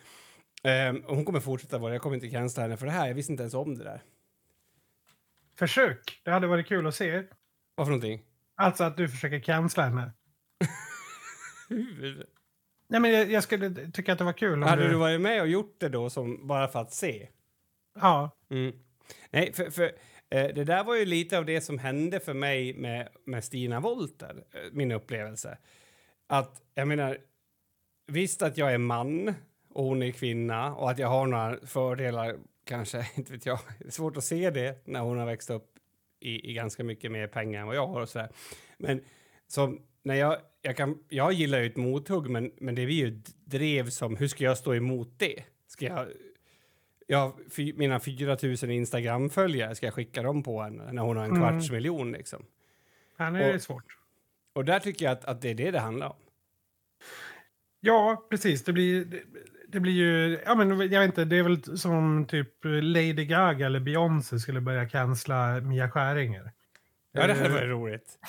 Ehm, 0.63 0.97
och 0.97 1.15
hon 1.15 1.25
kommer 1.25 1.39
fortsätta 1.39 1.77
vara. 1.77 1.93
Jag 1.93 2.01
kommer 2.01 2.15
inte 2.15 2.29
cancella 2.29 2.63
henne 2.63 2.77
för 2.77 2.85
det 2.85 2.91
här. 2.91 3.07
Jag 3.07 3.15
visste 3.15 3.31
inte 3.33 3.43
ens 3.43 3.53
om 3.53 3.77
det 3.77 3.83
där. 3.83 4.01
försök. 5.59 6.21
Det 6.23 6.31
hade 6.31 6.47
varit 6.47 6.67
kul 6.67 6.87
att 6.87 6.95
se. 6.95 7.23
Vad 7.75 7.87
för 7.87 7.91
någonting? 7.91 8.21
Alltså 8.55 8.83
att 8.83 8.97
du 8.97 9.09
försöker 9.09 9.39
cancella 9.39 9.87
henne. 9.87 10.11
Nej, 12.89 12.99
men 12.99 13.11
jag, 13.11 13.31
jag 13.31 13.43
skulle 13.43 13.91
tycka 13.91 14.11
att 14.13 14.17
det 14.17 14.23
var 14.23 14.33
kul 14.33 14.53
om 14.53 14.69
Hade 14.69 14.83
du... 14.83 14.89
du 14.89 14.95
varit 14.95 15.21
med 15.21 15.41
och 15.41 15.47
gjort 15.47 15.75
det 15.79 15.89
då, 15.89 16.09
som, 16.09 16.47
bara 16.47 16.67
för 16.67 16.79
att 16.81 16.93
se? 16.93 17.27
Ja. 17.99 18.31
Mm. 18.51 18.75
Nej, 19.29 19.53
för, 19.53 19.69
för 19.69 19.83
eh, 19.83 19.89
Eh, 20.33 20.53
det 20.55 20.63
där 20.63 20.83
var 20.83 20.95
ju 20.95 21.05
lite 21.05 21.37
av 21.37 21.45
det 21.45 21.61
som 21.61 21.79
hände 21.79 22.19
för 22.19 22.33
mig 22.33 22.73
med, 22.73 23.09
med 23.25 23.43
Stina 23.43 23.79
Wolter, 23.79 24.43
eh, 24.53 24.59
min 24.71 24.91
upplevelse. 24.91 25.57
Att, 26.27 26.61
jag 26.73 26.87
menar, 26.87 27.17
visst 28.07 28.41
att 28.41 28.57
jag 28.57 28.73
är 28.73 28.77
man 28.77 29.33
och 29.69 29.83
hon 29.83 30.03
är 30.03 30.11
kvinna 30.11 30.75
och 30.75 30.91
att 30.91 30.99
jag 30.99 31.07
har 31.07 31.27
några 31.27 31.57
fördelar, 31.65 32.35
kanske, 32.65 33.07
inte 33.15 33.31
vet 33.31 33.45
jag. 33.45 33.59
Det 33.79 33.85
är 33.85 33.91
svårt 33.91 34.17
att 34.17 34.23
se 34.23 34.49
det 34.49 34.87
när 34.87 34.99
hon 34.99 35.17
har 35.17 35.25
växt 35.25 35.49
upp 35.49 35.69
i, 36.19 36.49
i 36.51 36.53
ganska 36.53 36.83
mycket 36.83 37.11
mer 37.11 37.27
pengar 37.27 37.61
än 37.61 37.67
vad 37.67 37.75
jag 37.75 37.87
har 37.87 38.01
och 38.01 38.09
sådär. 38.09 38.29
Men 38.77 39.03
som 39.47 39.81
när 40.03 40.15
jag, 40.15 40.37
jag, 40.61 40.77
kan, 40.77 41.03
jag 41.09 41.33
gillar 41.33 41.59
ju 41.59 41.65
ett 41.65 41.77
mothugg, 41.77 42.29
men, 42.29 42.51
men 42.57 42.75
det 42.75 42.85
blir 42.85 42.95
ju 42.95 43.19
ett 43.19 43.35
drev 43.45 43.89
som, 43.89 44.17
hur 44.17 44.27
ska 44.27 44.43
jag 44.43 44.57
stå 44.57 44.75
emot 44.75 45.13
det? 45.17 45.43
Ska 45.67 45.85
jag 45.85 46.07
Ja, 47.13 47.37
fy, 47.51 47.73
mina 47.73 47.99
4 47.99 48.37
000 48.43 48.71
Instagram-följare, 48.71 49.75
ska 49.75 49.85
jag 49.85 49.93
skicka 49.93 50.21
dem 50.23 50.43
på 50.43 50.61
henne 50.61 50.91
när 50.93 51.01
hon 51.01 51.17
har 51.17 51.23
en 51.25 51.31
Mm. 51.35 51.41
kvarts 51.41 51.71
miljon? 51.71 52.11
Liksom? 52.11 52.45
Det 53.17 53.23
är 53.23 53.55
Och- 53.55 53.61
svårt. 53.61 53.97
Och 54.53 54.65
där 54.65 54.79
tycker 54.79 55.05
jag 55.05 55.11
att, 55.11 55.25
att 55.25 55.41
det 55.41 55.49
är 55.49 55.55
det 55.55 55.71
det 55.71 55.79
handlar 55.79 56.07
om. 56.07 56.15
Ja, 57.79 58.27
precis. 58.29 58.63
Det 58.63 58.73
blir, 58.73 59.05
det, 59.05 59.21
det 59.67 59.79
blir 59.79 59.93
ju... 59.93 60.39
Ja, 60.45 60.55
men 60.55 60.69
jag 60.69 60.99
vet 60.99 61.05
inte, 61.05 61.25
det 61.25 61.35
är 61.37 61.43
väl 61.43 61.77
som 61.77 62.25
typ 62.25 62.49
Lady 62.63 63.25
Gaga 63.25 63.65
eller 63.65 63.79
Beyoncé 63.79 64.39
skulle 64.39 64.61
börja 64.61 64.89
cancella 64.89 65.61
Mia 65.61 65.89
Skäringer. 65.89 66.51
Ja, 67.11 67.27
det 67.27 67.33
hade 67.33 67.45
Eh, 67.45 67.53
varit 67.53 67.69
roligt. 67.69 68.19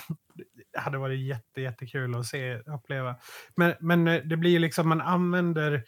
det 0.73 0.79
hade 0.79 0.99
varit 0.99 1.21
jätte, 1.21 1.61
jättekul 1.61 2.15
att 2.15 2.27
se 2.27 2.59
uppleva. 2.59 3.17
Men, 3.57 3.75
men 3.81 4.05
det 4.29 4.37
blir 4.37 4.51
ju 4.51 4.59
liksom, 4.59 4.89
man 4.89 5.01
använder 5.01 5.85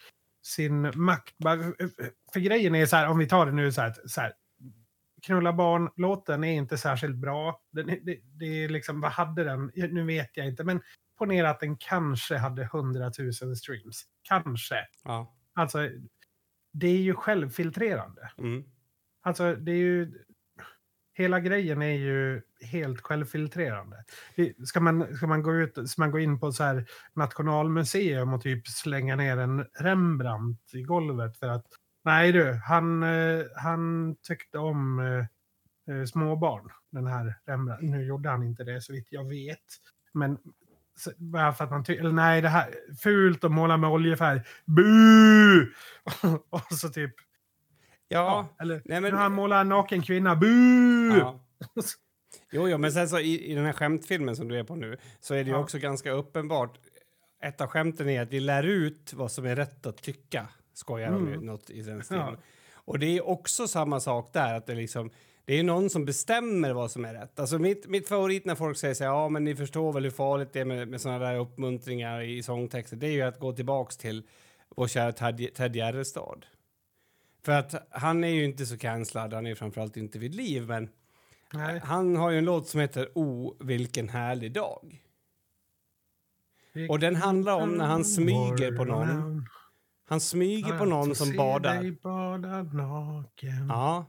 sin 0.47 0.93
makt. 0.95 1.39
Bara- 1.39 1.73
För 2.33 2.41
grejen 2.41 2.75
är 2.75 2.87
så 2.87 2.97
här, 2.97 3.09
om 3.09 3.19
vi 3.19 3.27
tar 3.29 3.47
det 3.47 3.53
nu 3.53 3.73
så 3.73 3.81
här, 3.81 3.95
så 4.07 4.21
här 4.21 4.33
Knulla 5.23 5.53
barn, 5.53 5.91
låten 5.97 6.45
är 6.45 6.53
inte 6.53 6.79
särskilt 6.79 7.17
bra. 7.17 7.63
Den, 7.73 7.87
det, 7.87 8.19
det 8.23 8.65
är 8.65 8.69
liksom, 8.69 9.01
vad 9.01 9.11
hade 9.11 9.45
den? 9.45 9.71
Nu 9.75 10.05
vet 10.05 10.37
jag 10.37 10.47
inte, 10.47 10.65
men 10.65 10.81
ponera 11.19 11.51
att 11.51 11.61
den 11.61 11.77
kanske 11.77 12.37
hade 12.37 12.63
100 12.63 13.13
000 13.43 13.57
streams. 13.57 14.03
Kanske. 14.23 14.77
Ja. 15.05 15.37
Alltså, 15.55 15.89
det 16.73 16.87
är 16.87 16.99
ju 16.99 17.15
självfiltrerande. 17.15 18.31
Mm. 18.39 18.65
Alltså, 19.23 19.55
det 19.55 19.73
är 19.73 19.77
ju... 19.77 20.25
Hela 21.13 21.41
grejen 21.41 21.83
är 21.83 21.93
ju 21.97 22.43
helt 22.67 23.01
självfiltrerande. 23.01 24.05
Ska 24.65 24.81
man, 24.81 25.17
ska 25.17 25.27
man, 25.27 25.43
gå, 25.43 25.55
ut, 25.55 25.91
ska 25.91 26.03
man 26.03 26.11
gå 26.11 26.19
in 26.19 26.41
på 26.41 26.53
så 26.53 26.65
här 26.65 26.87
Nationalmuseum 27.15 28.33
och 28.33 28.43
typ 28.43 28.69
slänga 28.69 29.17
ner 29.17 29.37
en 29.37 29.67
Rembrandt 29.79 30.75
i 30.75 30.83
golvet 30.83 31.39
för 31.39 31.49
att 31.49 31.67
nej 32.05 32.33
du, 32.33 32.53
han, 32.53 33.03
eh, 33.03 33.45
han 33.57 34.15
tyckte 34.23 34.59
om 34.59 34.99
eh, 34.99 35.97
eh, 35.97 36.05
småbarn, 36.05 36.71
den 36.93 37.07
här 37.07 37.35
Rembrandt. 37.47 37.83
Nu 37.83 38.05
gjorde 38.05 38.29
han 38.29 38.43
inte 38.43 38.65
det 38.65 38.81
så 38.83 38.93
vitt 38.93 39.09
jag 39.11 39.29
vet. 39.29 39.59
Men 40.13 40.39
bara 41.17 41.53
för 41.53 41.65
att 41.65 41.71
man 41.71 41.85
tycker, 41.85 42.13
nej 42.13 42.43
det 42.43 42.49
här, 42.49 42.75
fult 43.03 43.45
att 43.45 43.53
måla 43.53 43.77
med 43.77 43.91
oljefärg. 43.91 44.41
Bu! 44.65 45.73
och 46.51 46.63
så 46.71 46.89
typ 46.89 47.15
Ja. 48.09 48.19
Ja, 48.19 48.65
eller 48.65 48.83
nej, 48.85 49.01
men- 49.01 49.15
han 49.15 49.33
målat 49.33 49.61
en 49.61 49.69
naken 49.69 50.03
kvinna. 50.03 50.37
Bu! 50.37 51.19
ja. 51.19 51.41
Jo, 52.53 52.69
jo, 52.69 52.79
men 52.79 52.93
sen 52.93 53.09
så 53.09 53.19
i, 53.19 53.51
i 53.51 53.55
den 53.55 53.65
här 53.65 53.73
skämtfilmen 53.73 54.37
som 54.37 54.49
du 54.49 54.59
är 54.59 54.65
på 54.65 54.77
nu 54.77 54.97
så 55.21 55.35
är 55.35 55.39
det 55.45 55.51
ju 55.51 55.57
Ja. 55.57 55.63
också 55.63 55.79
ganska 55.79 56.11
uppenbart. 56.11 56.79
Ett 57.43 57.61
av 57.61 57.67
skämten 57.67 58.09
är 58.09 58.23
att 58.23 58.31
vi 58.33 58.41
lär 58.41 58.63
ut 58.63 59.13
vad 59.15 59.33
som 59.33 59.47
är 59.47 59.57
rätt 59.57 59.87
att 59.87 60.03
tycka, 60.03 60.49
skojar 60.75 61.11
de 61.13 61.27
ju 61.29 61.33
Mm. 61.35 61.47
något 61.47 61.71
i 61.71 61.83
den 61.83 62.05
stilen. 62.05 62.27
Ja. 62.27 62.37
Och 62.75 62.99
det 62.99 63.07
är 63.19 63.29
också 63.29 63.69
samma 63.69 64.01
sak 64.01 64.31
där, 64.33 64.55
att 64.55 64.67
det 64.67 64.75
liksom 64.75 65.11
det 65.45 65.55
är 65.59 65.63
någon 65.63 65.91
som 65.91 66.05
bestämmer 66.05 66.73
vad 66.73 66.91
som 66.91 67.05
är 67.05 67.15
rätt. 67.15 67.41
Alltså 67.41 67.59
mitt, 67.59 67.87
mitt 67.89 68.09
favorit 68.09 68.45
när 68.45 68.55
folk 68.55 68.77
säger 68.79 68.95
så 68.95 69.05
här, 69.05 69.11
ja 69.11 69.29
men 69.29 69.45
ni 69.45 69.57
förstår 69.57 69.93
väl 69.93 70.05
hur 70.05 70.11
farligt 70.11 70.53
det 70.53 70.61
är 70.61 70.65
med, 70.65 70.89
med 70.89 71.01
sådana 71.01 71.19
där 71.25 71.39
uppmuntringar 71.39 72.21
i 72.23 72.43
sångtexter, 72.43 72.97
det 72.97 73.07
är 73.07 73.11
ju 73.13 73.23
att 73.23 73.39
gå 73.41 73.53
tillbaks 73.53 73.97
till 73.97 74.23
vår 74.77 74.89
kära 74.89 75.13
Ted, 75.13 75.55
Ted 75.55 75.77
Gärdestad. 75.77 76.47
För 77.45 77.53
att 77.53 77.87
han 77.91 78.25
är 78.25 78.29
ju 78.29 78.45
inte 78.45 78.67
så 78.67 78.79
cancellad, 78.79 79.33
han 79.33 79.47
är 79.47 79.51
ju 79.51 79.57
framförallt 79.57 79.97
inte 79.97 80.19
vid 80.19 80.35
liv, 80.35 80.67
men 80.69 80.89
Nej. 81.53 81.81
han 81.85 82.17
har 82.17 82.31
ju 82.31 82.39
en 82.39 82.45
låt 82.45 82.69
som 82.69 82.81
heter 82.81 83.09
O, 83.15 83.57
vilken 83.61 84.09
härlig 84.09 84.53
dag. 84.53 85.03
Och 86.89 86.99
den 86.99 87.17
handlar 87.17 87.55
om 87.55 87.71
när 87.71 87.87
han 87.87 88.05
smyger 88.05 88.77
på 88.77 88.85
någon. 88.85 89.47
Han 90.09 90.21
smyger 90.21 90.79
på 90.79 90.85
någon 90.85 91.15
som 91.15 91.37
badar. 91.37 91.97
Ja. 93.69 94.07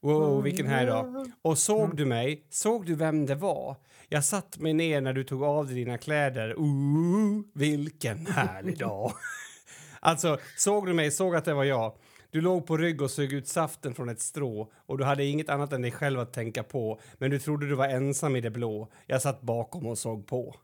Wow, 0.00 0.42
vilken 0.42 0.66
härlig 0.66 0.88
dag. 0.88 1.32
Och 1.42 1.58
såg 1.58 1.96
du 1.96 2.04
mig? 2.04 2.46
Såg 2.50 2.86
du 2.86 2.94
vem 2.94 3.26
det 3.26 3.34
var? 3.34 3.76
Jag 4.08 4.24
satt 4.24 4.58
mig 4.58 4.72
ner 4.72 5.00
när 5.00 5.12
du 5.12 5.24
tog 5.24 5.42
av 5.42 5.66
dig 5.66 5.74
dina 5.74 5.98
kläder. 5.98 6.54
Ooh, 6.58 7.42
vilken 7.54 8.26
härlig 8.26 8.78
dag. 8.78 9.12
alltså, 10.00 10.38
såg 10.56 10.86
du 10.86 10.92
mig? 10.92 11.10
Såg 11.10 11.36
att 11.36 11.44
det 11.44 11.54
var 11.54 11.64
jag? 11.64 11.92
Du 12.30 12.40
låg 12.40 12.66
på 12.66 12.76
rygg 12.76 13.02
och 13.02 13.10
sög 13.10 13.32
ut 13.32 13.48
saften 13.48 13.94
från 13.94 14.08
ett 14.08 14.20
strå 14.20 14.72
och 14.76 14.98
du 14.98 15.04
hade 15.04 15.24
inget 15.24 15.48
annat 15.48 15.72
än 15.72 15.82
dig 15.82 15.90
själv 15.92 16.20
att 16.20 16.32
tänka 16.32 16.62
på. 16.62 17.00
Men 17.18 17.30
du 17.30 17.38
trodde 17.38 17.68
du 17.68 17.74
var 17.74 17.88
ensam 17.88 18.36
i 18.36 18.40
det 18.40 18.50
blå. 18.50 18.92
Jag 19.06 19.22
satt 19.22 19.40
bakom 19.40 19.86
och 19.86 19.98
såg 19.98 20.26
på. 20.26 20.56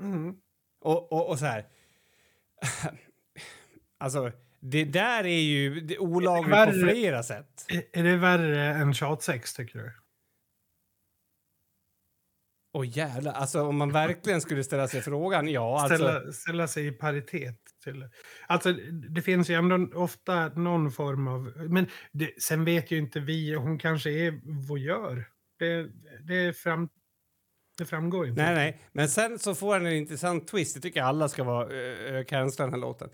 Mm. 0.00 0.36
Och, 0.80 1.12
och, 1.12 1.28
och 1.28 1.38
så 1.38 1.44
här. 1.44 1.66
alltså, 3.98 4.32
det 4.60 4.84
där 4.84 5.24
är 5.26 5.40
ju 5.40 5.80
det 5.80 5.94
är 5.94 5.98
olagligt 6.02 6.50
på 6.50 6.56
Värre- 6.56 6.90
flera 6.90 7.22
sätt. 7.22 7.64
Är- 7.68 7.98
Är 8.00 8.04
det 8.04 8.16
värre 8.16 8.64
än 8.74 8.94
tjatsex 8.94 9.54
tycker 9.54 9.78
du? 9.78 9.92
Åh 12.72 12.88
jävlar, 12.98 13.32
alltså 13.32 13.62
om 13.62 13.76
man 13.76 13.92
verkligen 13.92 14.40
skulle 14.40 14.64
ställa 14.64 14.88
sig 14.88 15.00
frågan, 15.02 15.48
ja 15.48 15.80
alltså. 15.80 15.96
Ställa, 15.96 16.32
ställa 16.32 16.68
sig 16.68 16.86
i 16.86 16.92
paritet 16.92 17.60
till... 17.80 18.08
Alltså 18.46 18.72
det 19.10 19.22
finns 19.22 19.50
ju 19.50 19.54
ändå 19.54 19.98
ofta 19.98 20.48
någon 20.48 20.92
form 20.92 21.28
av... 21.28 21.52
Men 21.68 21.86
det, 22.12 22.42
sen 22.42 22.64
vet 22.64 22.90
ju 22.90 22.98
inte 22.98 23.20
vi, 23.20 23.54
hon 23.54 23.78
kanske 23.78 24.10
är 24.10 24.40
voyeur 24.68 25.28
Det, 25.58 25.88
det, 26.20 26.56
fram, 26.56 26.88
det 27.78 27.86
framgår 27.86 28.28
inte. 28.28 28.42
Nej, 28.42 28.54
nej. 28.54 28.80
Men 28.92 29.08
sen 29.08 29.38
så 29.38 29.54
får 29.54 29.72
han 29.72 29.86
en 29.86 29.92
intressant 29.92 30.48
twist. 30.48 30.74
Det 30.74 30.80
tycker 30.80 31.00
jag 31.00 31.08
alla 31.08 31.28
ska 31.28 31.44
vara 31.44 31.66
uh, 31.66 32.24
den 32.56 32.70
här 32.70 32.76
låten. 32.76 33.10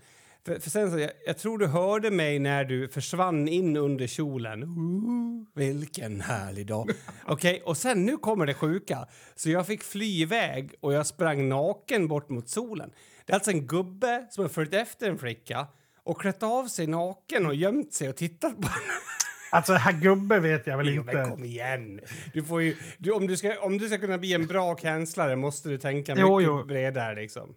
För, 0.47 0.59
för 0.59 0.69
sen 0.69 0.91
så, 0.91 0.99
jag, 0.99 1.11
jag 1.25 1.37
tror 1.37 1.57
du 1.57 1.67
hörde 1.67 2.11
mig 2.11 2.39
när 2.39 2.65
du 2.65 2.87
försvann 2.87 3.47
in 3.47 3.77
under 3.77 4.07
kjolen. 4.07 4.63
Ooh, 4.63 5.43
vilken 5.55 6.21
härlig 6.21 6.67
dag. 6.67 6.89
Okej, 7.25 7.53
okay, 7.53 7.61
och 7.61 7.77
sen 7.77 8.05
nu 8.05 8.17
kommer 8.17 8.45
det 8.45 8.53
sjuka. 8.53 9.07
Så 9.35 9.49
jag 9.49 9.67
fick 9.67 9.83
fly 9.83 10.21
iväg 10.21 10.73
och 10.79 10.93
jag 10.93 11.07
sprang 11.07 11.49
naken 11.49 12.07
bort 12.07 12.29
mot 12.29 12.49
solen. 12.49 12.91
Det 13.25 13.33
är 13.33 13.35
alltså 13.35 13.51
en 13.51 13.67
gubbe 13.67 14.27
som 14.29 14.43
har 14.43 14.49
följt 14.49 14.73
efter 14.73 15.09
en 15.09 15.17
flicka 15.17 15.67
och 16.03 16.21
klätt 16.21 16.43
av 16.43 16.67
sig 16.67 16.87
naken 16.87 17.45
och 17.45 17.55
gömt 17.55 17.93
sig 17.93 18.09
och 18.09 18.15
tittat 18.15 18.55
på 18.61 18.67
henne. 18.67 18.93
Alltså, 19.51 19.73
här 19.73 19.93
gubbe 19.93 20.39
vet 20.39 20.67
jag 20.67 20.77
väl 20.77 20.87
Jo, 20.87 21.01
inte. 21.01 21.13
men 21.13 21.29
kom 21.29 21.43
igen! 21.43 21.99
Du 22.33 22.43
får 22.43 22.61
ju, 22.61 22.75
du, 22.97 23.11
om, 23.11 23.27
du 23.27 23.37
ska, 23.37 23.59
om 23.59 23.77
du 23.77 23.87
ska 23.87 23.97
kunna 23.97 24.17
bli 24.17 24.33
en 24.33 24.47
bra 24.47 24.75
kanslare 24.75 25.35
måste 25.35 25.69
du 25.69 25.77
tänka 25.77 26.15
Jo, 26.17 26.37
mycket 26.37 26.47
jo. 26.47 26.63
bredare. 26.63 27.15
Liksom. 27.15 27.55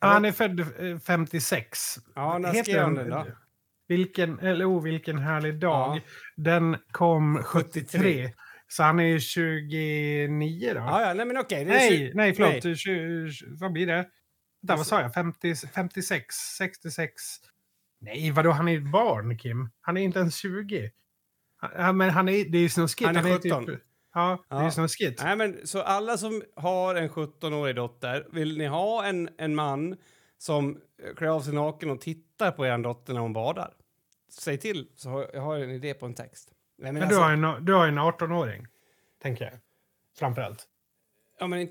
Ja, 0.00 0.08
han 0.08 0.24
är 0.24 0.32
född 0.32 0.60
eh, 0.60 0.98
56. 0.98 1.78
Ja, 2.14 2.38
när 2.38 2.62
skrev 2.62 2.82
han 2.82 2.94
den- 2.94 3.10
då? 3.10 3.26
Vilken, 3.88 4.38
eller 4.38 4.70
oh, 4.70 4.82
vilken 4.82 5.18
härlig 5.18 5.60
dag. 5.60 5.96
Ja. 5.96 6.00
Den 6.36 6.76
kom 6.90 7.42
73. 7.44 7.82
73. 7.82 8.32
Så 8.68 8.82
han 8.82 9.00
är 9.00 9.18
29 9.18 10.70
då. 10.74 10.80
Ja, 10.80 11.02
ja, 11.06 11.14
nej 11.14 11.26
men 11.26 11.38
okej. 11.38 11.62
är 11.62 11.66
nej, 11.66 12.12
nej, 12.14 12.34
förlåt. 12.34 12.64
Nej. 12.64 12.76
20, 12.76 13.30
vad 13.60 13.72
blir 13.72 13.86
det? 13.86 14.08
Där, 14.62 14.76
vad 14.76 14.86
sa 14.86 15.00
jag? 15.00 15.14
50, 15.14 15.54
56, 15.74 16.34
66? 16.34 17.12
Nej, 18.00 18.30
vadå? 18.30 18.50
Han 18.50 18.68
är 18.68 18.76
ett 18.76 18.90
barn, 18.92 19.38
Kim. 19.38 19.70
Han 19.80 19.96
är 19.96 20.00
inte 20.00 20.18
ens 20.18 20.36
20. 20.36 20.90
Ja, 21.60 21.92
men 21.92 22.10
han 22.10 22.28
är, 22.28 22.44
det 22.44 22.58
är 22.58 22.62
ju 22.62 22.68
snuskigt. 22.68 23.06
Han 23.06 23.16
är 23.16 23.38
typ, 23.38 23.52
17. 23.52 23.78
Ja, 24.18 24.44
det 24.48 24.56
är 24.56 24.62
Ja. 24.62 24.70
snuskigt. 24.70 25.22
Nej, 25.22 25.36
men, 25.36 25.66
så 25.66 25.82
alla 25.82 26.16
som 26.18 26.42
har 26.56 26.94
en 26.94 27.08
17-årig 27.08 27.76
dotter, 27.76 28.26
vill 28.32 28.58
ni 28.58 28.66
ha 28.66 29.04
en, 29.04 29.28
en 29.38 29.54
man 29.54 29.96
som 30.38 30.80
klär 31.16 31.28
av 31.28 31.40
sig 31.40 31.54
naken 31.54 31.90
och 31.90 32.00
tittar 32.00 32.50
på 32.50 32.66
er 32.66 32.78
dotter 32.78 33.14
när 33.14 33.20
hon 33.20 33.32
badar? 33.32 33.74
Säg 34.30 34.58
till, 34.58 34.88
så 34.96 35.08
har 35.08 35.30
jag 35.34 35.40
har 35.40 35.58
en 35.58 35.70
idé 35.70 35.94
på 35.94 36.06
en 36.06 36.14
text. 36.14 36.52
Nej, 36.78 36.92
men 36.92 36.94
Men 36.94 37.02
alltså, 37.02 37.18
du 37.18 37.24
har 37.24 37.32
en, 37.56 37.64
du 37.64 37.72
har 37.74 37.86
en 37.88 37.98
18-åring, 37.98 38.66
tänker 39.22 39.44
jag. 39.44 39.54
Framförallt. 40.18 40.64
ja, 41.38 41.46
men. 41.46 41.68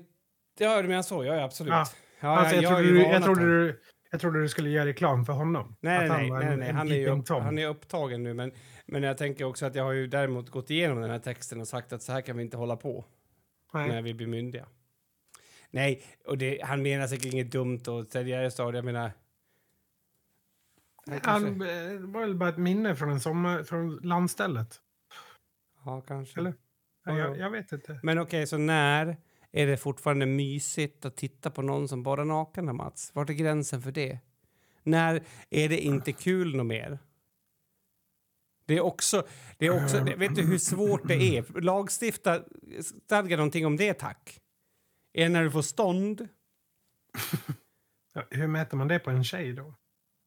Ja, 0.58 0.82
du 0.82 0.88
menar 0.88 1.02
så? 1.02 1.24
Ja, 1.24 1.42
absolut. 1.44 1.72
Ja. 1.72 1.86
Ja, 2.20 2.28
alltså, 2.38 2.56
jag, 2.56 2.62
jag 2.62 2.72
trodde 2.72 2.92
du, 2.92 3.02
jag, 3.02 3.22
trodde 3.24 3.44
du, 3.44 3.80
jag 4.10 4.20
trodde 4.20 4.40
du 4.40 4.48
skulle 4.48 4.70
göra 4.70 4.86
reklam 4.86 5.24
för 5.24 5.32
honom. 5.32 5.76
Nej, 5.80 6.08
nej, 6.08 6.30
nej, 6.30 6.44
nej, 6.46 6.56
nej. 6.56 6.72
Han, 6.72 6.92
är 6.92 6.96
ju 6.96 7.22
han 7.28 7.58
är 7.58 7.66
upptagen 7.66 8.22
nu. 8.22 8.34
Men, 8.34 8.52
men 8.88 9.02
jag 9.02 9.18
tänker 9.18 9.44
också 9.44 9.66
att 9.66 9.74
jag 9.74 9.84
har 9.84 9.92
ju 9.92 10.06
däremot 10.06 10.50
gått 10.50 10.70
igenom 10.70 11.00
den 11.00 11.10
här 11.10 11.18
texten 11.18 11.60
och 11.60 11.68
sagt 11.68 11.92
att 11.92 12.02
så 12.02 12.12
här 12.12 12.20
kan 12.20 12.36
vi 12.36 12.42
inte 12.42 12.56
hålla 12.56 12.76
på 12.76 13.04
Nej. 13.72 13.88
när 13.88 14.02
vi 14.02 14.14
blir 14.14 14.26
myndiga. 14.26 14.66
Nej, 15.70 16.02
och 16.24 16.38
det, 16.38 16.60
han 16.64 16.82
menar 16.82 17.06
säkert 17.06 17.32
inget 17.32 17.52
dumt 17.52 17.80
och 17.88 18.10
tidigare 18.10 18.50
stadier, 18.50 18.74
jag 18.74 18.84
menar... 18.84 19.12
Han 21.06 21.20
kanske. 21.20 21.48
eh, 21.48 21.90
det 22.00 22.06
var 22.06 22.20
väl 22.20 22.34
bara 22.34 22.48
ett 22.48 22.58
minne 22.58 22.96
från, 22.96 23.10
en 23.10 23.20
sommar, 23.20 23.62
från 23.62 23.96
landstället. 23.96 24.80
Ja, 25.84 26.00
kanske. 26.00 26.40
Eller? 26.40 26.54
Ja, 27.04 27.18
jag, 27.18 27.30
ja. 27.30 27.36
jag 27.36 27.50
vet 27.50 27.72
inte. 27.72 28.00
Men 28.02 28.18
okej, 28.18 28.46
så 28.46 28.58
när 28.58 29.16
är 29.52 29.66
det 29.66 29.76
fortfarande 29.76 30.26
mysigt 30.26 31.04
att 31.04 31.16
titta 31.16 31.50
på 31.50 31.62
någon 31.62 31.88
som 31.88 32.02
bara 32.02 32.24
naken, 32.24 32.76
Mats? 32.76 33.10
Vart 33.14 33.30
är 33.30 33.34
gränsen 33.34 33.82
för 33.82 33.92
det? 33.92 34.18
När 34.82 35.22
är 35.50 35.68
det 35.68 35.78
inte 35.78 36.12
kul 36.12 36.56
något 36.56 36.66
mer? 36.66 36.98
Det 38.68 38.76
är 38.76 38.80
också... 38.80 39.26
Det 39.58 39.66
är 39.66 39.84
också 39.84 40.04
vet 40.04 40.34
du 40.34 40.42
hur 40.42 40.58
svårt 40.58 41.08
det 41.08 41.14
är? 41.14 41.60
Lagstifta, 41.60 42.42
stadga 43.04 43.36
någonting 43.36 43.66
om 43.66 43.76
det, 43.76 43.94
tack. 43.94 44.40
Är 45.12 45.22
det 45.22 45.28
när 45.28 45.44
du 45.44 45.50
får 45.50 45.62
stånd? 45.62 46.28
Hur 48.30 48.46
mäter 48.46 48.76
man 48.76 48.88
det 48.88 48.98
på 48.98 49.10
en 49.10 49.24
tjej 49.24 49.52
då? 49.52 49.74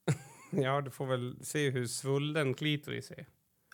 Ja, 0.51 0.81
du 0.81 0.91
får 0.91 1.05
väl 1.05 1.45
se 1.45 1.69
hur 1.69 1.87
svullen 1.87 2.53
klitoris 2.53 3.11
är. 3.11 3.25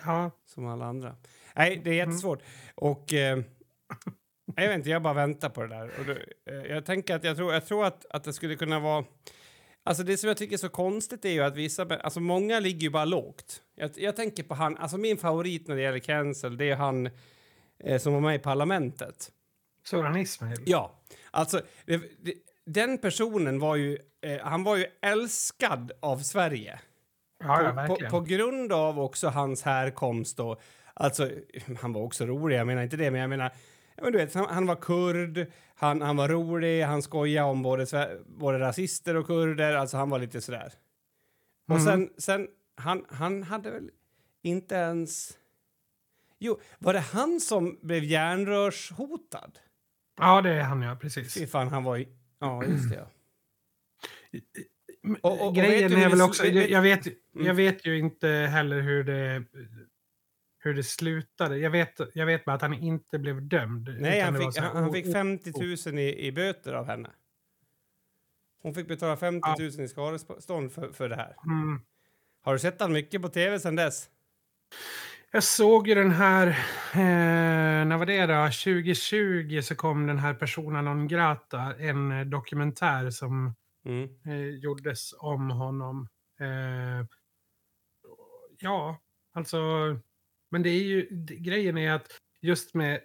Ja, 0.05 0.31
som 0.45 0.65
alla 0.65 0.85
andra. 0.85 1.15
Nej, 1.55 1.81
det 1.83 1.89
är 1.89 1.95
jättesvårt. 1.95 2.43
Och 2.75 3.13
eh, 3.13 3.39
jag 4.55 4.67
vet 4.67 4.77
inte, 4.77 4.89
jag 4.89 5.01
bara 5.01 5.13
väntar 5.13 5.49
på 5.49 5.61
det 5.61 5.67
där. 5.67 5.91
Och 5.99 6.05
då, 6.05 6.11
eh, 6.51 6.65
jag 6.65 6.85
tänker 6.85 7.15
att 7.15 7.23
jag 7.23 7.37
tror, 7.37 7.53
jag 7.53 7.65
tror 7.65 7.85
att, 7.85 8.05
att 8.09 8.23
det 8.23 8.33
skulle 8.33 8.55
kunna 8.55 8.79
vara... 8.79 9.05
Alltså 9.83 10.03
det 10.03 10.17
som 10.17 10.27
jag 10.27 10.37
tycker 10.37 10.53
är 10.53 10.57
så 10.57 10.69
konstigt 10.69 11.25
är 11.25 11.29
ju 11.29 11.41
att 11.41 11.55
vissa, 11.55 11.99
alltså 11.99 12.19
många 12.19 12.59
ligger 12.59 12.81
ju 12.81 12.89
bara 12.89 13.05
lågt. 13.05 13.63
Jag, 13.79 13.91
jag 13.95 14.15
tänker 14.15 14.43
på 14.43 14.53
han, 14.53 14.77
alltså 14.77 14.97
min 14.97 15.17
favorit 15.17 15.67
när 15.67 15.75
det 15.75 15.81
gäller 15.81 15.99
cancel, 15.99 16.57
det 16.57 16.69
är 16.69 16.75
han 16.75 17.09
eh, 17.79 17.99
som 17.99 18.13
var 18.13 18.19
med 18.19 18.35
i 18.35 18.39
Parlamentet. 18.39 19.31
Soran 19.83 20.17
Ismail. 20.17 20.63
Ja, 20.65 20.99
alltså 21.31 21.61
det, 21.85 21.97
det, 21.97 22.33
den 22.65 22.97
personen 22.97 23.59
var 23.59 23.75
ju, 23.75 23.97
eh, 24.21 24.39
han 24.41 24.63
var 24.63 24.77
ju 24.77 24.85
älskad 25.01 25.91
av 25.99 26.17
Sverige 26.17 26.79
ja, 27.39 27.63
ja 27.63 27.87
på, 27.87 28.09
på, 28.09 28.21
grund 28.21 28.73
av 28.73 28.99
också 28.99 29.27
hans 29.27 29.63
härkomst 29.63 30.39
och 30.39 30.61
alltså 30.93 31.29
han 31.81 31.93
var 31.93 32.01
också 32.01 32.25
rolig, 32.25 32.57
jag 32.57 32.67
menar 32.67 32.83
inte 32.83 32.97
det, 32.97 33.11
men 33.11 33.21
jag 33.21 33.29
menar 33.29 33.51
ja, 33.95 34.03
men 34.03 34.11
du 34.11 34.17
vet, 34.17 34.33
han, 34.33 34.45
han 34.49 34.65
var 34.65 34.75
kurd, 34.75 35.51
han, 35.75 36.01
han 36.01 36.17
var 36.17 36.29
rolig, 36.29 36.83
han 36.83 37.01
skojade 37.01 37.49
om 37.49 37.61
både, 37.63 38.17
både 38.25 38.59
rasister 38.59 39.15
och 39.15 39.27
kurder, 39.27 39.75
alltså 39.75 39.97
han 39.97 40.09
var 40.09 40.19
lite 40.19 40.41
sådär. 40.41 40.73
Och 41.67 41.75
Mm. 41.75 41.85
sen, 41.85 42.09
sen 42.17 42.47
han, 42.77 43.05
han 43.09 43.43
hade 43.43 43.71
väl 43.71 43.89
inte 44.41 44.75
ens... 44.75 45.37
Jo, 46.39 46.59
var 46.79 46.93
det 46.93 46.99
han 46.99 47.39
som 47.39 47.79
blev 47.81 48.03
järnrörshotad? 48.03 49.51
Ja, 50.19 50.41
det 50.41 50.49
är 50.53 50.61
han 50.61 50.81
ja, 50.81 50.95
precis. 50.95 51.33
Fy 51.33 51.47
fan, 51.47 51.67
han 51.67 51.83
var 51.83 51.97
i... 51.97 52.07
Ja, 52.39 52.63
just 52.65 52.89
det. 52.89 52.95
Ja. 52.95 53.07
Och- 55.21 55.31
och- 55.41 55.47
och 55.47 55.55
Grejen 55.55 55.91
är 55.93 56.09
väl 56.09 56.21
också, 56.21 56.45
jag 56.45 56.81
vet, 56.81 57.05
Mm. 57.07 57.47
jag 57.47 57.53
vet 57.53 57.85
ju 57.85 57.97
inte 57.99 58.27
heller 58.27 58.81
hur 58.81 59.03
det, 59.03 59.43
hur 60.59 60.73
det 60.73 60.83
slutade. 60.83 61.57
Jag 61.57 61.69
vet, 61.69 61.99
jag 62.13 62.25
vet 62.25 62.45
bara 62.45 62.55
att 62.55 62.61
han 62.61 62.73
inte 62.73 63.19
blev 63.19 63.41
dömd. 63.47 63.95
Nej, 63.99 64.21
han 64.21 64.37
fick, 64.37 64.57
här 64.57 64.73
han, 64.73 64.93
fick 64.93 65.05
o- 65.07 65.11
50 65.11 65.89
000 65.89 65.99
i, 65.99 66.25
i 66.27 66.31
böter 66.31 66.73
av 66.73 66.85
henne. 66.85 67.09
Hon 68.61 68.73
fick 68.73 68.87
betala 68.87 69.17
50 69.17 69.49
000 69.59 69.81
i 69.85 69.87
skadestånd 69.87 70.71
för, 70.71 70.91
för 70.91 71.09
det 71.09 71.15
här. 71.15 71.35
Mm. 71.45 71.81
Har 72.47 72.53
du 72.53 72.59
sett 72.59 72.81
han 72.81 72.93
mycket 72.93 73.21
på 73.21 73.29
tv 73.29 73.59
sen 73.59 73.75
dess? 73.75 74.09
Jag 75.31 75.43
såg 75.43 75.87
ju 75.87 75.95
den 75.95 76.11
här, 76.11 76.47
eh, 76.93 77.85
när 77.85 77.97
var 77.97 78.05
det 78.05 78.25
då? 78.25 78.51
2020 78.51 79.61
så 79.63 79.75
kom 79.75 80.07
den 80.07 80.19
här 80.19 80.33
Persona 80.33 80.81
non 80.81 81.07
grata, 81.07 81.75
en 81.79 82.11
eh, 82.11 82.25
dokumentär 82.25 83.09
som 83.09 83.55
Mm. 83.85 84.09
eh, 84.25 84.47
gjordes 84.49 85.13
om 85.19 85.49
honom. 85.51 86.07
Eh, 86.39 87.05
ja, 88.59 89.01
alltså, 89.33 89.57
men 90.51 90.63
det 90.63 90.69
är 90.69 90.83
ju, 90.83 91.07
det, 91.11 91.35
grejen 91.35 91.77
är 91.77 91.91
att 91.91 92.07
just 92.41 92.73
med 92.73 92.99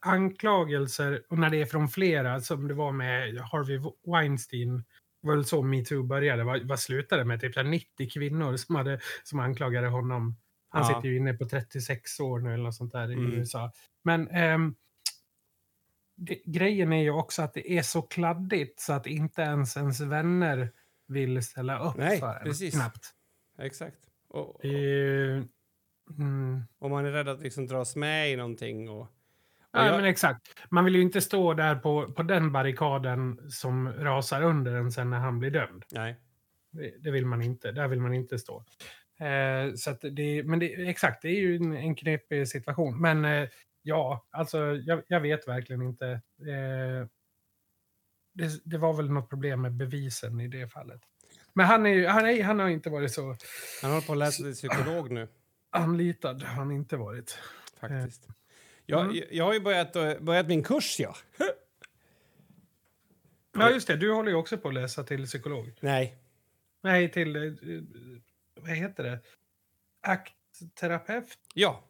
anklagelser 0.00 1.22
och 1.28 1.38
när 1.38 1.50
det 1.50 1.60
är 1.60 1.66
från 1.66 1.88
flera, 1.88 2.40
som 2.40 2.68
det 2.68 2.74
var 2.74 2.92
med 2.92 3.38
Harvey 3.38 3.80
Weinstein, 4.06 4.84
var 5.26 5.34
väl 5.34 5.44
så 5.44 5.62
metoo 5.62 6.02
började, 6.02 6.44
vad, 6.44 6.68
vad 6.68 6.80
slutade 6.80 7.24
med? 7.24 7.40
Typ 7.40 7.54
så 7.54 7.60
här 7.60 7.68
90 7.68 8.10
kvinnor 8.10 8.56
som, 8.56 8.74
hade, 8.76 9.00
som 9.24 9.40
anklagade 9.40 9.88
honom. 9.88 10.36
Han 10.68 10.82
Ja. 10.82 10.88
sitter 10.96 11.08
ju 11.08 11.16
inne 11.16 11.34
på 11.34 11.44
36 11.44 12.20
år 12.20 12.38
nu 12.38 12.54
eller 12.54 12.64
något 12.64 12.74
sånt 12.74 12.92
där 12.92 13.04
Mm. 13.04 13.32
i 13.32 13.36
USA. 13.36 13.72
Men 14.04 14.28
ehm, 14.28 14.74
det, 16.16 16.42
grejen 16.44 16.92
är 16.92 17.02
ju 17.02 17.10
också 17.10 17.42
att 17.42 17.54
det 17.54 17.72
är 17.72 17.82
så 17.82 18.02
kladdigt 18.02 18.80
så 18.80 18.92
att 18.92 19.06
inte 19.06 19.42
ens 19.42 19.76
ens 19.76 20.00
vänner 20.00 20.72
vill 21.08 21.42
ställa 21.42 21.78
upp 21.90 21.96
Nej, 21.96 22.20
för 22.20 22.34
en. 22.36 22.42
precis. 22.44 22.74
Knappt. 22.74 23.12
Exakt. 23.58 23.96
Och, 24.28 24.56
och, 24.56 24.64
ju- 24.64 25.44
mm. 26.18 26.62
och 26.78 26.90
man 26.90 27.06
är 27.06 27.10
rädd 27.12 27.28
att 27.28 27.42
liksom 27.42 27.66
dras 27.66 27.96
med 27.96 28.32
i 28.32 28.36
någonting. 28.36 28.88
Och 28.90 29.08
Ja, 29.76 29.86
jag, 29.86 29.96
men 29.96 30.04
exakt. 30.04 30.46
Man 30.70 30.84
vill 30.84 30.94
ju 30.96 31.02
inte 31.02 31.20
stå 31.20 31.54
där 31.54 31.74
på, 31.76 32.12
på 32.12 32.22
den 32.22 32.52
barrikaden 32.52 33.50
som 33.50 33.92
rasar 33.92 34.42
under 34.42 34.74
en 34.74 34.92
sen 34.92 35.10
när 35.10 35.18
han 35.18 35.38
blir 35.38 35.50
dömd. 35.50 35.84
nej. 35.92 36.20
Det, 36.70 36.94
det 37.00 37.10
vill 37.10 37.26
man 37.26 37.42
inte. 37.42 37.72
Där 37.72 37.88
vill 37.88 38.00
man 38.00 38.14
inte 38.14 38.38
stå. 38.38 38.64
Eh, 39.18 39.74
så 39.76 39.96
det, 40.10 40.42
men 40.42 40.58
det, 40.58 40.88
exakt, 40.88 41.22
det 41.22 41.28
är 41.28 41.40
ju 41.40 41.56
en, 41.56 41.72
en 41.76 41.94
knepig 41.94 42.48
situation. 42.48 43.00
Men 43.00 43.24
eh, 43.24 43.48
ja, 43.82 44.26
alltså 44.30 44.58
jag, 44.76 45.02
jag 45.08 45.20
vet 45.20 45.48
verkligen 45.48 45.82
inte. 45.82 46.06
Eh, 46.40 47.06
det, 48.32 48.60
det 48.64 48.78
var 48.78 48.92
väl 48.92 49.10
något 49.10 49.30
problem 49.30 49.62
med 49.62 49.72
bevisen 49.72 50.40
i 50.40 50.48
det 50.48 50.68
fallet. 50.68 51.00
Men 51.52 51.66
han, 51.66 51.86
är, 51.86 51.90
ju- 51.90 52.06
han, 52.06 52.26
är, 52.26 52.42
han 52.44 52.58
har 52.58 52.68
inte 52.68 52.90
varit 52.90 53.12
så 53.12 53.36
Han 53.82 53.90
håller 53.90 54.06
på 54.06 54.12
att 54.12 54.18
läsa 54.18 54.42
till 54.42 54.52
psykolog 54.52 55.10
nu, 55.10 55.28
anlitad. 55.70 56.42
Har 56.42 56.54
han 56.54 56.70
inte 56.72 56.96
varit. 56.96 57.38
faktiskt. 57.80 58.28
Jag, 58.86 59.00
Mm. 59.04 59.16
jag, 59.16 59.26
jag 59.32 59.44
har 59.44 59.52
ju 59.54 59.60
börjat, 59.60 59.96
eh, 59.96 60.18
börjat 60.20 60.48
min 60.48 60.62
kurs, 60.62 61.00
ja. 61.00 61.16
Ja, 63.58 63.70
just 63.70 63.86
det. 63.88 63.96
Du 63.96 64.12
håller 64.12 64.30
ju 64.30 64.36
också 64.36 64.58
på 64.58 64.68
att 64.68 64.74
läsa 64.74 65.04
till 65.04 65.24
psykolog. 65.26 65.72
Nej. 65.80 66.16
Nej, 66.82 67.10
till... 67.12 67.36
eh, 67.36 67.42
eh, 67.42 67.50
Vad 68.54 68.70
heter 68.70 69.02
det? 69.04 69.18
Aktterapeut? 70.00 71.38
Ja. 71.54 71.84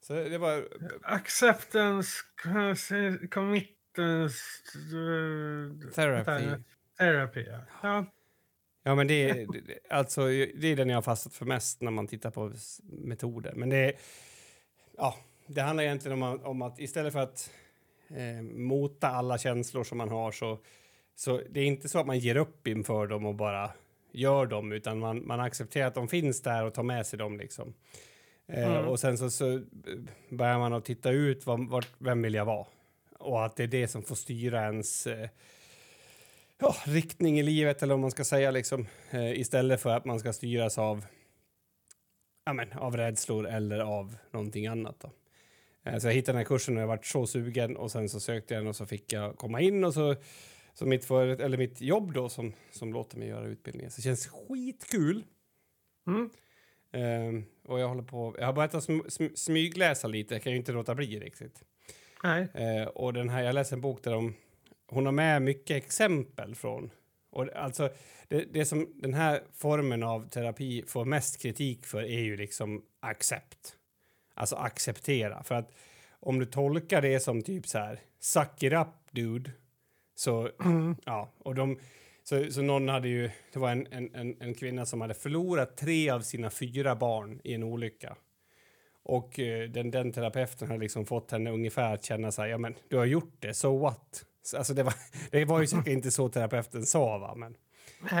Så 0.00 0.12
det 0.14 0.38
var... 0.38 0.68
Acceptance, 1.02 2.10
consi- 2.42 3.28
committance, 3.28 4.38
eh, 5.84 5.90
Therapy. 5.90 6.62
Therapy, 6.98 7.40
ja. 7.50 7.58
ja. 7.82 8.06
Ja, 8.82 8.94
men 8.94 9.06
det 9.06 9.30
är, 9.30 9.46
alltså, 9.90 10.26
det 10.26 10.66
är 10.68 10.76
den 10.76 10.88
jag 10.88 10.96
har 10.96 11.02
fastnat 11.02 11.34
för 11.34 11.46
mest 11.46 11.80
när 11.80 11.90
man 11.90 12.06
tittar 12.06 12.30
på 12.30 12.52
metoder. 12.82 13.52
Men 13.56 13.68
det, 13.68 13.76
är, 13.76 13.92
ja, 14.96 15.18
det 15.46 15.60
handlar 15.60 15.84
egentligen 15.84 16.22
om, 16.22 16.34
att- 16.34 16.44
om 16.44 16.62
att 16.62 16.78
istället 16.78 17.12
för 17.12 17.20
att 17.20 17.50
eh, 18.08 18.42
mota 18.42 19.08
alla 19.08 19.38
känslor 19.38 19.84
som 19.84 19.98
man 19.98 20.08
har 20.08 20.32
så, 20.32 20.58
så 21.14 21.40
det 21.50 21.60
är 21.60 21.64
inte 21.66 21.88
så 21.88 21.98
att 21.98 22.06
man 22.06 22.18
ger 22.18 22.36
upp 22.36 22.66
inför 22.66 23.06
dem 23.06 23.26
och 23.26 23.34
bara 23.34 23.70
gör 24.12 24.46
dem, 24.46 24.72
utan 24.72 24.98
man, 24.98 25.26
man 25.26 25.40
accepterar 25.40 25.86
att 25.86 25.94
de 25.94 26.08
finns 26.08 26.42
där 26.42 26.64
och 26.64 26.74
tar 26.74 26.82
med 26.82 27.06
sig 27.06 27.18
dem. 27.18 27.38
Liksom. 27.38 27.74
Eh, 28.46 28.64
Mm. 28.76 28.86
Och 28.88 29.00
sen 29.00 29.18
så, 29.18 29.30
så 29.30 29.62
börjar 30.28 30.58
man 30.58 30.72
att 30.72 30.84
titta 30.84 31.10
ut 31.10 31.46
vad, 31.46 31.68
vart, 31.68 31.88
vem 31.98 32.22
vill 32.22 32.34
jag 32.34 32.44
vara? 32.44 32.66
Och 33.18 33.44
att 33.44 33.56
det 33.56 33.62
är 33.62 33.66
det 33.66 33.88
som 33.88 34.02
får 34.02 34.14
styra 34.14 34.62
ens 34.64 35.06
eh, 35.06 35.28
ja, 36.58 36.74
riktning 36.84 37.38
i 37.38 37.42
livet, 37.42 37.82
eller 37.82 37.94
om 37.94 38.00
man 38.00 38.10
ska 38.10 38.24
säga, 38.24 38.50
liksom, 38.50 38.86
eh, 39.10 39.40
istället 39.40 39.80
för 39.80 39.90
att 39.90 40.04
man 40.04 40.20
ska 40.20 40.32
styras 40.32 40.78
av, 40.78 41.04
ja, 42.44 42.52
men, 42.52 42.72
av 42.72 42.96
rädslor 42.96 43.46
eller 43.48 43.78
av 43.78 44.16
någonting 44.30 44.66
annat. 44.66 44.96
Då. 45.00 45.10
Eh, 45.84 45.98
så 45.98 46.06
jag 46.06 46.14
hittade 46.14 46.32
den 46.32 46.38
här 46.38 46.44
kursen 46.44 46.76
och 46.76 46.82
jag 46.82 46.86
varit 46.86 47.06
så 47.06 47.26
sugen 47.26 47.76
och 47.76 47.90
sen 47.90 48.08
så 48.08 48.20
sökte 48.20 48.54
jag 48.54 48.62
den 48.62 48.68
och 48.68 48.76
så 48.76 48.86
fick 48.86 49.12
jag 49.12 49.36
komma 49.36 49.60
in 49.60 49.84
och 49.84 49.94
så, 49.94 50.16
så 50.74 50.86
mitt, 50.86 51.04
för, 51.04 51.26
eller 51.26 51.58
mitt 51.58 51.80
jobb 51.80 52.12
då 52.12 52.28
som, 52.28 52.52
som 52.70 52.92
låter 52.92 53.18
mig 53.18 53.28
göra 53.28 53.46
utbildningen. 53.46 53.90
Så 53.90 53.96
det 53.96 54.02
känns 54.02 54.26
skitkul. 54.26 55.24
Mm. 56.06 56.30
Ehm, 56.92 57.44
och 57.64 57.80
jag 57.80 57.88
håller 57.88 58.02
på, 58.02 58.36
jag 58.38 58.46
har 58.46 58.52
börjat 58.52 58.82
sm, 58.84 59.00
sm, 59.08 59.26
smygläsa 59.34 60.08
lite, 60.08 60.34
jag 60.34 60.42
kan 60.42 60.52
ju 60.52 60.58
inte 60.58 60.72
låta 60.72 60.94
bli 60.94 61.20
riktigt. 61.20 61.62
Nej. 62.22 62.48
Eh, 62.54 62.86
och 62.86 63.12
den 63.12 63.28
här, 63.28 63.42
jag 63.42 63.54
läste 63.54 63.74
en 63.74 63.80
bok 63.80 64.02
där 64.02 64.12
de, 64.12 64.34
hon 64.86 65.06
har 65.06 65.12
med 65.12 65.42
mycket 65.42 65.76
exempel 65.76 66.54
från. 66.54 66.90
Och 67.30 67.56
alltså, 67.56 67.90
det, 68.28 68.44
det 68.52 68.64
som 68.64 68.92
den 68.94 69.14
här 69.14 69.42
formen 69.52 70.02
av 70.02 70.28
terapi 70.28 70.84
får 70.86 71.04
mest 71.04 71.42
kritik 71.42 71.86
för 71.86 72.02
är 72.02 72.20
ju 72.20 72.36
liksom 72.36 72.84
accept. 73.00 73.76
Alltså 74.34 74.56
acceptera. 74.56 75.42
För 75.42 75.54
att 75.54 75.70
om 76.20 76.38
du 76.38 76.46
tolkar 76.46 77.02
det 77.02 77.20
som 77.20 77.42
typ 77.42 77.66
så 77.66 77.78
här, 77.78 78.00
suck 78.20 78.62
it 78.62 78.72
up 78.72 78.88
dude. 79.10 79.50
Så, 80.14 80.50
ja, 81.04 81.32
och 81.38 81.54
de, 81.54 81.78
så, 82.22 82.50
så 82.50 82.62
någon 82.62 82.88
hade 82.88 83.08
ju, 83.08 83.30
det 83.52 83.58
var 83.58 83.70
en, 83.70 83.86
en, 83.92 84.36
en, 84.40 84.54
kvinna 84.54 84.86
som 84.86 85.00
hade 85.00 85.14
förlorat 85.14 85.76
tre 85.76 86.10
av 86.10 86.20
sina 86.20 86.50
fyra 86.50 86.96
barn 86.96 87.40
i 87.44 87.54
en 87.54 87.62
olycka. 87.62 88.16
Och 89.02 89.38
eh, 89.40 89.70
den, 89.70 89.90
den 89.90 90.12
terapeuten 90.12 90.68
har 90.68 90.78
liksom 90.78 91.06
fått 91.06 91.30
henne 91.30 91.50
ungefär 91.50 91.94
att 91.94 92.04
känna 92.04 92.32
så 92.32 92.42
här, 92.42 92.48
ja 92.48 92.58
men 92.58 92.74
du 92.88 92.96
har 92.96 93.04
gjort 93.04 93.36
det, 93.38 93.54
so 93.54 93.78
what? 93.78 94.24
Så, 94.42 94.56
Alltså 94.56 94.74
det 94.74 94.82
var, 94.82 94.94
det 95.30 95.44
var 95.44 95.60
ju 95.60 95.66
säkert 95.66 95.86
inte 95.86 96.10
så 96.10 96.28
terapeuten 96.28 96.86
sa 96.86 97.18
va, 97.18 97.34
men, 97.34 97.56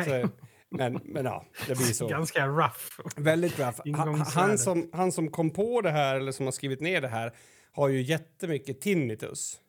så, 0.04 0.28
men, 0.76 1.00
men 1.04 1.24
ja, 1.24 1.44
det 1.66 1.74
blir 1.76 1.86
så. 1.86 2.06
Ganska 2.08 2.46
rough. 2.46 3.00
Väldigt. 3.16 3.58
Han, 3.58 3.74
Ingångsvärde. 3.84 4.48
han, 4.48 4.58
som, 4.58 4.90
han 4.92 5.12
som 5.12 5.30
kom 5.30 5.50
på 5.50 5.80
det 5.80 5.90
här, 5.90 6.16
eller 6.16 6.32
som 6.32 6.46
har 6.46 6.52
skrivit 6.52 6.80
ner 6.80 7.00
det 7.00 7.08
här, 7.08 7.32
har 7.72 7.88
ju 7.88 8.02
jättemycket 8.02 8.80
tinnitus. 8.80 9.60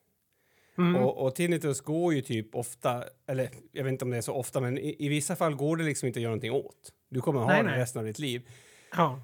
Mm. 0.77 0.95
Och, 0.95 1.25
och 1.25 1.35
tinnitus 1.35 1.81
går 1.81 2.13
ju 2.13 2.21
typ 2.21 2.55
ofta, 2.55 3.03
eller 3.27 3.49
jag 3.71 3.83
vet 3.83 3.91
inte 3.91 4.05
om 4.05 4.11
det 4.11 4.17
är 4.17 4.21
så 4.21 4.33
ofta, 4.33 4.61
men 4.61 4.77
i, 4.77 4.95
i 4.99 5.09
vissa 5.09 5.35
fall 5.35 5.55
går 5.55 5.77
det 5.77 5.83
liksom 5.83 6.07
inte 6.07 6.19
att 6.19 6.21
göra 6.21 6.31
någonting 6.31 6.51
åt. 6.51 6.91
Du 7.09 7.21
kommer 7.21 7.39
att 7.39 7.45
ha 7.45 7.53
Nej, 7.53 7.63
det 7.63 7.69
nej. 7.69 7.79
resten 7.79 7.99
av 7.99 8.05
ditt 8.05 8.19
liv. 8.19 8.49
Ja. 8.95 9.21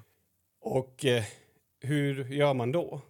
Och 0.60 1.04
eh, 1.04 1.24
hur 1.80 2.24
gör 2.24 2.54
man 2.54 2.72
då? 2.72 3.00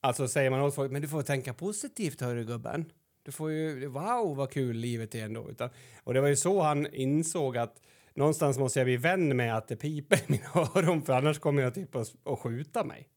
Alltså 0.00 0.28
säger 0.28 0.50
man 0.50 0.60
åt 0.60 0.74
folk, 0.74 0.92
men 0.92 1.02
du 1.02 1.08
får 1.08 1.22
tänka 1.22 1.54
positivt 1.54 2.20
hörru 2.20 2.44
gubben. 2.44 2.92
Du 3.28 3.32
får 3.32 3.50
ju, 3.52 3.86
wow 3.86 4.36
vad 4.36 4.50
kul 4.50 4.76
livet 4.76 5.14
är 5.14 5.24
ändå. 5.24 5.50
Utan, 5.50 5.70
och 6.04 6.14
det 6.14 6.20
var 6.20 6.28
ju 6.28 6.36
så 6.36 6.62
han 6.62 6.86
insåg 6.94 7.56
att 7.56 7.82
någonstans 8.14 8.58
måste 8.58 8.78
jag 8.80 8.86
bli 8.86 8.96
vän 8.96 9.36
med 9.36 9.56
att 9.56 9.68
det 9.68 9.76
piper 9.76 10.16
i 10.16 10.22
mina 10.26 10.44
öron 10.76 11.02
för 11.02 11.12
annars 11.12 11.38
kommer 11.38 11.62
jag 11.62 11.74
typ 11.74 11.96
att, 11.96 12.14
att 12.24 12.38
skjuta 12.38 12.84
mig. 12.84 13.08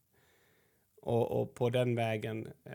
Och, 1.01 1.41
och 1.41 1.53
på 1.55 1.70
den 1.70 1.95
vägen 1.95 2.47
eh, 2.66 2.72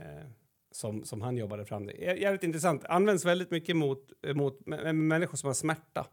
som, 0.72 1.05
som 1.05 1.20
han 1.22 1.37
jobbade 1.37 1.64
fram 1.64 1.87
det. 1.87 1.93
Jä- 1.93 2.16
Jävligt 2.20 2.43
intressant. 2.43 2.84
Används 2.84 3.24
väldigt 3.24 3.51
mycket 3.51 3.76
mot, 3.76 4.12
mot 4.34 4.61
mä- 4.66 4.82
mä- 4.84 4.93
människor 4.93 5.37
som 5.37 5.47
har 5.47 5.55
smärta. 5.55 6.07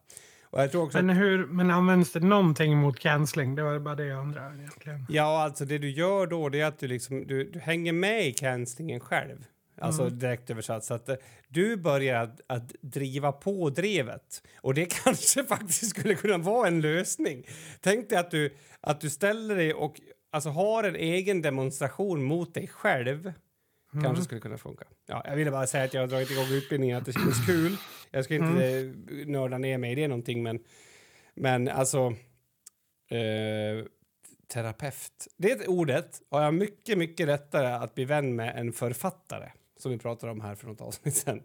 Och 0.44 0.62
jag 0.62 0.72
tror 0.72 0.84
också 0.84 1.02
Men, 1.02 1.16
hur, 1.18 1.46
men 1.46 1.72
används 1.72 2.12
det 2.12 2.20
någonting 2.20 2.78
mot 2.78 3.00
cancelling? 3.00 3.56
Det 3.56 3.64
var 3.64 3.80
bara 3.80 3.96
det 3.96 4.06
jag 4.06 4.20
undrade 4.22 4.56
egentligen. 4.58 5.06
Ja, 5.10 5.44
alltså 5.44 5.66
det 5.66 5.78
du 5.78 5.90
gör 5.90 6.28
då 6.28 6.50
det 6.50 6.62
är 6.62 6.66
att 6.66 6.80
du, 6.80 6.88
liksom, 6.88 7.28
du, 7.28 7.44
du 7.52 7.60
hänger 7.60 7.94
med 7.94 8.28
i 8.28 8.34
cancellingen 8.34 9.00
själv. 9.00 9.46
Alltså 9.78 10.10
direkt 10.10 10.50
översatt. 10.50 10.84
Så 10.84 10.94
att 10.94 11.10
eh, 11.10 11.16
du 11.48 11.78
börjar 11.78 12.24
att, 12.24 12.42
att 12.48 12.74
driva 12.82 13.32
på 13.32 13.70
drevet. 13.70 14.44
Och 14.62 14.74
det 14.74 14.86
kanske 15.04 15.44
faktiskt 15.44 15.90
skulle 15.90 16.16
kunna 16.16 16.38
vara 16.38 16.68
en 16.68 16.82
lösning. 16.82 17.48
Tänk 17.82 18.10
dig 18.10 18.18
att 18.18 18.32
du, 18.32 18.54
att 18.82 19.02
du 19.02 19.10
ställer 19.10 19.56
dig 19.56 19.74
och 19.74 20.02
alltså, 20.32 20.50
har 20.50 20.84
en 20.84 20.96
egen 20.96 21.42
demonstration 21.42 22.24
mot 22.24 22.54
dig 22.54 22.68
själv. 22.68 23.34
Kanske 24.04 24.24
skulle 24.24 24.42
kunna 24.42 24.58
funka. 24.58 24.86
Ja, 25.08 25.22
jag 25.26 25.36
ville 25.36 25.52
bara 25.52 25.68
säga 25.68 25.84
att 25.84 25.94
jag 25.94 26.02
har 26.02 26.08
dragit 26.08 26.32
igång 26.32 26.48
utbildningen, 26.52 26.98
att 26.98 27.06
det 27.06 27.14
känns 27.14 27.46
kul. 27.48 27.76
Jag 28.12 28.26
ska 28.26 28.36
inte 28.36 28.66
eh, 28.66 29.28
nörda 29.28 29.58
ner 29.58 29.78
mig 29.78 29.92
i 29.92 29.96
det 29.96 30.08
någonting, 30.08 30.44
men, 30.44 30.60
men 31.36 31.70
alltså... 31.70 32.16
Eh, 33.10 33.86
terapeut. 34.54 35.28
Det 35.38 35.68
ordet 35.68 36.22
har 36.30 36.42
jag 36.42 36.54
mycket, 36.54 36.98
mycket 36.98 37.28
lättare 37.28 37.68
att 37.68 37.96
bli 37.96 38.06
vän 38.06 38.36
med 38.36 38.60
än 38.60 38.74
författare, 38.74 39.50
som 39.84 39.92
vi 39.92 39.98
pratade 39.98 40.32
om 40.32 40.42
här 40.42 40.56
för 40.56 40.68
något 40.68 40.82
avsnitt 40.82 41.16
sen. 41.16 41.44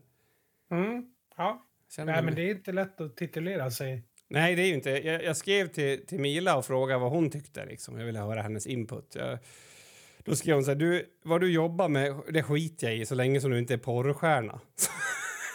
Mm. 0.70 1.04
Ja. 1.36 1.64
Känner 1.90 2.12
Nej, 2.12 2.22
men 2.22 2.34
det 2.34 2.42
är 2.42 2.50
inte 2.50 2.72
lätt 2.72 3.00
att 3.00 3.16
titulera 3.16 3.70
sig. 3.70 4.04
Nej, 4.28 4.54
det 4.54 4.62
är 4.62 4.66
ju 4.66 4.74
inte. 4.74 4.90
Jag, 4.90 5.24
jag 5.24 5.36
skrev 5.36 5.66
till, 5.66 6.06
till 6.06 6.20
Mila 6.20 6.56
och 6.56 6.66
frågade 6.66 7.00
vad 7.00 7.10
hon 7.10 7.30
tyckte. 7.30 7.66
Liksom. 7.66 7.98
Jag 7.98 8.06
ville 8.06 8.18
höra 8.18 8.42
hennes 8.42 8.66
input. 8.66 9.14
Jag, 9.14 9.38
då 10.24 10.36
skrev 10.36 10.54
hon 10.54 10.64
så 10.64 10.70
här, 10.70 10.76
du, 10.76 11.06
vad 11.22 11.40
du 11.40 11.52
jobbar 11.52 11.88
med, 11.88 12.20
det 12.30 12.42
skiter 12.42 12.86
jag 12.86 12.96
i 12.96 13.06
så 13.06 13.14
länge 13.14 13.40
som 13.40 13.50
du 13.50 13.58
inte 13.58 13.74
är 13.74 13.78
porrstjärna. 13.78 14.60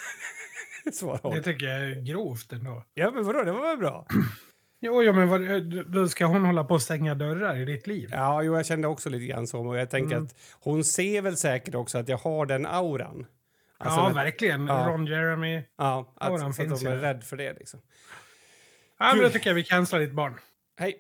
Svarade 0.94 1.36
Det 1.36 1.44
tycker 1.44 1.66
jag 1.66 1.82
är 1.82 2.02
grovt 2.02 2.52
ändå. 2.52 2.84
Ja, 2.94 3.12
men 3.12 3.24
vadå, 3.24 3.44
det 3.44 3.52
var 3.52 3.70
väl 3.70 3.78
bra? 3.78 4.08
Jo, 4.86 5.04
ja, 5.04 5.14
men 5.14 5.28
vad, 5.30 5.42
då 5.88 6.08
ska 6.08 6.26
hon 6.26 6.46
hålla 6.46 6.64
på 6.64 6.76
att 6.76 6.82
stänga 6.82 7.16
dörrar 7.16 7.56
i 7.58 7.66
ditt 7.66 7.88
liv? 7.88 8.10
Ja, 8.12 8.44
jo, 8.44 8.56
jag 8.56 8.66
kände 8.66 8.88
också 8.88 9.10
lite 9.10 9.26
grann 9.26 9.48
så. 9.48 9.68
Och 9.68 9.78
jag 9.78 9.90
tänker 9.90 10.16
Mm. 10.16 10.26
att 10.26 10.36
hon 10.60 10.84
ser 10.84 11.22
väl 11.22 11.38
säkert 11.38 11.76
också 11.76 11.98
att 11.98 12.10
jag 12.10 12.18
har 12.18 12.46
den 12.46 12.66
auran. 12.66 13.26
Alltså, 13.78 14.00
ja, 14.00 14.10
att- 14.10 14.16
verkligen. 14.16 14.68
ja. 14.68 14.86
Ron 14.90 15.06
Jeremy. 15.06 15.62
Ja, 15.78 16.14
att, 16.16 16.32
Auran 16.32 16.50
att 16.50 16.56
finns 16.56 16.82
de 16.82 16.88
är 16.90 16.96
rädd 16.98 17.24
för 17.24 17.38
det 17.38 17.54
liksom. 17.54 17.80
Ja, 19.00 19.14
men 19.14 19.24
då 19.24 19.30
tycker 19.30 19.50
jag 19.50 19.56
vi 19.56 19.64
cancelar 19.64 20.02
ditt 20.02 20.14
barn. 20.14 20.40
Hej! 20.80 21.00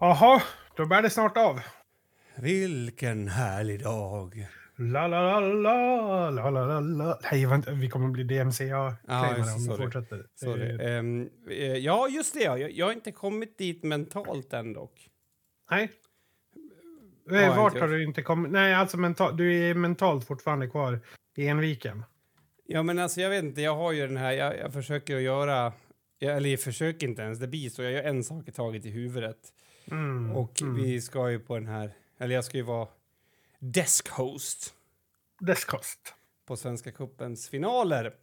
Jaha, 0.00 0.42
då 0.76 0.86
bär 0.86 1.02
det 1.02 1.10
snart 1.10 1.36
av. 1.36 1.60
Vilken 2.36 3.28
härlig 3.28 3.82
dag. 3.82 4.46
La, 4.80 5.06
la, 5.06 5.40
la, 5.40 5.40
la, 5.40 6.30
la, 6.30 6.50
la, 6.50 6.66
la, 6.66 6.80
la. 6.80 7.18
Nej, 7.32 7.46
vänta, 7.46 7.72
vi 7.72 7.88
kommer 7.88 8.08
bli 8.08 8.24
DMCA 8.24 8.64
Ja, 8.66 8.96
claimade 9.06 9.38
just 9.38 9.66
det, 9.66 9.72
om 9.72 9.78
vi 9.78 9.84
fortsätter. 9.84 10.26
Sorry. 10.34 10.78
Eh, 11.48 11.76
ja, 11.76 12.08
just 12.08 12.34
det. 12.34 12.42
Ja. 12.42 12.58
Jag, 12.58 12.72
jag 12.72 12.86
har 12.86 12.92
inte 12.92 13.12
kommit 13.12 13.58
dit 13.58 13.82
mentalt 13.82 14.52
än 14.52 14.72
dock. 14.72 15.08
nej. 15.70 15.90
jag 17.24 17.42
Eh, 17.42 17.56
Vart 17.56 17.80
har 17.80 17.88
du 17.88 18.04
inte 18.04 18.22
kommit? 18.22 18.52
Nej, 18.52 18.74
alltså 18.74 18.96
mental, 18.96 19.36
du 19.36 19.70
är 19.70 19.74
mentalt 19.74 20.26
fortfarande 20.26 20.68
kvar 20.68 21.00
i 21.36 21.46
Enviken. 21.46 22.04
Ja, 22.66 22.82
men 22.82 22.98
alltså 22.98 23.20
jag 23.20 23.30
vet 23.30 23.44
inte. 23.44 23.60
Jag 23.60 23.76
har 23.76 23.92
ju 23.92 24.06
den 24.06 24.16
här. 24.16 24.32
Jag, 24.32 24.58
jag 24.58 24.72
försöker 24.72 25.16
att 25.16 25.22
göra. 25.22 25.72
Jag, 26.18 26.36
eller 26.36 26.50
jag 26.50 26.60
försöker 26.60 27.06
inte 27.06 27.22
ens. 27.22 27.38
Det 27.38 27.48
blir 27.48 27.70
så. 27.70 27.82
Jag 27.82 27.92
gör 27.92 28.02
en 28.02 28.24
sak 28.24 28.48
i 28.48 28.52
taget 28.52 28.86
i 28.86 28.90
huvudet. 28.90 29.38
Mm. 29.90 30.32
Och 30.32 30.62
mm. 30.62 30.74
vi 30.74 31.00
ska 31.00 31.30
ju 31.30 31.38
på 31.38 31.54
den 31.54 31.66
här. 31.66 31.94
Eller 32.18 32.34
jag 32.34 32.44
ska 32.44 32.56
ju 32.56 32.62
vara 32.62 32.88
desk 33.60 34.08
host 34.08 34.74
Deskkost. 35.40 36.14
på 36.46 36.56
Svenska 36.56 36.92
cupens 36.92 37.48
finaler 37.48 38.14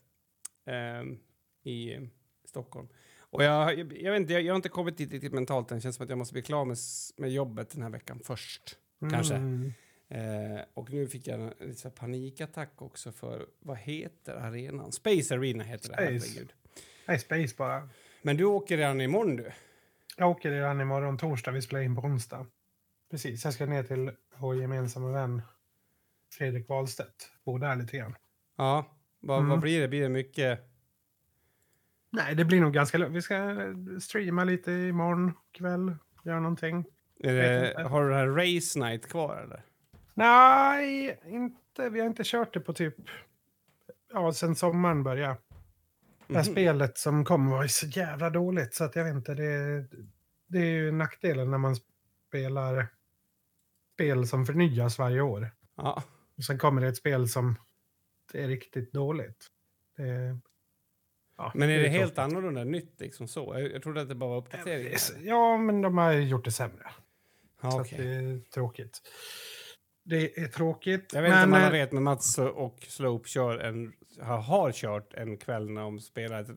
ehm, 0.66 1.20
i 1.64 2.10
Stockholm. 2.46 2.88
Och 3.20 3.44
jag, 3.44 3.80
jag, 3.80 3.94
jag 4.02 4.12
vet 4.12 4.22
inte, 4.22 4.34
jag, 4.34 4.42
jag 4.42 4.54
har 4.54 4.56
inte 4.56 4.70
kommit 4.70 4.98
dit 4.98 5.12
riktigt 5.12 5.34
mentalt 5.34 5.72
än. 5.72 5.78
Det 5.78 5.82
känns 5.82 5.96
som 5.96 6.04
att 6.04 6.10
jag 6.10 6.18
måste 6.18 6.34
bli 6.34 6.42
klar 6.42 6.66
med, 6.66 6.78
med 7.18 7.32
jobbet 7.32 7.70
den 7.70 7.82
här 7.82 7.90
veckan 7.90 8.20
först. 8.24 8.78
Kanske. 9.12 9.36
Mm. 9.36 9.74
Eh, 10.10 10.62
och 10.74 10.90
nu 10.90 11.08
fick 11.08 11.28
jag 11.28 11.40
en 11.40 11.54
här 11.60 11.90
panikattack 11.90 12.82
också 12.82 13.12
för, 13.12 13.48
vad 13.60 13.78
heter 13.78 14.36
arenan? 14.36 14.92
Space 14.92 15.36
Arena 15.36 15.64
heter 15.64 15.90
det, 15.90 15.96
Space. 15.96 16.28
herregud. 16.28 16.54
Nej, 17.06 17.20
Space 17.20 17.56
bara. 17.58 17.90
Men 18.22 18.38
du 18.38 18.44
åker 18.44 18.78
redan 18.78 19.02
imorgon 19.02 19.36
du? 19.36 19.52
Jag 20.18 20.30
åker 20.30 20.52
redan 20.52 20.82
imorgon 20.82 21.18
torsdag. 21.18 21.52
Vi 21.52 21.62
spelar 21.62 21.84
in 21.84 21.96
på 21.96 22.02
onsdag. 22.02 22.46
Precis, 23.12 23.46
jag 23.46 23.54
ska 23.54 23.66
ner 23.66 23.84
till 23.84 24.12
vår 24.40 24.56
gemensamma 24.56 25.12
vän 25.12 25.42
Fredrik 26.38 26.70
Wahlstedt. 26.70 27.32
Bo 27.46 27.58
där 27.58 27.76
lite 27.76 27.98
grann. 27.98 28.16
Ja. 28.58 28.94
Vad, 29.20 29.38
Mm. 29.38 29.50
vad 29.50 29.60
blir 29.60 29.82
det? 29.82 29.88
Blir 29.88 30.02
det 30.02 30.10
mycket? 30.10 30.60
Nej, 32.10 32.36
det 32.36 32.46
blir 32.46 32.62
nog 32.62 32.74
ganska 32.74 32.98
lugnt. 32.98 33.16
Vi 33.16 33.22
ska 33.22 33.56
streama 34.02 34.44
lite 34.44 34.72
imorgon 34.72 35.34
kväll. 35.52 35.96
Göra 36.24 36.40
någonting. 36.40 36.86
Det, 37.20 37.74
har 37.90 38.04
du 38.04 38.10
det 38.10 38.16
här 38.16 38.28
Race 38.28 38.80
Night 38.80 39.08
kvar 39.08 39.38
eller? 39.44 39.62
Nej, 40.14 41.20
inte. 41.26 41.90
Vi 41.90 42.00
har 42.00 42.08
inte 42.08 42.24
kört 42.26 42.54
det 42.54 42.60
på 42.60 42.74
typ... 42.74 42.96
Ja, 44.14 44.34
sen 44.34 44.56
sommaren 44.56 45.04
började. 45.04 45.38
Det 46.28 46.34
här 46.36 46.44
Mhm. 46.44 46.52
spelet 46.52 46.98
som 46.98 47.26
kom 47.26 47.50
var 47.50 47.64
ju 47.64 47.70
så 47.70 47.88
jävla 47.88 48.30
dåligt 48.30 48.74
så 48.74 48.84
att 48.84 48.96
jag 48.96 49.04
vet 49.04 49.14
inte. 49.16 49.34
Det, 49.34 49.86
det 50.48 50.60
är 50.60 50.66
ju 50.72 50.92
nackdelen 50.92 51.52
när 51.52 51.58
man 51.58 51.76
spelar 52.28 52.88
spel 53.98 54.28
som 54.28 54.46
förnyas 54.46 55.00
varje 55.00 55.22
år. 55.22 55.52
Ja. 55.78 56.04
Och 56.38 56.44
sen 56.44 56.58
kommer 56.58 56.82
det 56.82 56.88
ett 56.88 56.98
spel 56.98 57.30
som 57.30 57.56
det 58.32 58.44
är 58.44 58.48
riktigt 58.48 58.94
dåligt. 58.94 59.48
Det, 59.98 60.40
ja, 61.38 61.52
Men 61.56 61.70
är 61.70 61.80
det 61.80 61.86
är 61.86 61.90
helt 61.90 62.16
tråkigt. 62.16 62.20
annorlunda 62.20 62.64
nytt 62.64 63.00
liksom 63.00 63.28
så? 63.28 63.54
Jag, 63.60 63.72
jag 63.72 63.84
trodde 63.84 64.02
att 64.02 64.10
det 64.10 64.16
bara 64.16 64.30
var 64.30 64.38
uppdateringar. 64.38 65.00
Ja, 65.22 65.58
men 65.58 65.82
de 65.82 65.98
har 65.98 66.14
gjort 66.14 66.46
det 66.46 66.52
sämre. 66.52 66.92
Ja, 67.62 67.72
så 67.72 67.80
att 67.80 67.90
det 67.90 68.16
är 68.16 68.40
tråkigt. 68.54 69.02
Det 70.04 70.40
är 70.40 70.48
tråkigt. 70.48 71.14
Jag 71.14 71.22
vet 71.22 71.30
inte 71.32 71.44
om 71.44 71.50
men, 71.50 71.60
alla 71.60 71.68
eh, 71.68 71.72
vet, 71.82 71.92
men 71.92 72.04
Mats 72.04 72.38
och 72.38 72.78
Slope 72.88 73.30
kör 73.30 73.58
en, 73.58 73.94
har, 74.22 74.38
har 74.38 74.72
kört 74.72 75.14
en 75.14 75.38
kväll 75.38 75.70
när 75.70 75.82
de 75.82 76.00
spelar 76.00 76.42
ett 76.42 76.50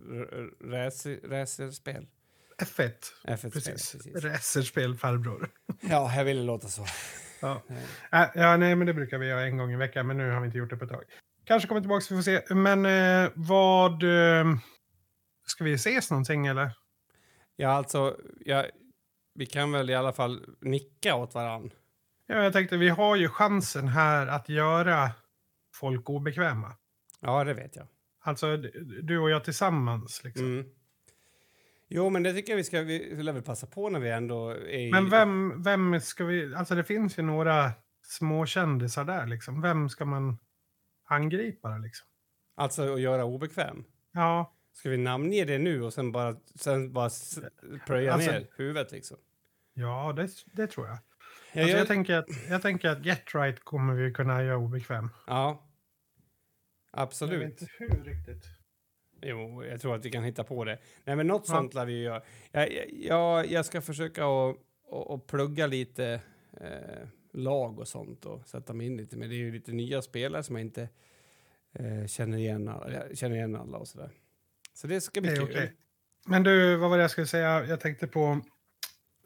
racerspel. 1.24 2.07
F1. 2.59 2.93
F1-spel. 3.24 3.51
Precis. 3.51 3.93
Precis. 3.93 4.24
Racerspel 4.24 4.95
farbror. 4.95 5.51
Ja, 5.80 6.16
jag 6.16 6.24
ville 6.24 6.43
låta 6.43 6.68
så. 6.68 6.84
Ja. 7.41 7.62
Nej. 7.66 8.22
Äh, 8.22 8.28
ja, 8.34 8.57
nej, 8.57 8.76
men 8.76 8.86
det 8.86 8.95
brukar 8.95 9.18
vi 9.18 9.26
göra 9.26 9.47
en 9.47 9.57
gång 9.57 9.72
i 9.72 9.76
veckan, 9.76 10.07
men 10.07 10.16
nu 10.16 10.30
har 10.30 10.41
vi 10.41 10.47
inte 10.47 10.59
gjort 10.59 10.70
det 10.70 10.76
på 10.76 10.84
ett 10.84 10.91
tag. 10.91 11.05
Kanske 11.45 11.68
kommer 11.68 11.80
tillbaka, 11.80 12.07
vi 12.11 12.16
får 12.16 12.22
se. 12.22 12.55
Men 12.55 12.86
eh, 12.86 13.30
vad... 13.34 14.03
Eh, 14.03 14.45
ska 15.47 15.64
vi 15.64 15.74
ses 15.74 16.11
någonting 16.11 16.47
eller? 16.47 16.70
Ja, 17.57 17.68
alltså, 17.68 18.16
ja, 18.41 18.64
vi 19.34 19.47
kan 19.47 19.72
väl 19.72 19.91
i 19.91 19.95
alla 19.95 20.12
fall 20.12 20.47
nicka 20.61 21.14
åt 21.14 21.34
varann. 21.34 21.70
Ja, 22.26 22.43
jag 22.43 22.53
tänkte, 22.53 22.76
vi 22.76 22.88
har 22.88 23.16
ju 23.16 23.28
chansen 23.28 23.88
här 23.88 24.26
att 24.26 24.49
göra 24.49 25.11
folk 25.74 26.11
obekväma. 26.11 26.72
Ja, 27.20 27.45
det 27.45 27.55
vet 27.55 27.76
jag. 27.76 27.86
Alltså 28.22 28.57
du 29.03 29.18
och 29.18 29.30
jag 29.30 29.45
tillsammans. 29.45 30.24
Liksom. 30.24 30.47
Mm. 30.47 30.66
Jo, 31.93 32.11
men 32.11 32.22
det 32.22 32.32
tycker 32.32 32.53
jag 32.53 32.57
vi 32.57 32.64
ska 32.64 32.82
vi 32.82 33.14
väl 33.14 33.43
passa 33.43 33.66
på 33.66 33.88
när 33.88 34.01
vi 34.01 34.11
ändå 34.11 34.49
är 34.51 34.68
i... 34.68 34.91
Men 34.91 35.11
vem, 35.11 35.62
vem 35.62 36.01
ska 36.01 36.24
vi... 36.24 36.55
Alltså 36.55 36.74
det 36.74 36.84
finns 36.84 37.18
ju 37.18 37.22
några 37.22 37.72
småkändisar 38.03 39.05
där 39.05 39.26
liksom. 39.26 39.61
Vem 39.61 39.88
ska 39.88 40.05
man 40.05 40.38
angripa 41.09 41.70
då, 41.70 41.78
liksom? 41.78 42.07
Alltså 42.57 42.95
att 42.95 43.01
göra 43.01 43.24
obekväm. 43.24 43.84
Ja, 44.12 44.57
Ska 44.72 44.91
vi 44.91 44.97
namnge 44.97 45.45
det 45.45 45.59
nu 45.59 45.82
och 45.82 45.93
sen 45.93 46.12
bara, 46.12 46.36
sen 46.55 46.93
bara 46.93 47.11
plöja 47.86 48.12
Alltså- 48.12 48.30
ner 48.30 48.47
huvudet 48.57 48.93
liksom? 48.93 49.16
ja 49.74 50.12
det, 50.16 50.28
det 50.53 50.66
tror 50.66 50.86
jag. 50.86 50.99
Jag 51.53 51.62
Alltså, 51.62 51.78
jag, 51.78 51.86
tänker 51.88 52.16
att, 52.16 52.26
jag 52.49 52.62
tänker 52.62 52.88
att 52.88 53.05
Get 53.07 53.34
Right 53.34 53.64
kommer 53.64 53.95
vi 53.95 54.12
kunna 54.12 54.43
göra 54.43 54.57
obekväm. 54.57 55.09
Ja. 55.26 55.66
Jag 56.93 57.01
vet 57.01 57.09
Absolut. 57.09 57.43
inte 57.43 57.66
hur 57.78 58.05
riktigt. 58.05 58.45
Jo, 59.23 59.64
jag 59.64 59.81
tror 59.81 59.95
att 59.95 60.05
vi 60.05 60.11
kan 60.11 60.25
hitta 60.25 60.45
på 60.45 60.64
det. 60.64 60.79
Nej, 61.05 61.16
men 61.16 61.27
något 61.27 61.45
Ja. 61.49 61.55
sånt 61.55 61.75
lär 61.75 61.85
vi 61.87 61.93
ju 61.93 62.03
göra. 62.03 62.23
Jag, 62.53 62.68
jag- 62.93 63.47
jag, 63.47 63.64
ska 63.66 63.81
försöka 63.81 64.25
att 64.27 64.57
att- 65.11 65.27
plugga 65.27 65.66
lite 65.66 66.21
eh, 66.61 67.09
lag 67.33 67.79
och 67.79 67.89
sånt 67.89 68.27
och 68.27 68.49
sätta 68.49 68.73
mig 68.73 68.87
in 68.87 68.97
lite. 68.97 69.16
Men 69.16 69.29
det 69.29 69.35
är 69.35 69.37
ju 69.39 69.53
lite 69.53 69.73
nya 69.73 70.03
spelare 70.03 70.43
som 70.43 70.57
jag 70.57 70.64
inte 70.64 70.89
eh, 71.73 72.07
känner, 72.07 72.39
igen, 72.39 72.68
alla- 72.68 73.14
känner 73.14 73.37
igen 73.37 73.57
alla 73.57 73.79
och 73.79 73.89
sådär. 73.89 74.11
Så 74.75 74.87
det 74.87 75.01
ska 75.01 75.21
bli 75.21 75.31
Det 75.31 75.37
kul. 75.37 75.45
okej. 75.45 75.73
Men 76.27 76.43
du, 76.43 76.77
vad 76.77 76.91
var 76.91 76.97
det 76.97 77.03
jag 77.05 77.11
skulle 77.11 77.27
säga? 77.27 77.64
Jag 77.66 77.81
tänkte 77.81 78.07
på... 78.07 78.41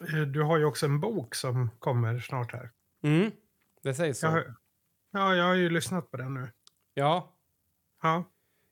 eh, 0.08 0.20
Du 0.20 0.42
har 0.42 0.58
ju 0.58 0.64
också 0.64 0.86
en 0.86 1.00
bok 1.00 1.34
som 1.34 1.70
kommer 1.78 2.18
snart 2.18 2.52
här. 2.52 2.70
Mm, 3.02 3.30
det 3.82 3.94
sägs 3.94 4.18
så. 4.18 4.26
Jag 4.26 4.44
ja, 5.12 5.34
jag 5.34 5.44
har 5.44 5.54
ju 5.54 5.70
lyssnat 5.70 6.10
på 6.10 6.16
den 6.16 6.34
nu. 6.34 6.48
Ja. 6.94 7.32
Ja, 8.02 8.24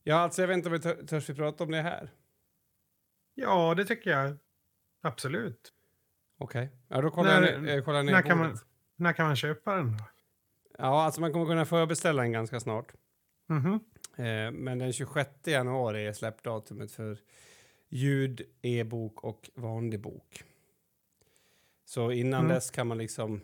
ja, 0.05 0.17
alltså 0.17 0.43
jag 0.43 0.49
vet 0.49 0.57
inte 0.57 0.69
om 0.69 0.73
vi 0.73 0.81
tör, 0.81 1.07
törs 1.07 1.31
vi 1.31 1.35
prata 1.35 1.65
om 1.65 1.71
det 1.71 1.83
här. 1.83 2.11
ja 3.35 3.75
det 3.75 3.85
tycker 3.85 4.11
jag. 4.11 4.37
Absolut. 5.01 5.73
Okej. 6.39 6.71
Ja, 6.89 7.01
då 7.01 7.11
kollar 7.11 7.41
När- 7.41 7.53
jag, 7.53 7.63
ner- 7.63 7.75
jag 7.75 7.85
kollar 7.85 8.03
ner 8.03 8.13
när 8.13 8.23
kan 8.23 8.39
man- 8.39 8.59
När 8.97 9.13
kan 9.13 9.27
man 9.27 9.37
köpa 9.37 9.77
den 9.77 9.97
då? 9.97 10.05
Ja, 10.79 11.03
alltså 11.05 11.21
man 11.21 11.33
kommer 11.33 11.47
kunna 11.47 11.65
förbeställa 11.65 12.23
den 12.23 12.33
ganska 12.33 12.61
snart. 12.61 12.93
Mhm. 13.47 13.81
Eh, 14.17 14.51
men 14.53 14.79
den 14.79 14.93
26 14.93 15.31
januari 15.45 16.07
är 16.07 16.13
släppdatumet 16.13 16.93
för 16.93 17.19
ljud, 17.89 18.43
e-bok 18.63 19.25
och 19.25 19.51
vanlig 19.55 20.01
bok. 20.01 20.45
Så 21.85 22.13
innan 22.13 22.41
Mm. 22.41 22.55
dess 22.55 22.71
kan 22.71 22.87
man 22.87 22.99
liksom 22.99 23.41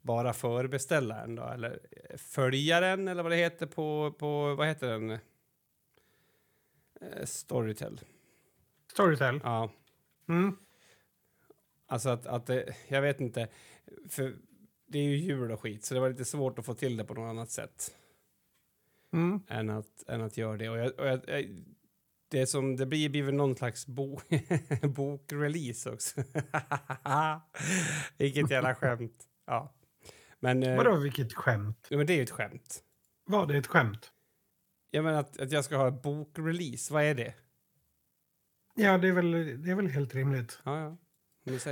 bara 0.00 0.32
förbeställa 0.32 1.14
den 1.16 1.34
då, 1.34 1.42
eller 1.48 1.80
eh, 2.10 2.16
följa 2.16 2.80
den, 2.80 3.08
eller 3.08 3.22
vad 3.22 3.32
det 3.32 3.36
heter 3.36 3.66
på, 3.66 4.12
på 4.18 4.54
vad 4.54 4.66
heter 4.68 4.88
den? 4.88 5.18
Eh, 7.12 7.24
Storytel. 7.26 8.00
Storytel. 8.92 9.40
Ja, 9.44 9.72
Mm. 10.28 10.56
alltså 11.86 12.08
att, 12.08 12.26
att 12.26 12.46
det, 12.46 12.74
jag 12.88 13.02
vet 13.02 13.20
inte, 13.20 13.48
för 14.08 14.36
det 14.86 14.98
är 14.98 15.02
ju 15.02 15.16
jul 15.16 15.50
och 15.52 15.60
skit, 15.60 15.84
så 15.84 15.94
det 15.94 16.00
var 16.00 16.10
lite 16.10 16.24
svårt 16.24 16.58
att 16.58 16.66
få 16.66 16.74
till 16.74 16.96
det 16.96 17.04
på 17.04 17.14
något 17.14 17.30
annat 17.30 17.50
sätt. 17.50 17.94
Mm. 19.12 19.40
än 19.48 19.70
att, 19.70 20.04
än 20.08 20.20
att 20.22 20.36
göra 20.36 20.56
det. 20.56 20.68
Och 20.68 20.78
jag, 20.78 21.00
och 21.00 21.06
jag, 21.06 21.20
jag, 21.26 21.64
det 22.28 22.46
som 22.46 22.76
det 22.76 22.86
blir 22.86 23.08
blir 23.08 23.22
väl 23.22 23.34
någon 23.34 23.56
slags 23.56 23.86
bo, 23.86 24.20
bokrelease 24.82 25.90
också. 25.90 26.22
Vilket 28.18 28.50
jävla 28.50 28.74
skämt. 28.74 29.24
Ja. 29.46 29.74
Men, 30.40 30.62
eh, 30.62 30.76
Vadå 30.76 30.96
vilket 30.96 31.32
skämt? 31.34 31.86
ja, 31.88 31.96
men 31.96 32.06
det 32.06 32.12
är 32.12 32.16
ju 32.16 32.22
ett 32.22 32.30
skämt. 32.30 32.82
Var 33.24 33.46
det 33.46 33.56
ett 33.56 33.66
skämt? 33.66 34.12
Jag 34.94 35.04
menar 35.04 35.20
att, 35.20 35.40
att 35.40 35.52
jag 35.52 35.64
ska 35.64 35.76
ha 35.76 35.90
bokrelease, 35.90 36.94
vad 36.94 37.02
är 37.02 37.14
det? 37.14 37.34
Ja, 38.74 38.98
det 38.98 39.08
är 39.08 39.12
väl, 39.12 39.62
det 39.62 39.70
är 39.70 39.74
väl 39.74 39.86
helt 39.86 40.14
rimligt. 40.14 40.60
Ja, 40.64 40.80
ja. 40.80 40.96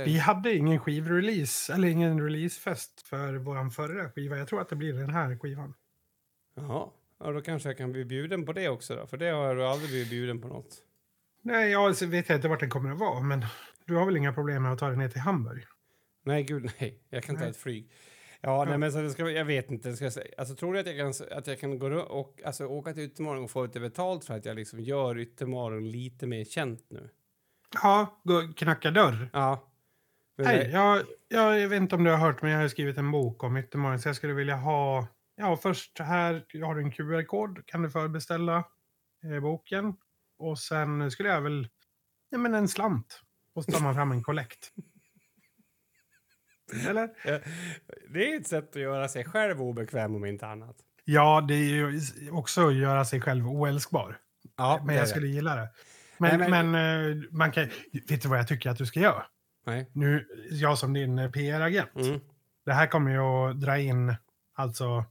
Vi 0.05 0.17
hade 0.17 0.53
ingen 0.55 0.79
skivrelease, 0.79 1.73
eller 1.73 1.87
ingen 1.87 2.21
releasefest 2.21 3.01
för 3.01 3.33
vår 3.33 3.69
förra 3.69 4.11
skiva. 4.11 4.37
Jag 4.37 4.47
tror 4.47 4.61
att 4.61 4.69
det 4.69 4.75
blir 4.75 4.93
den 4.93 5.09
här 5.09 5.37
skivan. 5.37 5.73
Jaha. 6.55 6.89
Ja, 7.19 7.31
då 7.31 7.41
kanske 7.41 7.69
jag 7.69 7.77
kan 7.77 7.91
bli 7.91 8.05
bjuden 8.05 8.45
på 8.45 8.53
det 8.53 8.69
också 8.69 8.95
då, 8.95 9.07
för 9.07 9.17
det 9.17 9.29
har 9.29 9.55
du 9.55 9.65
aldrig 9.65 9.89
blivit 9.89 10.09
bjuden 10.09 10.41
på 10.41 10.47
något. 10.47 10.83
Nej, 11.41 11.71
jag 11.71 12.01
vet 12.01 12.29
jag 12.29 12.37
inte 12.37 12.47
vart 12.47 12.59
den 12.59 12.69
kommer 12.69 12.91
att 12.91 12.99
vara, 12.99 13.21
men 13.21 13.45
du 13.85 13.95
har 13.95 14.05
väl 14.05 14.17
inga 14.17 14.33
problem 14.33 14.63
med 14.63 14.73
att 14.73 14.79
ta 14.79 14.89
den 14.89 14.99
ner 14.99 15.09
till 15.09 15.21
Hamburg? 15.21 15.63
Nej, 16.23 16.43
gud 16.43 16.71
nej. 16.79 17.03
Jag 17.09 17.23
kan 17.23 17.35
ta 17.35 17.41
Nej. 17.41 17.49
ett 17.49 17.57
flyg. 17.57 17.91
Ja, 18.45 18.65
nej, 18.65 18.77
men 18.77 18.91
så 18.91 19.09
ska, 19.09 19.29
jag 19.29 19.45
vet 19.45 19.71
inte. 19.71 19.95
Ska 19.95 20.05
jag 20.05 20.13
säga. 20.13 20.27
Alltså, 20.37 20.55
tror 20.55 20.73
du 20.73 20.79
att 20.79 20.85
jag 20.87 20.97
kan, 20.97 21.27
att 21.37 21.47
jag 21.47 21.59
kan 21.59 21.79
gå 21.79 21.99
och, 21.99 22.41
alltså, 22.45 22.65
åka 22.65 22.93
till 22.93 23.03
Yttermorgon 23.03 23.43
och 23.43 23.51
få 23.51 23.65
lite 23.65 23.79
betalt 23.79 24.25
för 24.25 24.33
att 24.33 24.45
jag 24.45 24.55
liksom 24.55 24.79
gör 24.79 25.17
Yttermorgon 25.19 25.91
lite 25.91 26.27
mer 26.27 26.43
känt 26.45 26.85
nu? 26.89 27.09
Ja, 27.83 28.21
gå 28.23 28.41
knacka 28.55 28.91
dörr. 28.91 29.29
Ja. 29.33 29.69
Men 30.37 30.45
det- 30.45 30.69
jag, 30.69 31.01
jag, 31.27 31.59
jag 31.59 31.69
vet 31.69 31.81
inte 31.81 31.95
om 31.95 32.03
du 32.03 32.11
har 32.11 32.17
hört, 32.17 32.41
men 32.41 32.51
jag 32.51 32.59
har 32.59 32.67
skrivit 32.67 32.97
en 32.97 33.11
bok 33.11 33.43
om 33.43 33.57
Yttermorgon, 33.57 33.99
så 33.99 34.09
jag 34.09 34.15
skulle 34.15 34.33
vilja 34.33 34.55
ha... 34.55 35.07
Ja, 35.35 35.57
först 35.57 35.99
här 35.99 36.45
har 36.65 36.75
du 36.75 36.81
en 36.81 36.91
QR-kod, 36.91 37.65
kan 37.65 37.81
du 37.81 37.89
förbeställa 37.89 38.63
eh, 39.23 39.39
boken. 39.41 39.93
Och 40.37 40.59
sen 40.59 41.11
skulle 41.11 41.29
jag 41.29 41.41
väl... 41.41 41.67
Ja, 42.29 42.37
men 42.37 42.53
en 42.53 42.67
slant. 42.67 43.21
Och 43.55 43.63
så 43.65 43.71
tar 43.71 43.79
man 43.81 43.95
fram 43.95 44.11
en 44.11 44.23
kollekt. 44.23 44.71
Eller? 46.89 47.09
Det 48.13 48.33
är 48.33 48.39
ett 48.39 48.47
sätt 48.47 48.69
att 48.75 48.81
göra 48.81 49.07
sig 49.07 49.25
själv 49.25 49.61
obekväm 49.61 50.15
om 50.15 50.25
inte 50.25 50.47
annat. 50.47 50.75
Ja, 51.05 51.45
det 51.47 51.53
är 51.53 51.69
ju 51.69 52.01
också 52.31 52.67
att 52.67 52.75
göra 52.75 53.05
sig 53.05 53.21
själv 53.21 53.47
oälskbar. 53.49 54.17
Ja, 54.57 54.81
Men 54.85 54.95
jag 54.95 55.03
det. 55.03 55.07
skulle 55.07 55.27
gilla 55.27 55.55
det. 55.55 55.69
Men, 56.17 56.39
Nej, 56.39 56.49
men, 56.49 56.71
men- 56.71 57.17
eh, 57.17 57.23
man 57.31 57.51
kan... 57.51 57.67
Vet 58.09 58.21
du 58.21 58.29
vad 58.29 58.39
jag 58.39 58.47
tycker 58.47 58.69
att 58.69 58.77
du 58.77 58.85
ska 58.85 58.99
göra? 58.99 59.23
Nej. 59.65 59.89
Nu, 59.93 60.27
jag 60.51 60.77
som 60.77 60.93
din 60.93 61.19
eh, 61.19 61.31
PR-agent. 61.31 61.95
Mm. 61.95 62.19
Det 62.65 62.73
här 62.73 62.87
kommer 62.87 63.11
ju 63.11 63.17
att 63.19 63.61
dra 63.61 63.77
in, 63.77 64.15
alltså... 64.55 65.05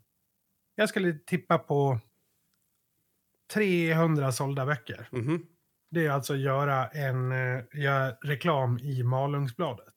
Jag 0.74 0.88
skulle 0.88 1.12
tippa 1.12 1.58
på 1.58 1.98
300 3.54 4.32
sålda 4.32 4.66
böcker. 4.66 5.08
Mhm. 5.12 5.46
Det 5.90 6.06
är 6.06 6.10
alltså 6.10 6.36
göra 6.36 6.88
en 6.88 7.32
eh, 7.32 7.62
göra 7.72 8.10
reklam 8.10 8.78
i 8.78 9.02
Malungsbladet. 9.02 9.91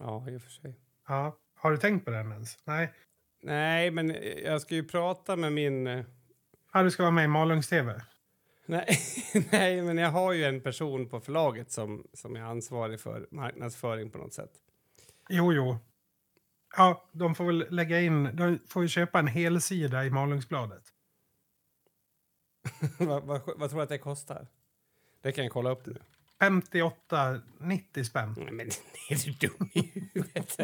Ja, 0.00 0.28
i 0.30 0.36
och 0.36 0.42
för 0.42 0.50
sig. 0.50 0.74
Ja. 1.08 1.36
Har 1.54 1.70
du 1.70 1.76
tänkt 1.76 2.04
på 2.04 2.10
den 2.10 2.32
ens? 2.32 2.58
Nej. 2.64 2.92
Nej, 3.42 3.90
men 3.90 4.16
jag 4.44 4.60
ska 4.60 4.74
ju 4.74 4.84
prata 4.84 5.36
med 5.36 5.52
min... 5.52 5.86
eh, 5.86 6.04
Ja, 6.72 6.82
du 6.82 6.90
ska 6.90 7.02
vara 7.02 7.10
med 7.10 7.24
i 7.24 7.28
Malungs-TV. 7.28 8.02
Nej, 8.66 8.98
nej, 9.52 9.82
men 9.82 9.98
jag 9.98 10.10
har 10.10 10.32
ju 10.32 10.44
en 10.44 10.60
person 10.60 11.08
på 11.08 11.20
förlaget 11.20 11.70
som, 11.72 12.06
som 12.12 12.36
är 12.36 12.40
ansvarig 12.40 13.00
för 13.00 13.28
marknadsföring 13.30 14.10
på 14.10 14.18
något 14.18 14.34
sätt. 14.34 14.50
Jo, 15.28 15.52
jo. 15.52 15.78
Ja, 16.76 17.08
de 17.12 17.34
får 17.34 17.44
väl 17.44 17.66
lägga 17.70 18.00
in... 18.00 18.36
De 18.36 18.58
får 18.68 18.82
ju 18.82 18.88
köpa 18.88 19.18
en 19.18 19.26
hel 19.26 19.60
sida 19.60 20.04
i 20.04 20.10
Malungsbladet. 20.10 20.82
vad, 22.98 23.22
vad, 23.24 23.40
vad 23.56 23.70
tror 23.70 23.76
du 23.78 23.82
att 23.82 23.88
det 23.88 23.98
kostar? 23.98 24.46
Det 25.22 25.32
kan 25.32 25.44
jag 25.44 25.52
kolla 25.52 25.70
upp 25.70 25.86
nu. 25.86 25.96
58,90 26.40 28.04
spänn. 28.04 28.34
Nej, 28.38 28.52
men 28.52 28.66
är 29.10 29.24
du 29.24 29.48
dum 29.48 29.68
i 29.72 29.92
huvudet 30.14 30.58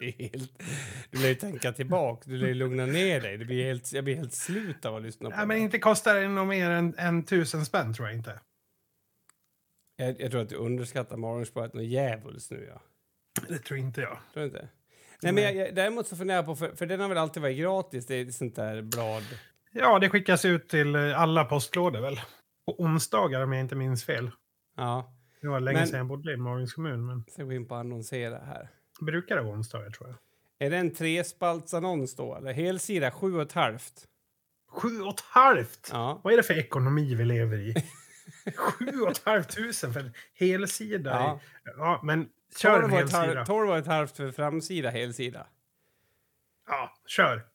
helt, 0.00 0.62
du 1.10 1.18
lär 1.18 1.28
ju 1.28 1.34
tänka 1.34 1.72
tillbaka, 1.72 2.22
du 2.30 2.36
lär 2.36 2.48
ju 2.48 2.54
lugna 2.54 2.86
ner 2.86 3.20
dig. 3.20 3.38
Det 3.38 3.44
blir 3.44 3.64
helt, 3.64 3.92
jag 3.92 4.04
blir 4.04 4.16
helt 4.16 4.34
slut 4.34 4.84
av 4.84 4.96
att 4.96 5.02
lyssna 5.02 5.30
på 5.30 5.36
men 5.36 5.48
det. 5.48 5.58
inte 5.58 5.78
kostar 5.78 6.14
det 6.14 6.28
nog 6.28 6.46
mer 6.46 6.70
än, 6.70 6.94
än 6.98 7.24
tusen 7.24 7.64
spänn 7.64 7.94
tror 7.94 8.08
jag 8.08 8.16
inte. 8.16 8.40
Jag, 9.96 10.20
jag 10.20 10.30
tror 10.30 10.42
att 10.42 10.48
du 10.48 10.56
underskattar 10.56 11.16
morgonspåret 11.16 11.74
något 11.74 11.84
djävulskt 11.84 12.50
nu. 12.50 12.68
Ja. 12.72 12.82
Det 13.48 13.58
tror 13.58 13.78
inte 13.78 14.00
jag. 14.00 14.18
Tror 14.32 14.44
inte? 14.44 14.68
Nej, 15.22 15.32
men 15.32 15.44
jag, 15.44 15.56
jag, 15.56 15.74
däremot 15.74 16.06
så 16.06 16.16
funderar 16.16 16.38
jag 16.38 16.46
på, 16.46 16.56
för, 16.56 16.76
för 16.76 16.86
den 16.86 17.00
har 17.00 17.08
väl 17.08 17.18
alltid 17.18 17.42
varit 17.42 17.58
gratis, 17.58 18.06
det 18.06 18.14
är 18.14 18.30
sånt 18.30 18.56
där 18.56 18.82
blad. 18.82 19.24
Ja, 19.72 19.98
det 19.98 20.10
skickas 20.10 20.44
ut 20.44 20.68
till 20.68 20.96
alla 20.96 21.44
postlådor 21.44 22.00
väl? 22.00 22.20
På 22.66 22.82
onsdagar 22.82 23.40
om 23.40 23.52
jag 23.52 23.60
inte 23.60 23.74
minns 23.74 24.04
fel. 24.04 24.30
Ja, 24.76 25.14
Det 25.42 25.48
var 25.48 25.60
länge 25.60 25.78
Men- 25.78 25.86
sedan 25.88 25.98
jag 25.98 26.06
bodde 26.06 26.32
i 26.32 26.36
Malungs 26.36 26.74
kommun, 26.74 27.06
men 27.06 27.24
ska 27.28 27.44
gå 27.44 27.52
in 27.52 27.68
på 27.68 27.74
annonsera 27.74 28.38
här. 28.38 28.68
brukar 29.00 29.36
det 29.36 29.42
vara 29.42 29.54
onsdagar 29.54 29.90
tror 29.90 30.08
jag. 30.08 30.18
Är 30.66 30.70
det 30.70 30.76
en 30.76 30.94
trespaltsannons 30.94 32.16
då? 32.16 32.34
Eller 32.36 32.52
helsida 32.52 33.10
sju 33.10 33.34
och 33.36 33.42
ett 33.42 33.52
halvt? 33.52 34.06
Sju 34.70 35.00
och 35.02 35.14
ett 35.14 35.20
halvt! 35.20 35.88
Ja. 35.92 36.20
Vad 36.24 36.32
är 36.32 36.36
det 36.36 36.42
för 36.42 36.58
ekonomi 36.58 37.14
vi 37.14 37.24
lever 37.24 37.58
i? 37.58 37.74
Sju 38.56 39.00
och 39.00 39.10
ett 39.10 39.24
halvt 39.24 39.56
tusen 39.56 39.92
för 39.92 40.00
en 40.00 40.12
helsida. 40.34 41.10
Ja. 41.10 41.40
I, 41.64 41.68
ja, 41.76 42.00
men 42.02 42.28
kör 42.56 42.74
en 42.74 42.80
Tolv 42.82 42.92
ett 42.92 42.98
helsida. 42.98 43.18
halvt- 43.34 43.46
Tolv 43.46 43.70
och 43.70 43.76
ett 43.78 43.86
halvt 43.86 44.16
för 44.16 44.32
framsida, 44.32 44.90
helsida. 44.90 45.46
Ja, 46.68 46.94
kör. 47.06 47.46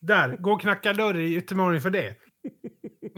Där, 0.00 0.36
gå 0.36 0.52
och 0.52 0.60
knacka 0.60 0.92
dörr 0.92 1.16
i 1.16 1.36
Yttermorgon 1.36 1.80
för 1.80 1.90
det. 1.90 2.16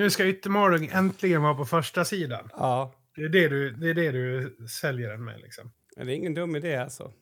Nu 0.01 0.11
ska 0.11 0.27
Yttermorgon 0.27 0.89
äntligen 0.93 1.43
vara 1.43 1.55
på 1.55 1.65
första 1.65 2.05
sidan. 2.05 2.49
Ja, 2.53 2.95
Det 3.17 3.23
är 3.23 3.29
det 3.29 3.49
du, 3.49 3.71
det 3.71 3.91
är 3.91 3.95
det 3.95 4.11
du 4.13 4.57
säljer 4.69 5.11
den 5.11 5.25
med 5.25 5.41
liksom. 5.41 5.73
men 5.97 6.07
det 6.07 6.13
är 6.13 6.17
ingen 6.17 6.35
dum 6.35 6.57
idé 6.57 6.77
alltså. 6.77 7.13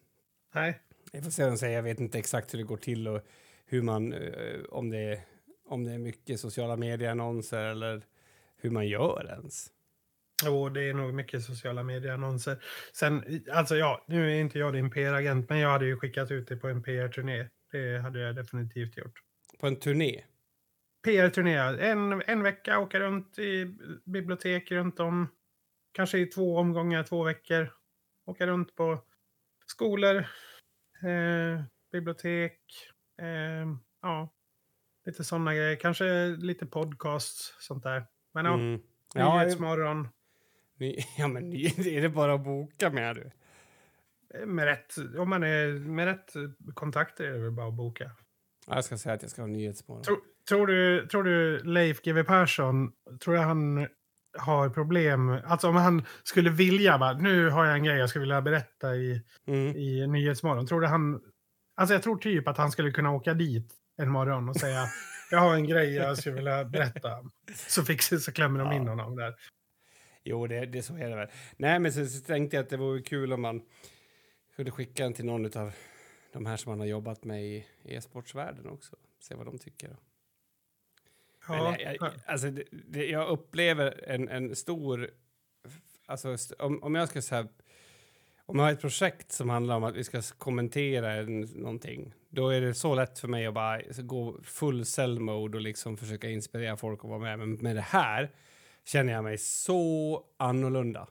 Nej. 0.54 0.80
Jag 1.12 1.24
får 1.24 1.30
se 1.30 1.42
vad 1.42 1.52
de 1.52 1.58
säger. 1.58 1.76
Jag 1.76 1.82
vet 1.82 2.00
inte 2.00 2.18
exakt 2.18 2.54
hur 2.54 2.58
det 2.58 2.64
går 2.64 2.76
till 2.76 3.08
och 3.08 3.22
hur 3.66 3.82
man, 3.82 4.12
eh, 4.12 4.60
om 4.68 4.90
det, 4.90 4.98
är, 4.98 5.20
om 5.68 5.84
det 5.84 5.92
är 5.92 5.98
mycket 5.98 6.40
sociala 6.40 6.76
medieannonser 6.76 7.64
eller 7.64 8.02
hur 8.56 8.70
man 8.70 8.88
gör 8.88 9.26
ens. 9.30 9.66
Jo, 10.44 10.68
det 10.68 10.88
är 10.88 10.94
nog 10.94 11.14
mycket 11.14 11.42
sociala 11.44 11.82
medieannonser. 11.82 12.64
Sen, 12.92 13.42
alltså 13.52 13.76
ja, 13.76 14.04
nu 14.08 14.32
är 14.32 14.40
inte 14.40 14.58
jag 14.58 14.72
din 14.72 14.90
PR-agent, 14.90 15.48
men 15.48 15.58
jag 15.58 15.70
hade 15.70 15.86
ju 15.86 15.96
skickat 15.96 16.30
ut 16.30 16.48
det 16.48 16.56
på 16.56 16.68
en 16.68 16.82
PR-turné. 16.82 17.48
Det 17.72 17.98
hade 17.98 18.20
jag 18.20 18.36
definitivt 18.36 18.96
gjort. 18.96 19.22
På 19.60 19.66
en 19.66 19.76
turné. 19.76 20.24
PR-turné, 21.04 21.56
en, 21.90 22.22
en 22.26 22.42
vecka, 22.42 22.78
åka 22.78 23.00
runt 23.00 23.38
i 23.38 23.74
bibliotek 24.04 24.70
runt 24.72 25.00
om. 25.00 25.28
Kanske 25.92 26.18
i 26.18 26.26
två 26.26 26.56
omgångar, 26.56 27.02
två 27.02 27.24
veckor. 27.24 27.72
Åka 28.26 28.46
runt 28.46 28.74
på 28.74 28.98
skolor, 29.66 30.16
eh, 31.02 31.62
bibliotek, 31.92 32.60
eh, 33.20 33.68
ja, 34.02 34.28
lite 35.06 35.24
sådana 35.24 35.54
grejer. 35.54 35.76
Kanske 35.76 36.26
lite 36.26 36.66
podcasts, 36.66 37.54
sånt 37.58 37.82
där. 37.82 38.06
Men 38.34 38.44
ja, 38.44 38.54
Mm. 38.54 38.80
Ja, 39.14 39.34
Nyhetsmorgon. 39.42 40.08
ny, 40.76 40.96
ja, 41.18 41.28
men 41.28 41.50
ny, 41.50 41.64
är 41.96 42.02
det 42.02 42.08
bara 42.08 42.34
att 42.34 42.44
boka 42.44 42.90
med 42.90 43.16
du? 43.16 43.30
Eh, 44.34 44.46
Med 44.46 44.64
rätt, 44.64 44.94
om 45.18 45.30
man 45.30 45.42
är 45.42 45.68
med 45.72 46.04
rätt 46.06 46.32
kontakter 46.74 47.24
är 47.24 47.32
det 47.32 47.38
väl 47.38 47.50
bara 47.52 47.68
att 47.68 47.74
boka. 47.74 48.10
Ja, 48.66 48.74
Jag 48.74 48.84
ska 48.84 48.98
säga 48.98 49.14
att 49.14 49.22
jag 49.22 49.30
ska 49.30 49.42
ha 49.42 49.46
nyhetsmorgon. 49.46 50.04
Tror, 50.04 50.18
tror, 50.48 50.66
du, 50.66 51.06
tror 51.06 51.22
du 51.24 51.58
Leif 51.64 52.00
GW 52.02 52.22
Persson, 52.24 52.92
tror 53.20 53.36
jag 53.36 53.42
han 53.42 53.88
har 54.38 54.68
problem? 54.70 55.28
Alltså 55.44 55.68
om 55.68 55.76
han 55.76 56.04
skulle 56.22 56.50
vilja, 56.50 56.98
bara, 56.98 57.12
nu 57.12 57.50
har 57.50 57.64
jag 57.66 57.74
en 57.74 57.84
grej 57.84 57.96
jag 57.98 58.08
skulle 58.08 58.20
vilja 58.22 58.42
berätta 58.42 58.96
i, 58.96 59.22
Mm. 59.46 59.76
i 59.76 60.06
Nyhetsmorgon. 60.06 60.66
Tror 60.66 60.80
du 60.80 60.86
han, 60.86 61.20
alltså 61.76 61.94
jag 61.94 62.02
tror 62.02 62.16
typ 62.16 62.48
att 62.48 62.56
han 62.58 62.70
skulle 62.70 62.90
kunna 62.90 63.10
åka 63.12 63.34
dit 63.34 63.74
en 63.96 64.10
morgon 64.10 64.48
och 64.48 64.56
säga 64.56 64.84
jag 65.30 65.38
har 65.38 65.54
en 65.54 65.66
grej 65.66 65.94
jag 65.94 66.18
skulle 66.18 66.34
vilja 66.34 66.64
berätta. 66.64 67.10
Så 67.54 67.82
fixar 67.84 68.16
så 68.16 68.32
klämmer 68.32 68.60
de 68.64 68.72
in 68.72 68.82
Ja. 68.84 68.88
honom 68.90 69.16
där. 69.16 69.34
Jo, 70.24 70.46
det, 70.46 70.66
det 70.66 70.82
så 70.82 70.96
är 70.96 71.08
det 71.10 71.16
väl. 71.16 71.28
Nej, 71.56 71.78
men 71.78 71.92
så, 71.92 72.06
så 72.06 72.20
tänkte 72.24 72.56
jag 72.56 72.62
att 72.64 72.70
det 72.70 72.76
vore 72.76 73.02
kul 73.02 73.32
om 73.32 73.42
man 73.42 73.62
kunde 74.56 74.70
skicka 74.70 75.02
den 75.02 75.12
till 75.12 75.24
någon 75.24 75.44
av 75.58 75.72
de 76.32 76.46
här 76.46 76.56
som 76.56 76.70
man 76.72 76.80
har 76.80 76.86
jobbat 76.86 77.24
med 77.24 77.44
i 77.44 77.64
e-sportsvärlden 77.84 78.68
också. 78.68 78.96
Se 79.20 79.34
vad 79.34 79.46
de 79.46 79.58
tycker. 79.58 79.96
Men 81.48 81.58
Ja, 81.58 81.76
jag, 81.78 81.96
jag, 82.00 82.12
alltså, 82.26 82.50
det, 82.50 82.64
det, 82.70 83.06
jag 83.06 83.28
upplever 83.28 84.04
en, 84.06 84.28
en 84.28 84.56
stor... 84.56 85.10
Alltså, 86.06 86.36
om, 86.58 86.82
om 86.82 86.94
jag 86.94 87.08
ska 87.08 87.22
säga... 87.22 87.48
Om 88.46 88.58
jag 88.58 88.64
har 88.64 88.72
ett 88.72 88.80
projekt 88.80 89.32
som 89.32 89.50
handlar 89.50 89.76
om 89.76 89.84
att 89.84 89.96
vi 89.96 90.04
ska 90.04 90.22
kommentera 90.38 91.12
en, 91.12 91.40
någonting, 91.40 92.14
då 92.28 92.48
är 92.48 92.60
det 92.60 92.74
så 92.74 92.94
lätt 92.94 93.18
för 93.18 93.28
mig 93.28 93.46
att 93.46 93.54
bara 93.54 93.80
gå 93.98 94.38
full 94.42 94.86
cell 94.86 95.20
mode 95.20 95.56
och 95.56 95.62
liksom 95.62 95.96
försöka 95.96 96.30
inspirera 96.30 96.76
folk 96.76 97.04
att 97.04 97.10
vara 97.10 97.18
med. 97.18 97.38
Men 97.38 97.52
med 97.52 97.76
det 97.76 97.82
här 97.82 98.30
känner 98.84 99.12
jag 99.12 99.24
mig 99.24 99.38
så 99.38 100.24
annorlunda. 100.36 101.08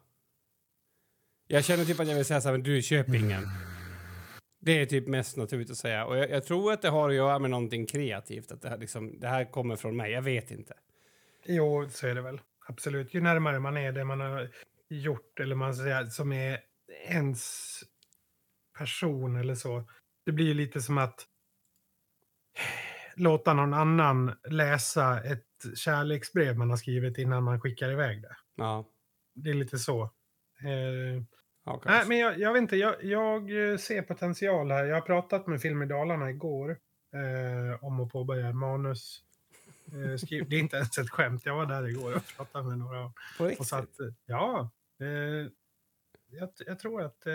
Jag 1.48 1.66
känner 1.66 1.86
typ 1.86 2.00
att 2.00 2.08
jag 2.08 2.16
vill 2.16 2.26
säga 2.26 2.42
så 2.42 2.48
här, 2.48 2.54
men 2.54 2.64
du 2.64 2.82
köp 2.82 3.10
ingen. 3.10 3.44
Det 4.60 4.82
är 4.82 4.86
typ 4.86 5.08
mest 5.08 5.38
naturligt 5.38 5.72
att 5.72 5.78
säga. 5.78 6.06
Och 6.06 6.18
jag, 6.18 6.30
jag 6.30 6.44
tror 6.44 6.74
att 6.74 6.82
det 6.82 6.90
har 6.90 7.10
att 7.10 7.16
göra 7.16 7.40
med 7.40 7.50
någonting 7.50 7.86
kreativt. 7.86 8.52
Att 8.52 8.62
det 8.62 8.70
här, 8.70 8.78
liksom, 8.78 9.20
det 9.20 9.28
här 9.28 9.52
kommer 9.52 9.76
från 9.76 9.98
mig. 9.98 10.12
Jag 10.12 10.22
vet 10.22 10.52
inte. 10.52 10.74
Jo, 11.46 11.90
så 11.90 12.08
är 12.08 12.16
det 12.16 12.22
väl. 12.22 12.42
Absolut. 12.68 13.14
Ju 13.14 13.22
närmare 13.22 13.60
man 13.60 13.78
är 13.78 13.92
det 13.92 14.04
man 14.04 14.20
har 14.20 14.50
gjort, 14.90 15.40
eller 15.40 15.56
man 15.56 15.76
säger, 15.76 16.06
som 16.06 16.32
är 16.32 16.60
ens 17.08 17.80
person 18.78 19.36
eller 19.36 19.56
så. 19.56 19.84
Det 20.26 20.32
blir 20.32 20.46
ju 20.46 20.54
lite 20.54 20.82
som 20.82 20.98
att 20.98 21.28
låta 23.16 23.54
någon 23.54 23.74
annan 23.74 24.32
läsa 24.50 25.24
ett 25.24 25.44
kärleksbrev 25.76 26.58
man 26.58 26.70
har 26.70 26.78
skrivit 26.78 27.18
innan 27.18 27.44
man 27.44 27.62
skickar 27.62 27.92
iväg 27.92 28.22
det. 28.22 28.36
Ja, 28.56 28.90
Det 29.36 29.50
är 29.50 29.54
lite 29.54 29.78
så. 29.78 30.02
Eh, 30.62 31.24
ja 31.68 31.82
nej, 31.86 32.04
men 32.08 32.18
jag, 32.18 32.40
jag 32.40 32.54
vet 32.54 32.62
inte, 32.62 32.76
jag, 32.76 33.04
jag 33.04 33.72
eh, 33.72 33.78
ser 33.78 34.02
potential 34.02 34.72
här. 34.72 34.86
Jag 34.86 34.96
har 34.96 35.02
pratat 35.02 35.48
med 35.48 35.62
Film 35.62 35.82
i 35.84 35.86
Dalarna 35.86 36.30
igår 36.30 36.70
eh, 37.14 37.84
om 37.84 38.00
att 38.00 38.12
påbörja 38.12 38.54
manus. 38.54 39.24
Eh, 39.94 40.18
skriv, 40.18 40.50
det 40.50 40.56
är 40.56 40.60
inte 40.60 40.76
ens 40.78 40.98
ett 40.98 41.10
skämt. 41.10 41.42
Jag 41.46 41.56
var 41.56 41.66
där 41.66 41.88
igår 41.88 42.16
och 42.16 42.24
pratade 42.38 42.64
med 42.70 42.78
några. 42.78 43.12
På 43.38 43.44
Och 43.44 43.50
riktigt? 43.50 43.74
att, 43.74 43.90
ja, 44.26 44.70
eh, 45.02 45.52
jag, 46.32 46.50
jag 46.66 46.80
tror 46.80 47.02
att 47.02 47.26
eh, 47.28 47.34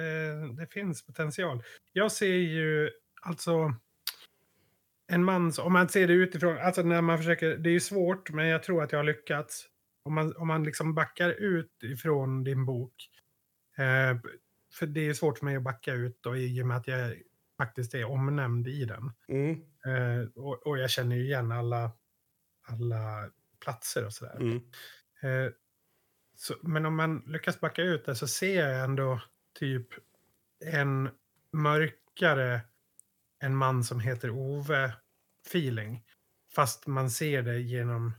det 0.58 0.66
finns 0.70 1.06
potential. 1.06 1.62
Jag 1.92 2.12
ser 2.12 2.26
ju 2.34 2.90
alltså 3.22 3.74
en 5.12 5.24
man, 5.24 5.52
som- 5.52 5.66
om 5.66 5.72
man 5.72 5.88
ser 5.88 6.06
det 6.08 6.12
utifrån, 6.14 6.58
alltså 6.58 6.82
när 6.82 7.00
man 7.00 7.18
försöker, 7.18 7.56
det 7.56 7.68
är 7.70 7.72
ju 7.72 7.80
svårt, 7.80 8.30
men 8.30 8.46
jag 8.46 8.62
tror 8.62 8.82
att 8.82 8.92
jag 8.92 8.98
har 8.98 9.04
lyckats. 9.04 9.68
Om 10.04 10.14
man, 10.14 10.36
om 10.36 10.48
man 10.48 10.64
liksom 10.64 10.94
backar 10.94 11.30
ut 11.30 11.82
ifrån 11.82 12.44
din 12.44 12.66
bok, 12.66 12.94
för 14.74 14.86
det 14.86 15.08
är 15.08 15.14
svårt 15.14 15.38
för 15.38 15.44
mig 15.44 15.56
att 15.56 15.62
backa 15.62 15.92
ut 15.92 16.18
då, 16.20 16.36
i 16.36 16.62
och 16.62 16.66
med 16.66 16.76
att 16.76 16.88
jag 16.88 17.14
faktiskt 17.58 17.94
är 17.94 18.04
omnämnd 18.04 18.68
i 18.68 18.84
den. 18.84 19.12
Mm, 19.28 19.62
Eh, 19.86 20.28
och, 20.34 20.66
och 20.66 20.78
jag 20.78 20.90
känner 20.90 21.16
ju 21.16 21.22
igen 21.24 21.52
alla, 21.52 21.92
alla 22.62 23.30
platser 23.60 24.06
och 24.06 24.12
sådär. 24.12 24.36
mm, 24.40 24.60
Eh, 25.22 25.52
så, 26.34 26.54
men 26.62 26.86
om 26.86 26.96
man 26.96 27.22
lyckas 27.26 27.60
backa 27.60 27.82
ut 27.82 28.04
det 28.04 28.14
så 28.14 28.26
ser 28.26 28.68
jag 28.68 28.84
ändå 28.84 29.20
typ 29.58 29.88
en 30.64 31.10
mörkare 31.52 32.60
en 33.42 33.56
man 33.56 33.84
som 33.84 34.00
heter 34.00 34.30
Ove 34.30 34.94
feeling. 35.46 36.04
Fast 36.54 36.86
man 36.86 37.10
ser 37.10 37.42
det 37.42 37.60
genom 37.60 38.12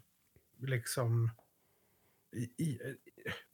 liksom 0.59 1.31
i, 2.35 2.63
i, 2.63 2.79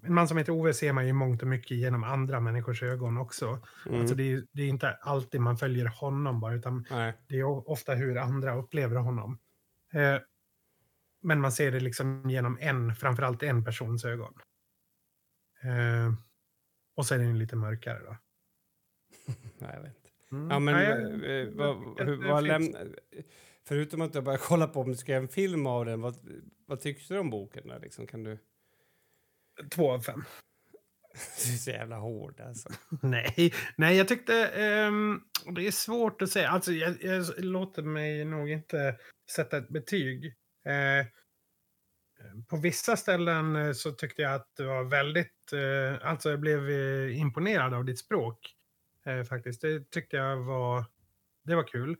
en 0.03 0.13
man 0.13 0.27
som 0.27 0.37
heter 0.37 0.51
Ove 0.53 0.73
ser 0.73 0.93
man 0.93 1.07
ju 1.07 1.13
mångt 1.13 1.41
och 1.41 1.47
mycket 1.47 1.77
genom 1.77 2.03
andra 2.03 2.39
människors 2.39 2.83
ögon 2.83 3.17
också. 3.17 3.59
mm. 3.85 3.99
Alltså 4.01 4.15
det, 4.15 4.31
är, 4.33 4.43
det 4.51 4.61
är 4.61 4.67
inte 4.67 4.91
alltid 4.91 5.41
man 5.41 5.57
följer 5.57 5.85
honom 5.85 6.39
bara, 6.39 6.53
utan 6.53 6.85
Nej. 6.89 7.13
det 7.27 7.39
är 7.39 7.69
ofta 7.69 7.93
hur 7.95 8.17
andra 8.17 8.55
upplever 8.55 8.95
honom. 8.95 9.39
Eh, 9.93 10.17
men 11.21 11.41
man 11.41 11.51
ser 11.51 11.71
det 11.71 11.79
liksom 11.79 12.29
genom 12.29 12.57
en, 12.61 12.95
framförallt 12.95 13.43
en 13.43 13.63
persons 13.63 14.05
ögon. 14.05 14.33
Eh, 15.63 16.13
och 16.95 17.05
så 17.05 17.15
är 17.15 17.19
den 17.19 17.39
lite 17.39 17.55
mörkare 17.55 17.99
då. 17.99 18.17
Nej, 19.57 19.71
jag 19.73 19.81
vet 19.81 19.95
inte. 19.95 20.09
Mm. 20.31 20.49
Ja, 20.49 20.59
men 20.59 20.73
Nej, 20.73 20.85
eh, 20.85 21.31
eh, 21.31 21.47
vad, 21.53 21.77
hur, 22.07 22.27
vad 22.27 22.45
finns- 22.47 22.73
lämna, 22.75 22.95
Förutom 23.67 24.01
att 24.01 24.15
jag 24.15 24.23
bara 24.23 24.37
kolla 24.37 24.67
på 24.67 24.81
om 24.81 24.89
du 24.89 24.95
ska 24.95 25.11
göra 25.11 25.21
en 25.21 25.27
film 25.27 25.67
av 25.67 25.85
den, 25.85 26.01
vad, 26.01 26.15
vad 26.65 26.79
tyckte 26.79 27.13
du 27.13 27.19
om 27.19 27.29
boken? 27.29 27.67
Där, 27.67 27.79
liksom? 27.79 28.07
Kan 28.07 28.23
du... 28.23 28.37
Två 29.71 29.91
av 29.91 30.01
fem. 30.01 30.23
Du 31.45 31.53
är 31.53 31.57
så 31.57 31.71
jävla 31.71 31.95
hård 31.95 32.41
alltså. 32.41 32.69
Nej, 33.01 33.53
nej 33.75 33.97
jag 33.97 34.07
tyckte 34.07 34.47
ehm, 34.47 35.21
det 35.55 35.67
är 35.67 35.71
svårt 35.71 36.21
att 36.21 36.29
säga. 36.29 36.49
Alltså, 36.49 36.71
jag, 36.71 37.03
jag 37.03 37.25
låter 37.37 37.81
mig 37.81 38.25
nog 38.25 38.49
inte 38.49 38.95
sätta 39.31 39.57
ett 39.57 39.69
betyg. 39.69 40.25
Eh, 40.65 41.05
på 42.47 42.57
vissa 42.57 42.97
ställen 42.97 43.55
eh, 43.55 43.71
så 43.71 43.91
tyckte 43.91 44.21
jag 44.21 44.33
att 44.33 44.55
det 44.57 44.63
var 44.63 44.83
väldigt... 44.83 45.53
Eh, 45.53 46.09
alltså 46.09 46.29
jag 46.29 46.39
blev 46.39 46.69
eh, 46.69 47.19
imponerad 47.19 47.73
av 47.73 47.85
ditt 47.85 47.99
språk. 47.99 48.55
Eh, 49.05 49.23
faktiskt. 49.23 49.61
Det 49.61 49.91
tyckte 49.91 50.17
jag 50.17 50.37
var... 50.37 50.85
Det 51.43 51.55
var 51.55 51.67
kul. 51.67 51.97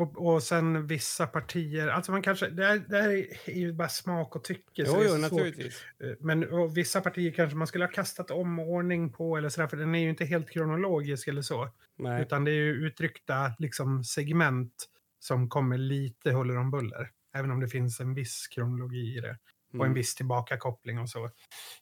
Och, 0.00 0.26
och 0.26 0.42
sen 0.42 0.86
vissa 0.86 1.26
partier, 1.26 1.88
alltså 1.88 2.12
man 2.12 2.22
kanske, 2.22 2.48
det 2.48 2.64
här, 2.66 2.78
det 2.88 3.02
här 3.02 3.10
är 3.50 3.54
ju 3.58 3.72
bara 3.72 3.88
smak 3.88 4.36
och 4.36 4.44
tycke. 4.44 4.62
Jo, 4.74 5.02
jo, 5.08 5.16
naturligtvis. 5.16 5.84
Eh, 6.04 6.10
Men 6.20 6.46
vissa 6.74 7.00
partier 7.00 7.32
kanske 7.32 7.56
man 7.56 7.66
skulle 7.66 7.84
ha 7.84 7.92
kastat 7.92 8.30
om 8.30 8.58
ordning 8.58 9.12
på 9.12 9.36
eller 9.36 9.48
sådär, 9.48 9.68
för 9.68 9.76
den 9.76 9.94
är 9.94 9.98
ju 9.98 10.10
inte 10.10 10.24
helt 10.24 10.50
kronologisk 10.50 11.28
eller 11.28 11.42
så. 11.42 11.68
Nej. 11.98 12.22
Utan 12.22 12.44
det 12.44 12.50
är 12.50 12.54
ju 12.54 12.72
uttryckta 12.86 13.54
liksom, 13.58 14.04
segment 14.04 14.72
som 15.18 15.48
kommer 15.48 15.78
lite 15.78 16.30
huller 16.30 16.56
om 16.58 16.70
buller. 16.70 17.10
Även 17.36 17.50
om 17.50 17.60
det 17.60 17.68
finns 17.68 18.00
en 18.00 18.14
viss 18.14 18.46
kronologi 18.48 19.16
i 19.16 19.20
det. 19.20 19.38
Och 19.68 19.74
en 19.74 19.80
Mm. 19.80 19.94
viss 19.94 20.14
tillbakakoppling 20.14 20.98
och 20.98 21.08
så. 21.10 21.30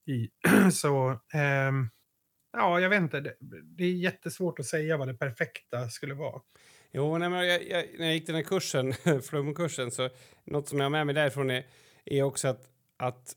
I. 0.06 0.28
så 0.72 1.20
ehm, 1.34 1.90
ja, 2.56 2.80
jag 2.80 2.90
vet 2.90 3.00
inte. 3.00 3.20
Det, 3.20 3.34
det 3.62 3.84
är 3.84 3.92
jättesvårt 3.92 4.58
att 4.58 4.66
säga 4.66 4.96
vad 4.96 5.08
det 5.08 5.14
perfekta 5.14 5.88
skulle 5.88 6.14
vara. 6.14 6.40
Jo, 6.92 7.18
nej, 7.18 7.28
men 7.28 7.46
jag, 7.46 7.68
jag, 7.68 7.84
när 7.98 8.06
jag 8.06 8.14
gick 8.14 8.26
den 8.26 8.36
här 8.36 8.42
kursen, 8.42 8.94
flumkursen, 9.22 9.90
så 9.90 10.08
något 10.44 10.68
som 10.68 10.78
jag 10.78 10.84
har 10.84 10.90
med 10.90 11.06
mig 11.06 11.14
därifrån 11.14 11.50
är, 11.50 11.66
är 12.04 12.22
också 12.22 12.48
att, 12.48 12.68
att, 12.96 13.32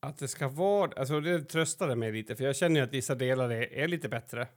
att 0.00 0.18
det 0.18 0.28
ska 0.28 0.48
vara... 0.48 0.90
Alltså 0.96 1.20
det 1.20 1.40
tröstade 1.44 1.96
mig 1.96 2.12
lite, 2.12 2.36
för 2.36 2.44
jag 2.44 2.56
känner 2.56 2.80
ju 2.80 2.84
att 2.86 2.92
vissa 2.92 3.14
delar 3.14 3.50
är, 3.50 3.72
är 3.72 3.88
lite 3.88 4.08
bättre. 4.08 4.48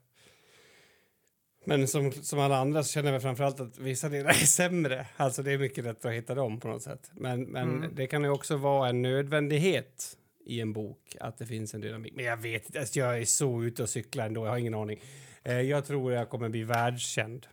Men 1.66 1.88
som, 1.88 2.12
som 2.12 2.40
alla 2.40 2.58
andra 2.58 2.84
så 2.84 2.92
känner 2.92 3.14
jag 3.14 3.22
framförallt 3.22 3.60
att 3.60 3.78
vissa 3.78 4.10
delar 4.10 4.30
är 4.30 4.34
sämre. 4.34 5.08
Alltså 5.18 5.44
det 5.44 5.52
är 5.52 5.58
mycket 5.58 5.84
lättare 5.84 6.12
att 6.18 6.24
hitta 6.24 6.36
dem 6.36 6.60
på 6.60 6.68
något 6.68 6.84
sätt. 6.84 7.12
Men, 7.14 7.44
men 7.44 7.70
Mm. 7.70 7.96
det 7.96 8.08
kan 8.08 8.24
ju 8.24 8.30
också 8.30 8.58
vara 8.58 8.90
en 8.90 9.02
nödvändighet 9.02 10.18
i 10.46 10.62
en 10.62 10.74
bok 10.74 11.16
att 11.20 11.38
det 11.38 11.46
finns 11.46 11.74
en 11.74 11.82
dynamik. 11.82 12.14
Men 12.16 12.26
jag 12.26 12.38
vet 12.38 12.66
inte, 12.66 12.80
alltså 12.80 13.00
jag 13.00 13.18
är 13.20 13.26
så 13.26 13.64
ute 13.64 13.84
och 13.84 13.90
cyklar 13.90 14.26
ändå, 14.26 14.46
jag 14.46 14.52
har 14.52 14.58
ingen 14.58 14.74
aning. 14.74 15.02
Eh, 15.44 15.62
jag 15.62 15.86
tror 15.86 16.14
jag 16.14 16.30
kommer 16.30 16.50
bli 16.50 16.64
världskänd. 16.64 17.48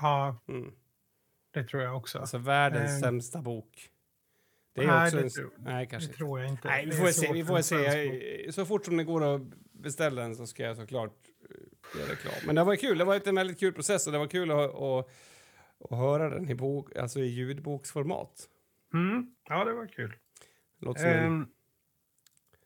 Ja, 0.00 0.36
Mm. 0.48 0.72
det 1.54 1.64
tror 1.64 1.82
jag 1.82 1.96
också. 1.96 2.18
Alltså 2.18 2.38
världens 2.38 2.90
Eh, 2.90 2.98
sämsta 3.00 3.42
bok. 3.42 3.90
Det 4.74 4.82
är 4.82 4.86
nej, 4.86 5.04
också 5.04 5.16
det 5.16 5.22
en... 5.22 5.30
tror- 5.30 5.52
Nej, 5.58 5.84
det 5.84 5.90
kanske 5.90 6.06
inte. 6.06 6.18
tror 6.18 6.40
jag 6.40 6.48
inte. 6.50 6.68
Nej, 6.68 6.84
vi 6.84 6.90
Det 6.90 6.96
får 6.96 7.06
se. 7.06 7.32
Vi 7.32 7.44
får 7.44 7.60
se. 7.60 7.74
Jag, 7.76 8.54
så 8.54 8.64
fort 8.66 8.84
som 8.84 8.96
det 8.96 9.04
går 9.04 9.34
att 9.34 9.42
beställa 9.72 10.22
den 10.22 10.36
så 10.36 10.46
ska 10.46 10.62
jag 10.62 10.76
såklart 10.76 11.14
eh, 11.50 12.00
göra 12.00 12.12
reklam. 12.12 12.34
Men 12.46 12.54
det 12.54 12.64
var 12.64 12.76
kul. 12.76 12.98
Det 12.98 13.04
var 13.04 13.28
en 13.28 13.34
väldigt 13.34 13.60
kul 13.60 13.72
process 13.72 14.06
och 14.06 14.12
det 14.12 14.18
var 14.18 14.26
kul 14.26 14.50
att, 14.50 14.74
att, 14.74 15.08
att 15.90 15.98
höra 15.98 16.30
den 16.30 16.50
i, 16.50 16.54
bok, 16.54 16.96
alltså 16.96 17.20
i 17.20 17.26
ljudboksformat. 17.26 18.48
Mm, 18.94 19.34
ja, 19.48 19.64
det 19.64 19.72
var 19.72 19.86
kul. 19.86 20.16
Låter 20.80 21.00
som 21.00 21.10
en, 21.10 21.24
Ehm, 21.24 21.46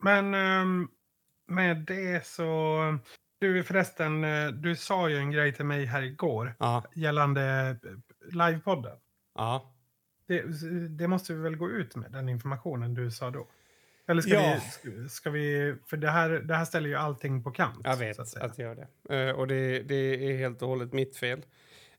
men 0.00 0.34
ehm, 0.34 0.88
med 1.46 1.76
det 1.76 2.26
så... 2.26 2.98
Du 3.38 3.64
förresten, 3.64 4.24
eh, 4.24 4.48
du 4.48 4.76
sa 4.76 5.08
ju 5.08 5.16
en 5.16 5.30
grej 5.30 5.52
till 5.54 5.64
mig 5.64 5.84
här 5.84 6.02
igår 6.02 6.54
ja, 6.58 6.84
gällande 6.94 7.76
eh, 7.84 8.36
livepodden. 8.36 8.96
ja. 9.34 9.74
Det, 10.28 10.42
det 10.88 11.08
måste 11.08 11.34
vi 11.34 11.40
väl 11.42 11.56
gå 11.56 11.70
ut 11.70 11.96
med, 11.96 12.12
den 12.12 12.28
informationen 12.28 12.94
du 12.94 13.10
sa 13.10 13.30
då? 13.30 13.48
Eller 14.08 14.22
ska, 14.22 14.30
Ja. 14.30 14.56
vi, 14.84 15.08
ska 15.08 15.30
vi... 15.30 15.74
För 15.86 15.96
det 15.96 16.10
här, 16.10 16.30
det 16.30 16.54
här 16.54 16.64
ställer 16.64 16.88
ju 16.88 16.94
allting 16.94 17.42
på 17.42 17.50
kant. 17.50 17.80
Jag 17.84 17.96
vet 17.96 18.18
att 18.18 18.36
att, 18.36 18.58
jag 18.58 18.68
gör 18.68 18.86
det. 19.08 19.28
Eh, 19.28 19.34
och 19.36 19.46
det, 19.46 19.82
det 19.82 19.94
är 19.94 20.38
helt 20.38 20.62
och 20.62 20.68
hållet 20.68 20.92
mitt 20.92 21.16
fel. 21.16 21.42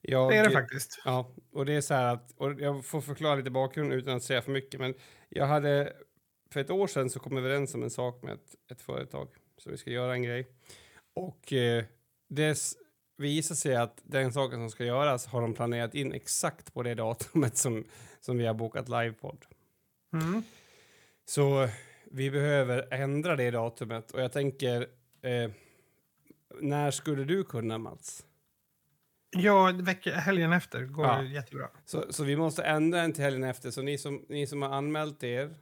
Jag, 0.01 0.31
Det 0.31 0.37
är 0.37 0.43
det 0.43 0.51
faktiskt. 0.51 1.01
Ja, 1.05 1.31
och 1.51 1.65
det 1.65 1.73
är 1.73 1.81
så 1.81 1.93
här 1.93 2.13
att, 2.13 2.31
och 2.37 2.61
jag 2.61 2.85
får 2.85 3.01
förklara 3.01 3.35
lite 3.35 3.51
bakgrund 3.51 3.93
utan 3.93 4.15
att 4.17 4.23
säga 4.23 4.41
för 4.41 4.51
mycket, 4.51 4.79
men 4.79 4.93
jag 5.29 5.47
hade, 5.47 5.93
för 6.51 6.59
ett 6.59 6.69
år 6.69 6.87
sedan 6.87 7.09
så 7.09 7.19
kom 7.19 7.37
jag 7.37 7.45
överens 7.45 7.75
om 7.75 7.83
en 7.83 7.89
sak 7.89 8.23
med 8.23 8.33
ett, 8.33 8.55
ett 8.71 8.81
företag, 8.81 9.27
så 9.57 9.69
vi 9.69 9.77
ska 9.77 9.89
göra 9.91 10.13
en 10.13 10.23
grej. 10.23 10.47
Och 11.13 11.53
eh, 11.53 11.83
det 12.29 12.57
visar 13.17 13.55
sig 13.55 13.75
att 13.75 14.01
den 14.03 14.33
saken 14.33 14.59
som 14.59 14.69
ska 14.69 14.85
göras 14.85 15.25
har 15.25 15.41
de 15.41 15.53
planerat 15.53 15.95
in 15.95 16.13
exakt 16.13 16.73
på 16.73 16.83
det 16.83 16.93
datumet 16.95 17.57
som, 17.57 17.83
som 18.19 18.37
vi 18.37 18.45
har 18.45 18.53
bokat 18.53 18.89
livepodd. 18.89 19.45
Mm. 20.13 20.43
Så 21.25 21.69
vi 22.05 22.31
behöver 22.31 22.93
ändra 22.93 23.35
det 23.35 23.51
datumet 23.51 24.11
och 24.11 24.21
jag 24.21 24.31
tänker, 24.31 24.81
eh, 25.21 25.51
när 26.59 26.91
skulle 26.91 27.23
du 27.23 27.43
kunna 27.43 27.77
Mats? 27.77 28.25
Ja, 29.37 29.73
helgen 30.13 30.53
efter 30.53 30.85
går 30.85 31.05
Ja. 31.05 31.17
det 31.21 31.27
jättebra. 31.27 31.69
Så, 31.85 32.13
så 32.13 32.23
vi 32.23 32.35
måste 32.35 32.63
ändra 32.63 33.01
den 33.01 33.13
till 33.13 33.23
helgen 33.23 33.43
efter. 33.43 33.71
Så 33.71 33.81
ni 33.81 33.97
som, 33.97 34.25
ni 34.29 34.47
som 34.47 34.61
har 34.61 34.69
anmält 34.69 35.23
er 35.23 35.55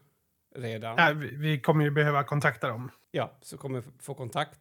redan, 0.55 0.95
Nej, 0.95 1.13
vi, 1.13 1.35
vi 1.35 1.59
kommer 1.59 1.83
ju 1.83 1.91
behöva 1.91 2.23
kontakta 2.23 2.67
dem. 2.67 2.91
ja, 3.11 3.37
så 3.41 3.57
kommer 3.57 3.83
få 3.99 4.13
kontakt. 4.13 4.59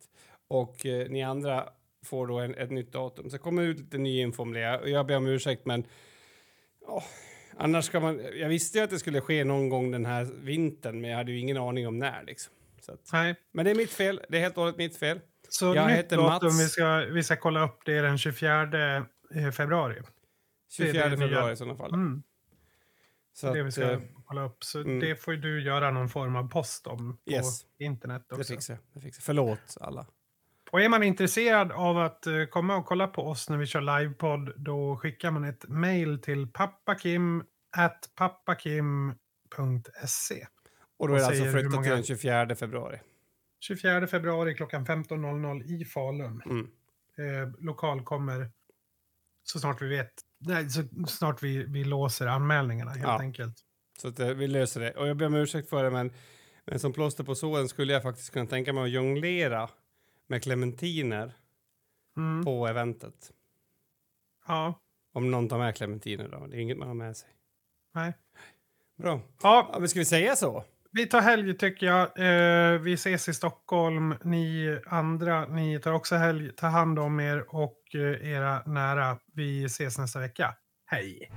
Och 0.49 0.87
eh, 0.87 1.09
ni 1.09 1.23
andra 1.23 1.69
får 2.07 2.27
då 2.27 2.39
en, 2.39 2.55
ett 2.55 2.71
nytt 2.71 2.93
datum. 2.93 3.31
Så 3.31 3.39
kommer 3.39 3.63
ut 3.63 3.79
lite 3.79 3.99
ny 3.99 4.21
info 4.21 4.43
om 4.43 4.53
det. 4.53 4.61
Jag 4.91 5.07
ber 5.07 5.17
om 5.17 5.27
ursäkt, 5.27 5.67
men 5.67 5.85
åh, 6.87 7.05
annars 7.57 7.85
ska 7.85 8.01
man... 8.01 8.21
Jag 8.35 8.49
visste 8.49 8.79
ju 8.79 8.85
att 8.85 8.91
det 8.91 8.99
skulle 8.99 9.21
ske 9.21 9.45
någon 9.45 9.69
gång 9.69 9.91
den 9.91 10.07
här 10.07 10.25
vintern, 10.43 11.01
men 11.01 11.11
jag 11.11 11.17
hade 11.19 11.33
ju 11.33 11.39
ingen 11.39 11.57
aning 11.57 11.89
om 11.89 11.99
när. 11.99 12.25
Liksom. 12.25 12.53
Att, 12.89 13.13
Nej. 13.13 13.35
men 13.53 13.65
det 13.65 13.71
är 13.71 13.75
mitt 13.75 13.91
fel. 13.91 14.21
Det 14.29 14.37
är 14.37 14.41
helt 14.43 14.57
och 14.57 14.63
hållet 14.63 14.79
mitt 14.79 14.97
fel. 14.97 15.21
Så 15.49 15.75
Jag 15.75 15.87
nytt 15.87 15.97
heter 15.99 16.17
datum 16.17 16.47
Mats. 16.47 16.61
vi 16.61 16.69
ska, 16.69 16.97
vi 16.97 17.23
ska 17.23 17.37
kolla 17.37 17.65
upp 17.65 17.79
det 17.85 18.01
den 18.01 18.19
24 18.19 18.63
eh, 18.63 19.51
februari. 19.53 19.95
Det 20.79 20.83
är 20.83 20.87
24 20.93 21.09
det 21.09 21.17
nya. 21.17 21.29
februari 21.29 21.53
i 21.53 21.57
sådana 21.57 21.77
fall. 21.77 21.95
Mm. 21.95 22.23
Så 23.41 23.55
det 23.55 23.63
vi 23.63 23.69
att, 23.69 23.75
ska 23.75 23.93
eh, 23.93 24.01
kolla 24.25 24.45
upp. 24.45 24.65
Så 24.65 24.81
mm. 24.81 25.01
det 25.01 25.17
får 25.17 25.33
du 25.33 25.63
göra 25.63 25.91
någon 25.91 26.09
form 26.09 26.37
av 26.37 26.49
post 26.49 26.87
om 26.87 27.19
på 27.27 27.33
Yes. 27.33 27.67
internet 27.79 28.25
det 28.29 28.35
också. 28.35 28.53
fixar 28.53 28.75
jag. 28.75 28.83
Det 28.93 29.01
fixar. 29.01 29.23
Förlåt 29.23 29.77
alla. 29.81 30.07
Och 30.71 30.81
är 30.81 30.89
man 30.89 31.03
intresserad 31.03 31.73
av 31.73 31.99
att 31.99 32.27
eh, 32.27 32.45
komma 32.45 32.77
och 32.77 32.87
kolla 32.87 33.07
på 33.07 33.23
oss 33.23 33.51
när 33.51 33.57
vi 33.57 33.67
kör 33.67 34.01
livepodd 34.01 34.53
då 34.57 34.97
skickar 34.97 35.31
man 35.31 35.45
ett 35.45 35.69
mail 35.69 36.23
till 36.23 36.47
pappakim 36.47 37.45
at 37.77 38.11
pappakim.se. 38.15 40.47
Och 40.99 41.09
då 41.09 41.15
är 41.15 41.19
det 41.19 41.27
alltså 41.27 41.43
flyttat 41.43 41.61
till 41.61 41.71
många- 41.71 41.95
den 41.95 42.05
24 42.05 42.57
februari. 42.57 43.01
24 43.61 44.07
februari 44.07 44.55
klockan 44.55 44.87
15.00 44.87 45.63
i 45.65 45.85
Falun. 45.85 46.43
Mm. 46.47 46.71
Eh, 47.19 47.49
lokal 47.59 48.05
kommer 48.05 48.51
så 49.43 49.61
snart 49.61 49.83
vi 49.83 49.89
vet. 49.89 50.13
Nej, 50.39 50.71
så 50.71 50.83
snart 51.09 51.43
vi, 51.43 51.65
vi 51.65 51.85
låser 51.85 52.27
anmälningarna 52.27 52.91
helt 52.91 53.03
Ja. 53.03 53.21
enkelt. 53.21 53.59
Så 53.99 54.09
att, 54.09 54.21
eh, 54.21 54.29
vi 54.29 54.47
löser 54.47 54.81
det. 54.81 54.91
Och 54.93 55.09
jag 55.09 55.17
ber 55.17 55.27
om 55.27 55.35
ursäkt 55.35 55.69
för 55.71 55.85
det, 55.85 55.91
men, 55.91 56.13
men 56.65 56.79
som 56.81 56.93
plåster 56.93 57.25
på 57.25 57.35
såren 57.35 57.69
skulle 57.69 57.93
jag 57.93 58.03
faktiskt 58.03 58.31
kunna 58.33 58.47
tänka 58.47 58.73
mig 58.73 58.83
att 58.85 58.91
jonglera 58.91 59.71
med 60.27 60.43
clementiner 60.43 61.33
Mm. 62.17 62.45
på 62.45 62.67
eventet. 62.67 63.33
Ja, 64.47 64.75
Om 65.13 65.31
någon 65.31 65.49
tar 65.49 65.59
med 65.59 65.77
clementiner 65.77 66.29
då. 66.29 66.47
Det 66.47 66.57
är 66.57 66.61
inget 66.61 66.79
man 66.79 66.89
har 66.89 66.95
med 66.95 67.17
sig. 67.17 67.29
nej. 67.95 68.13
Bra. 68.97 69.21
Ja, 69.43 69.69
Ja, 69.73 69.79
men 69.79 69.89
ska 69.89 69.99
vi 69.99 70.05
säga 70.05 70.37
så? 70.37 70.65
Vi 70.93 71.07
tar 71.07 71.21
helg 71.21 71.55
tycker 71.59 71.87
jag. 71.87 72.19
Eh, 72.19 72.81
vi 72.81 72.93
ses 72.93 73.29
i 73.29 73.35
Stockholm. 73.35 74.15
Ni 74.25 74.79
andra, 74.87 75.47
ni 75.47 75.81
tar 75.81 75.93
också 75.93 76.17
helg. 76.17 76.53
Ta 76.57 76.67
hand 76.67 76.99
om 76.99 77.21
er 77.21 77.55
och 77.55 77.79
eh, 77.95 78.33
era 78.33 78.63
nära. 78.67 79.19
Vi 79.35 79.65
ses 79.65 79.99
nästa 79.99 80.21
vecka. 80.21 80.55
Hej! 80.87 81.31